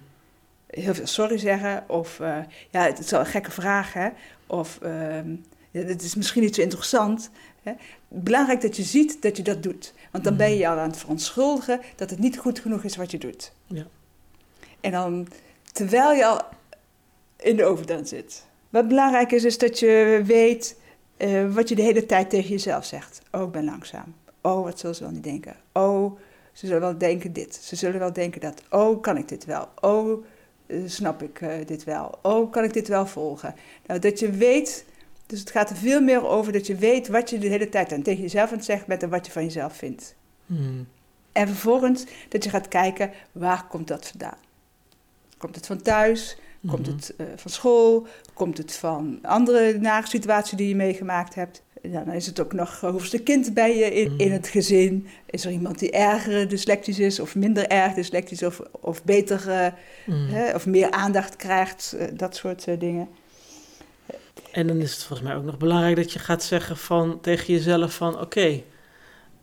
Heel 0.67 0.93
veel 0.93 1.07
sorry 1.07 1.37
zeggen 1.37 1.83
of 1.87 2.19
eh, 2.19 2.37
ja, 2.69 2.81
het 2.81 2.99
is 2.99 3.11
wel 3.11 3.19
een 3.19 3.25
gekke 3.25 3.51
vraag 3.51 3.93
hè. 3.93 4.09
Of 4.47 4.79
ehm 4.81 5.35
dit 5.83 6.01
is 6.01 6.15
misschien 6.15 6.41
niet 6.41 6.55
zo 6.55 6.61
interessant. 6.61 7.29
Hè. 7.63 7.73
Belangrijk 8.07 8.61
dat 8.61 8.75
je 8.75 8.83
ziet 8.83 9.21
dat 9.21 9.37
je 9.37 9.43
dat 9.43 9.63
doet. 9.63 9.93
Want 10.11 10.23
dan 10.23 10.37
ben 10.37 10.55
je 10.55 10.67
al 10.67 10.77
aan 10.77 10.89
het 10.89 10.97
verontschuldigen 10.97 11.81
dat 11.95 12.09
het 12.09 12.19
niet 12.19 12.37
goed 12.37 12.59
genoeg 12.59 12.83
is 12.83 12.95
wat 12.95 13.11
je 13.11 13.17
doet. 13.17 13.51
Ja. 13.67 13.85
En 14.81 14.91
dan, 14.91 15.27
terwijl 15.71 16.11
je 16.11 16.25
al 16.25 16.41
in 17.39 17.55
de 17.55 17.63
overdaan 17.63 18.07
zit. 18.07 18.45
Wat 18.69 18.87
belangrijk 18.87 19.31
is, 19.31 19.43
is 19.43 19.57
dat 19.57 19.79
je 19.79 20.21
weet 20.25 20.75
eh, 21.17 21.53
wat 21.53 21.69
je 21.69 21.75
de 21.75 21.81
hele 21.81 22.05
tijd 22.05 22.29
tegen 22.29 22.49
jezelf 22.49 22.85
zegt. 22.85 23.21
Oh, 23.31 23.41
ik 23.41 23.51
ben 23.51 23.65
langzaam. 23.65 24.15
Oh, 24.41 24.63
wat 24.63 24.79
zullen 24.79 24.95
ze 24.95 25.03
wel 25.03 25.11
niet 25.11 25.23
denken? 25.23 25.55
Oh, 25.71 26.19
ze 26.51 26.65
zullen 26.65 26.81
wel 26.81 26.97
denken 26.97 27.33
dit. 27.33 27.59
Ze 27.63 27.75
zullen 27.75 27.99
wel 27.99 28.13
denken 28.13 28.41
dat. 28.41 28.61
Oh, 28.69 29.01
kan 29.01 29.17
ik 29.17 29.27
dit 29.27 29.45
wel? 29.45 29.69
Oh, 29.81 30.25
eh, 30.65 30.77
snap 30.85 31.23
ik 31.23 31.41
eh, 31.41 31.65
dit 31.65 31.83
wel? 31.83 32.19
Oh, 32.21 32.51
kan 32.51 32.63
ik 32.63 32.73
dit 32.73 32.87
wel 32.87 33.07
volgen? 33.07 33.55
Nou, 33.85 33.99
dat 33.99 34.19
je 34.19 34.31
weet, 34.31 34.85
dus 35.25 35.39
het 35.39 35.51
gaat 35.51 35.69
er 35.69 35.75
veel 35.75 36.01
meer 36.01 36.27
over 36.27 36.51
dat 36.53 36.67
je 36.67 36.75
weet 36.75 37.07
wat 37.07 37.29
je 37.29 37.37
de 37.37 37.47
hele 37.47 37.69
tijd 37.69 37.93
aan 37.93 38.01
tegen 38.01 38.21
jezelf 38.21 38.49
aan 38.51 38.55
het 38.57 38.65
zeggen 38.65 38.87
bent 38.87 39.03
en 39.03 39.09
wat 39.09 39.25
je 39.25 39.31
van 39.31 39.43
jezelf 39.43 39.75
vindt. 39.75 40.15
Mhm. 40.45 40.83
En 41.31 41.47
vervolgens 41.47 42.05
dat 42.29 42.43
je 42.43 42.49
gaat 42.49 42.67
kijken, 42.67 43.11
waar 43.31 43.67
komt 43.67 43.87
dat 43.87 44.07
vandaan? 44.07 44.37
Komt 45.37 45.55
het 45.55 45.65
van 45.65 45.81
thuis? 45.81 46.37
Komt 46.67 46.87
Mhm. 46.87 46.95
het 46.95 47.13
eh, 47.17 47.25
van 47.35 47.51
school? 47.51 48.07
Komt 48.33 48.57
het 48.57 48.73
van 48.75 49.19
andere 49.21 49.77
nare 49.79 50.07
situatie 50.07 50.57
die 50.57 50.67
je 50.67 50.75
meegemaakt 50.75 51.35
hebt? 51.35 51.63
Dan 51.81 52.11
is 52.11 52.25
het 52.25 52.39
ook 52.39 52.53
nog 52.53 52.79
hoeveelste 52.81 53.23
kind 53.23 53.53
bij 53.53 53.77
je 53.77 53.93
in, 53.93 54.13
in 54.17 54.31
het 54.31 54.47
gezin. 54.47 55.07
Is 55.25 55.45
er 55.45 55.51
iemand 55.51 55.79
die 55.79 55.91
erger 55.91 56.49
dyslectisch 56.49 56.99
is 56.99 57.19
of 57.19 57.35
minder 57.35 57.67
erg 57.67 57.93
dyslectisch 57.93 58.43
of, 58.43 58.61
of 58.71 59.03
beter 59.03 59.73
hè, 60.05 60.53
of 60.55 60.65
meer 60.65 60.91
aandacht 60.91 61.35
krijgt? 61.35 61.95
eh, 61.99 62.07
dat 62.13 62.35
soort 62.35 62.67
eh, 62.67 62.79
dingen. 62.79 63.07
En 64.55 64.67
dan 64.67 64.77
is 64.81 64.91
het 64.93 65.03
volgens 65.03 65.27
mij 65.27 65.37
ook 65.37 65.43
nog 65.43 65.57
belangrijk 65.57 65.95
dat 65.95 66.13
je 66.13 66.19
gaat 66.19 66.43
zeggen 66.43 66.77
van, 66.77 67.19
tegen 67.21 67.53
jezelf 67.53 67.93
van... 67.93 68.19
oké, 68.19 68.61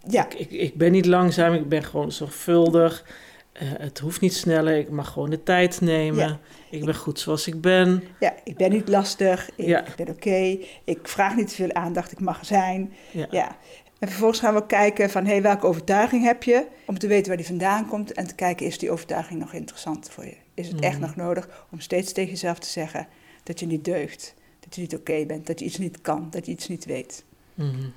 Ja, 0.09 0.29
ik, 0.31 0.35
ik, 0.38 0.51
ik 0.51 0.75
ben 0.77 0.92
niet 0.92 1.07
langzaam, 1.07 1.55
ik 1.55 1.68
ben 1.68 1.85
gewoon 1.85 2.12
zorgvuldig. 2.12 3.05
Eh, 3.53 3.68
het 3.79 3.98
hoeft 3.98 4.20
niet 4.20 4.35
sneller, 4.35 4.77
ik 4.79 4.90
mag 4.90 5.12
gewoon 5.12 5.31
de 5.31 5.42
tijd 5.42 5.81
nemen. 5.81 6.29
Ja. 6.29 6.38
Ik 6.70 6.85
ben 6.85 6.94
goed 6.94 7.18
zoals 7.20 7.46
ik 7.46 7.61
ben. 7.61 8.03
ja, 8.20 8.35
ik 8.44 8.57
ben 8.57 8.70
niet 8.70 8.88
lastig, 8.88 9.51
ik, 9.57 9.66
Ja. 9.66 9.87
ik 9.87 9.94
ben 9.96 10.09
oké, 10.09 10.59
ik 10.85 10.98
vraag 11.09 11.37
niet 11.37 11.48
te 11.48 11.55
veel 11.55 11.72
aandacht, 11.72 12.12
ik 12.12 12.20
mag 12.20 12.46
zijn. 12.46 12.92
Ja. 13.11 13.27
Ja. 13.31 13.57
En 13.98 14.09
vervolgens 14.09 14.40
gaan 14.40 14.55
we 14.55 14.66
kijken 14.66 15.11
van 15.11 15.27
hey, 15.27 15.42
welke 15.42 15.66
overtuiging 15.66 16.25
heb 16.25 16.42
je? 16.42 16.66
Om 16.87 16.98
te 16.98 17.07
weten 17.07 17.27
waar 17.29 17.37
die 17.37 17.46
vandaan 17.46 17.88
komt 17.88 18.12
en 18.12 18.27
te 18.27 18.35
kijken 18.35 18.66
is 18.66 18.79
die 18.79 18.90
overtuiging 18.90 19.40
nog 19.40 19.53
interessant 19.53 20.11
voor 20.11 20.25
je? 20.25 20.37
Is 20.55 20.68
het 20.68 20.81
echt 20.81 20.98
Mhm. 20.98 21.07
nog 21.07 21.16
nodig 21.16 21.48
om 21.70 21.81
steeds 21.81 22.12
tegen 22.12 22.31
jezelf 22.31 22.59
te 22.59 22.68
zeggen 22.68 23.07
dat 23.42 23.61
je 23.61 23.66
niet 23.66 23.85
deugt, 23.85 24.35
dat 24.64 24.75
je 24.75 24.81
niet 24.81 24.94
oké 24.96 25.25
bent, 25.27 25.46
dat 25.46 25.59
je 25.59 25.64
iets 25.64 25.79
niet 25.79 26.01
kan, 26.01 26.27
dat 26.31 26.46
je 26.46 26.53
iets 26.53 26.68
niet 26.68 26.85
weet? 26.85 27.25
Mhm. 27.55 27.88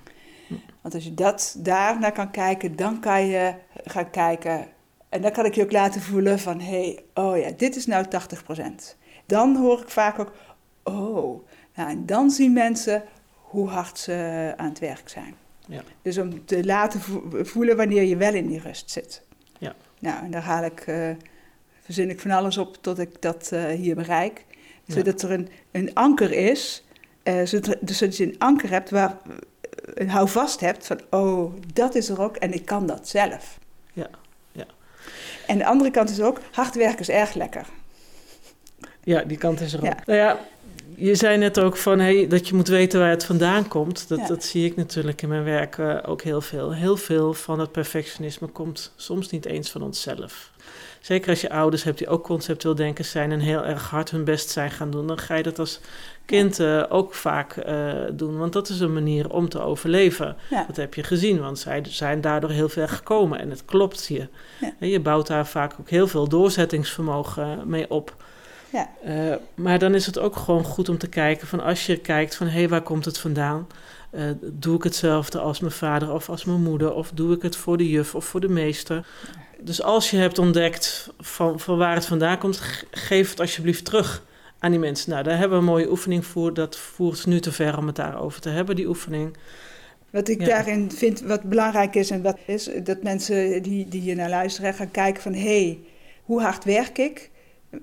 Want 0.81 0.93
als 0.93 1.03
je 1.03 1.13
dat 1.13 1.55
daar 1.59 1.99
naar 1.99 2.11
kan 2.11 2.31
kijken, 2.31 2.75
dan 2.75 2.99
kan 2.99 3.25
je 3.25 3.53
gaan 3.83 4.09
kijken 4.09 4.67
en 5.09 5.21
dan 5.21 5.31
kan 5.31 5.45
ik 5.45 5.55
je 5.55 5.63
ook 5.63 5.71
laten 5.71 6.01
voelen 6.01 6.39
van 6.39 6.59
hé, 6.59 6.81
hey, 6.81 7.03
oh 7.13 7.37
ja, 7.37 7.51
dit 7.57 7.75
is 7.75 7.85
nou 7.85 8.05
80%. 8.05 8.95
Dan 9.25 9.55
hoor 9.55 9.81
ik 9.81 9.89
vaak 9.89 10.19
ook, 10.19 10.31
oh, 10.83 11.47
nou, 11.75 11.89
en 11.89 12.05
dan 12.05 12.29
zien 12.31 12.53
mensen 12.53 13.03
hoe 13.31 13.67
hard 13.69 13.97
ze 13.99 14.53
aan 14.57 14.69
het 14.69 14.79
werk 14.79 15.09
zijn. 15.09 15.35
Ja. 15.67 15.81
Dus 16.01 16.17
om 16.17 16.45
te 16.45 16.65
laten 16.65 16.99
vo- 17.01 17.23
voelen 17.31 17.77
wanneer 17.77 18.03
je 18.03 18.17
wel 18.17 18.33
in 18.33 18.47
die 18.47 18.59
rust 18.59 18.91
zit. 18.91 19.21
Ja. 19.57 19.75
Nou, 19.99 20.23
en 20.23 20.31
daar 20.31 20.41
haal 20.43 20.63
ik, 20.63 20.79
eh, 20.79 21.09
verzin 21.81 22.09
ik 22.09 22.19
van 22.19 22.31
alles 22.31 22.57
op 22.57 22.77
tot 22.81 22.99
ik 22.99 23.21
dat 23.21 23.51
eh, 23.51 23.65
hier 23.65 23.95
bereik. 23.95 24.45
Zodat 24.87 25.21
er 25.21 25.31
een, 25.31 25.49
een 25.71 25.93
anker 25.93 26.31
is, 26.31 26.83
eh, 27.23 27.43
zodat, 27.43 27.77
dus 27.79 27.97
dat 27.97 28.17
je 28.17 28.23
een 28.23 28.39
anker 28.39 28.69
hebt 28.69 28.89
waar 28.89 29.17
een 29.93 30.09
houvast 30.09 30.59
hebt 30.59 30.85
van, 30.85 30.99
oh, 31.09 31.53
dat 31.73 31.95
is 31.95 32.09
er 32.09 32.21
ook 32.21 32.35
en 32.35 32.53
ik 32.53 32.65
kan 32.65 32.85
dat 32.85 33.07
zelf. 33.07 33.59
Ja, 33.93 34.09
ja. 34.51 34.65
En 35.47 35.57
de 35.57 35.65
andere 35.65 35.91
kant 35.91 36.09
is 36.09 36.21
ook, 36.21 36.39
hard 36.51 36.75
werken 36.75 36.99
is 36.99 37.09
erg 37.09 37.33
lekker. 37.33 37.65
Ja, 39.03 39.21
die 39.21 39.37
kant 39.37 39.61
is 39.61 39.73
er 39.73 39.79
ook. 39.79 39.85
Ja. 39.85 39.97
Nou 40.05 40.19
ja, 40.19 40.39
je 40.97 41.15
zei 41.15 41.37
net 41.37 41.59
ook 41.59 41.77
van 41.77 41.99
hey, 41.99 42.27
dat 42.27 42.47
je 42.47 42.55
moet 42.55 42.67
weten 42.67 42.99
waar 42.99 43.09
het 43.09 43.25
vandaan 43.25 43.67
komt. 43.67 44.07
Dat, 44.07 44.19
Ja. 44.19 44.27
dat 44.27 44.43
zie 44.43 44.65
ik 44.65 44.75
natuurlijk 44.75 45.21
in 45.21 45.29
mijn 45.29 45.43
werk 45.43 45.77
eh, 45.77 45.97
ook 46.05 46.21
heel 46.21 46.41
veel. 46.41 46.73
Heel 46.73 46.97
veel 46.97 47.33
van 47.33 47.59
het 47.59 47.71
perfectionisme 47.71 48.47
komt 48.47 48.93
soms 48.95 49.29
niet 49.29 49.45
eens 49.45 49.69
van 49.69 49.81
onszelf. 49.81 50.51
Zeker 51.01 51.29
als 51.29 51.41
je 51.41 51.49
ouders 51.49 51.83
hebt 51.83 51.97
die 51.97 52.07
ook 52.07 52.23
conceptueel 52.23 52.75
denken 52.75 53.05
zijn 53.05 53.31
en 53.31 53.39
heel 53.39 53.65
erg 53.65 53.89
hard 53.89 54.11
hun 54.11 54.23
best 54.23 54.49
zijn 54.49 54.71
gaan 54.71 54.91
doen, 54.91 55.07
dan 55.07 55.17
ga 55.17 55.35
je 55.35 55.43
dat 55.43 55.59
als 55.59 55.79
kind 56.25 56.59
eh, 56.59 56.83
ook 56.89 57.13
vaak 57.13 57.57
eh, 57.57 57.93
doen. 58.11 58.37
Want 58.37 58.53
dat 58.53 58.69
is 58.69 58.79
een 58.79 58.93
manier 58.93 59.29
om 59.29 59.49
te 59.49 59.59
overleven. 59.61 60.35
Ja. 60.49 60.63
Dat 60.67 60.75
heb 60.75 60.93
je 60.93 61.03
gezien, 61.03 61.39
want 61.39 61.59
zij 61.59 61.83
zijn 61.89 62.21
daardoor 62.21 62.49
heel 62.49 62.69
ver 62.69 62.89
gekomen. 62.89 63.39
En 63.39 63.49
het 63.49 63.65
klopt 63.65 64.05
je. 64.05 64.27
Ja. 64.61 64.87
Je 64.87 64.99
bouwt 64.99 65.27
daar 65.27 65.47
vaak 65.47 65.73
ook 65.79 65.89
heel 65.89 66.07
veel 66.07 66.27
doorzettingsvermogen 66.27 67.61
mee 67.69 67.89
op. 67.89 68.15
Ja. 68.69 68.89
Eh, 69.03 69.35
maar 69.55 69.79
dan 69.79 69.95
is 69.95 70.05
het 70.05 70.19
ook 70.19 70.35
gewoon 70.35 70.63
goed 70.63 70.89
om 70.89 70.97
te 70.97 71.07
kijken 71.09 71.47
van 71.47 71.59
als 71.59 71.85
je 71.85 71.97
kijkt 71.97 72.35
van 72.35 72.47
hé, 72.47 72.53
hey, 72.59 72.69
waar 72.69 72.81
komt 72.81 73.05
het 73.05 73.17
vandaan? 73.17 73.67
Eh, 74.09 74.23
doe 74.41 74.75
ik 74.75 74.83
hetzelfde 74.83 75.39
als 75.39 75.59
mijn 75.59 75.73
vader 75.73 76.11
of 76.13 76.29
als 76.29 76.45
mijn 76.45 76.61
moeder? 76.63 76.93
Of 76.93 77.11
doe 77.11 77.35
ik 77.35 77.41
het 77.41 77.55
voor 77.55 77.77
de 77.77 77.89
juf 77.89 78.15
of 78.15 78.25
voor 78.25 78.39
de 78.39 78.49
meester? 78.49 79.07
Dus 79.61 79.81
als 79.81 80.09
je 80.09 80.17
hebt 80.17 80.39
ontdekt 80.39 81.09
van, 81.19 81.59
van 81.59 81.77
waar 81.77 81.95
het 81.95 82.05
vandaan 82.05 82.37
komt, 82.37 82.57
ge- 82.57 82.85
geef 82.91 83.29
het 83.29 83.39
alsjeblieft 83.39 83.85
terug 83.85 84.23
aan 84.59 84.71
die 84.71 84.79
mensen. 84.79 85.09
Nou, 85.11 85.23
daar 85.23 85.37
hebben 85.37 85.57
we 85.57 85.63
een 85.65 85.69
mooie 85.71 85.89
oefening 85.89 86.25
voor. 86.25 86.53
Dat 86.53 86.77
voert 86.77 87.25
nu 87.25 87.39
te 87.39 87.51
ver 87.51 87.77
om 87.77 87.87
het 87.87 87.95
daarover 87.95 88.41
te 88.41 88.49
hebben, 88.49 88.75
die 88.75 88.87
oefening. 88.87 89.37
Wat 90.09 90.27
ik 90.27 90.39
Ja. 90.39 90.45
daarin 90.47 90.91
vind, 90.91 91.21
wat 91.21 91.43
belangrijk 91.43 91.95
is, 91.95 92.09
en 92.11 92.21
wat 92.21 92.37
is 92.45 92.69
dat 92.83 93.03
mensen 93.03 93.63
die, 93.63 93.87
die 93.87 94.01
hier 94.01 94.15
naar 94.15 94.29
luisteren 94.29 94.73
gaan 94.73 94.91
kijken 94.91 95.21
van 95.21 95.33
hé, 95.33 95.39
hey, 95.65 95.79
hoe 96.23 96.41
hard 96.41 96.63
werk 96.63 96.97
ik? 96.97 97.29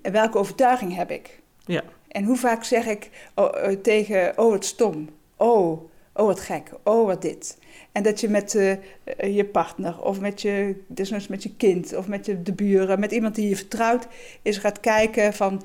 Welke 0.03 0.39
overtuiging 0.39 0.95
heb 0.95 1.11
ik? 1.11 1.41
Ja. 1.65 1.83
En 2.09 2.25
hoe 2.25 2.37
vaak 2.37 2.65
zeg 2.65 2.87
ik 2.87 3.11
oh, 3.35 3.49
eh, 3.57 3.77
tegen, 3.77 4.39
oh 4.39 4.51
wat 4.51 4.65
stom, 4.65 5.09
oh, 5.37 5.91
oh 6.13 6.27
wat 6.27 6.41
gek, 6.41 6.71
oh 6.83 7.07
wat 7.07 7.23
dit. 7.23 7.59
En 7.93 8.03
dat 8.03 8.21
je 8.21 8.29
met 8.29 8.55
eh, 8.55 8.71
eh, 8.71 9.37
je 9.37 9.45
partner 9.45 10.03
of 10.03 10.21
met 10.21 10.43
je, 10.43 10.77
desnoods 10.87 11.29
met 11.29 11.43
je 11.43 11.55
kind 11.57 11.95
of 11.97 12.09
met 12.09 12.27
je, 12.27 12.43
de 12.43 12.53
buren, 12.53 13.01
met 13.01 13.13
iemand 13.13 13.35
die 13.35 13.49
je 13.49 13.57
vertrouwt, 13.57 14.07
is 14.43 14.59
gaat 14.59 14.81
kijken 14.81 15.33
van, 15.33 15.63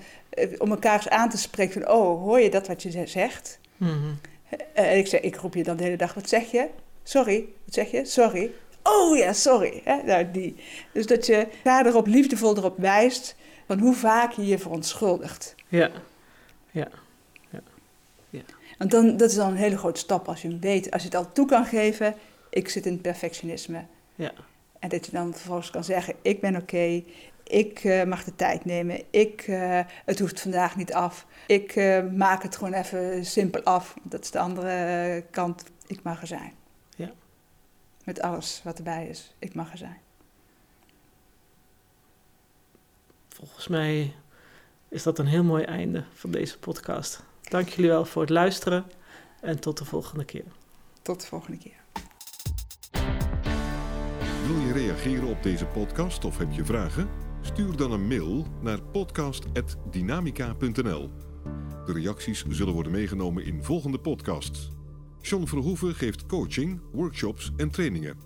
om 0.57 0.69
elkaar 0.69 0.95
eens 0.95 1.09
aan 1.09 1.30
te 1.30 1.38
spreken 1.38 1.82
van, 1.82 1.91
oh 1.91 2.23
hoor 2.23 2.39
je 2.39 2.49
dat 2.49 2.67
wat 2.67 2.84
je 2.84 3.07
zegt? 3.07 3.59
Eh, 4.73 4.97
ik, 4.97 5.07
zeg, 5.07 5.21
ik 5.21 5.36
roep 5.36 5.53
je 5.53 5.63
dan 5.63 5.78
de 5.78 5.84
hele 5.84 5.97
dag, 5.97 6.13
wat 6.13 6.30
zeg 6.30 6.51
je? 6.51 6.67
Sorry, 7.03 7.45
wat 7.65 7.73
zeg 7.73 7.91
je? 7.91 8.05
Sorry. 8.05 8.51
oh 8.84 9.17
ja, 9.17 9.34
sorry. 9.34 9.82
Hè? 9.84 10.03
Nou, 10.03 10.32
die. 10.32 10.55
Dus 10.91 11.05
dat 11.05 11.25
je 11.25 11.47
daar 11.63 11.86
erop 11.86 12.07
liefdevol 12.07 12.57
erop 12.57 12.78
wijst 12.78 13.36
van 13.68 13.80
hoe 13.80 13.95
vaak 13.95 14.32
je 14.32 14.45
je 14.45 14.59
verontschuldigt. 14.59 15.55
Ja, 15.68 15.91
ja. 16.72 16.88
Want 18.78 18.91
dan, 18.91 19.18
dat 19.18 19.30
is 19.30 19.36
dan 19.36 19.49
een 19.49 19.57
hele 19.57 19.78
grote 19.78 19.99
stap 19.99 20.28
als 20.28 20.41
je 20.41 20.47
hem 20.47 20.59
weet, 20.59 20.91
als 20.91 21.01
je 21.01 21.07
het 21.07 21.18
al 21.18 21.32
toe 21.32 21.47
kan 21.47 21.65
geven, 21.65 22.15
ik 22.49 22.70
zit 22.70 22.86
in 22.86 23.01
perfectionisme. 23.01 23.86
Ja. 24.15 24.32
En 24.80 24.89
dat 24.89 25.05
je 25.05 25.11
dan 25.11 25.34
vervolgens 25.34 25.70
kan 25.70 25.84
zeggen, 25.84 26.15
ik 26.22 26.41
ben 26.41 26.55
oké, 26.55 27.03
ik 27.43 27.84
eh, 27.84 28.03
mag 28.03 28.24
de 28.24 28.36
tijd 28.36 28.65
nemen, 28.65 29.03
ik, 29.09 29.41
eh, 29.41 29.80
het 30.05 30.20
hoeft 30.20 30.41
vandaag 30.41 30.76
niet 30.76 30.93
af. 30.93 31.26
Ik 31.47 31.76
eh, 31.76 32.03
maak 32.15 32.43
het 32.43 32.55
gewoon 32.55 32.74
even 32.74 33.26
simpel 33.26 33.63
af. 33.63 33.95
Dat 34.03 34.24
is 34.24 34.32
de 34.32 34.39
andere 34.39 35.24
kant, 35.32 35.63
ik 35.88 36.03
mag 36.03 36.22
er 36.22 36.28
zijn. 36.28 36.53
Ja. 36.95 37.11
Met 38.03 38.22
alles 38.22 38.61
wat 38.63 38.78
erbij 38.78 39.07
is, 39.07 39.34
ik 39.39 39.53
mag 39.53 39.72
er 39.72 39.78
zijn. 39.78 39.97
Volgens 43.38 43.67
mij 43.67 44.15
is 44.89 45.03
dat 45.03 45.19
een 45.19 45.25
heel 45.25 45.43
mooi 45.43 45.63
einde 45.63 46.03
van 46.13 46.31
deze 46.31 46.59
podcast. 46.59 47.23
Dank 47.41 47.69
jullie 47.69 47.91
wel 47.91 48.05
voor 48.05 48.21
het 48.21 48.31
luisteren 48.31 48.85
en 49.41 49.59
tot 49.59 49.77
de 49.77 49.85
volgende 49.85 50.25
keer. 50.25 50.45
Tot 51.01 51.21
de 51.21 51.27
volgende 51.27 51.57
keer. 51.57 51.83
Wil 54.47 54.59
je 54.59 54.71
reageren 54.73 55.27
op 55.27 55.43
deze 55.43 55.65
podcast 55.65 56.25
of 56.25 56.38
heb 56.38 56.51
je 56.51 56.65
vragen? 56.65 57.09
Stuur 57.41 57.75
dan 57.75 57.91
een 57.91 58.07
mail 58.07 58.45
naar 58.61 58.81
podcast.dynamica.nl. 58.81 61.09
De 61.85 61.93
reacties 61.93 62.45
zullen 62.49 62.73
worden 62.73 62.91
meegenomen 62.91 63.45
in 63.45 63.63
volgende 63.63 63.99
podcasts. 63.99 64.69
John 65.21 65.45
Verhoeven 65.45 65.95
geeft 65.95 66.25
coaching, 66.25 66.81
workshops 66.91 67.51
en 67.57 67.69
trainingen. 67.69 68.17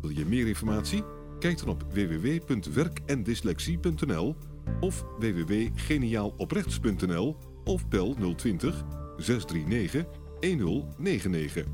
Wil 0.00 0.10
je 0.10 0.24
meer 0.24 0.46
informatie? 0.46 1.17
Kijk 1.38 1.58
dan 1.58 1.68
op 1.68 1.84
www.werkendyslexie.nl 1.92 4.36
of 4.80 5.04
www.geniaaloprechts.nl 5.18 7.36
of 7.64 7.88
bel 7.88 8.14
020 8.36 8.84
639 9.16 10.04
1099 10.40 11.66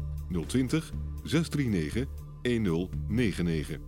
020 0.47 0.93
639 1.23 2.07
1099. 2.43 3.79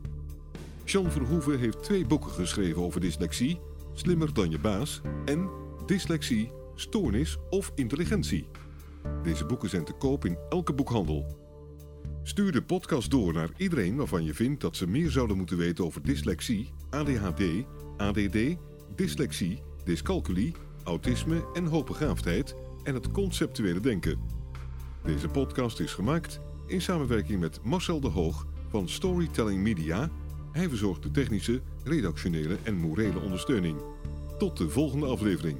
Jean 0.84 1.10
Verhoeven 1.10 1.58
heeft 1.58 1.82
twee 1.82 2.06
boeken 2.06 2.30
geschreven 2.30 2.82
over 2.82 3.00
dyslexie, 3.00 3.60
Slimmer 3.92 4.34
dan 4.34 4.50
je 4.50 4.58
baas 4.58 5.00
en 5.24 5.50
Dyslexie, 5.86 6.52
Stoornis 6.74 7.36
of 7.50 7.72
Intelligentie. 7.74 8.48
Deze 9.22 9.44
boeken 9.44 9.68
zijn 9.68 9.84
te 9.84 9.92
koop 9.92 10.24
in 10.24 10.38
elke 10.48 10.72
boekhandel. 10.72 11.45
Stuur 12.22 12.52
de 12.52 12.62
podcast 12.62 13.10
door 13.10 13.32
naar 13.32 13.50
iedereen 13.56 13.96
waarvan 13.96 14.24
je 14.24 14.34
vindt 14.34 14.60
dat 14.60 14.76
ze 14.76 14.86
meer 14.86 15.10
zouden 15.10 15.36
moeten 15.36 15.56
weten 15.56 15.84
over 15.84 16.02
dyslexie, 16.02 16.72
ADHD, 16.90 17.42
ADD, 17.96 18.56
dyslexie, 18.96 19.62
dyscalculie, 19.84 20.54
autisme 20.84 21.44
en 21.54 21.66
hoogbegaafdheid 21.66 22.54
en 22.82 22.94
het 22.94 23.10
conceptuele 23.10 23.80
denken. 23.80 24.18
Deze 25.04 25.28
podcast 25.28 25.80
is 25.80 25.92
gemaakt 25.92 26.40
in 26.66 26.80
samenwerking 26.80 27.40
met 27.40 27.60
Marcel 27.62 28.00
de 28.00 28.08
Hoog 28.08 28.46
van 28.68 28.88
Storytelling 28.88 29.62
Media. 29.62 30.10
Hij 30.52 30.68
verzorgt 30.68 31.02
de 31.02 31.10
technische, 31.10 31.62
redactionele 31.84 32.56
en 32.62 32.76
morele 32.76 33.20
ondersteuning. 33.20 33.78
Tot 34.38 34.56
de 34.56 34.68
volgende 34.68 35.06
aflevering. 35.06 35.58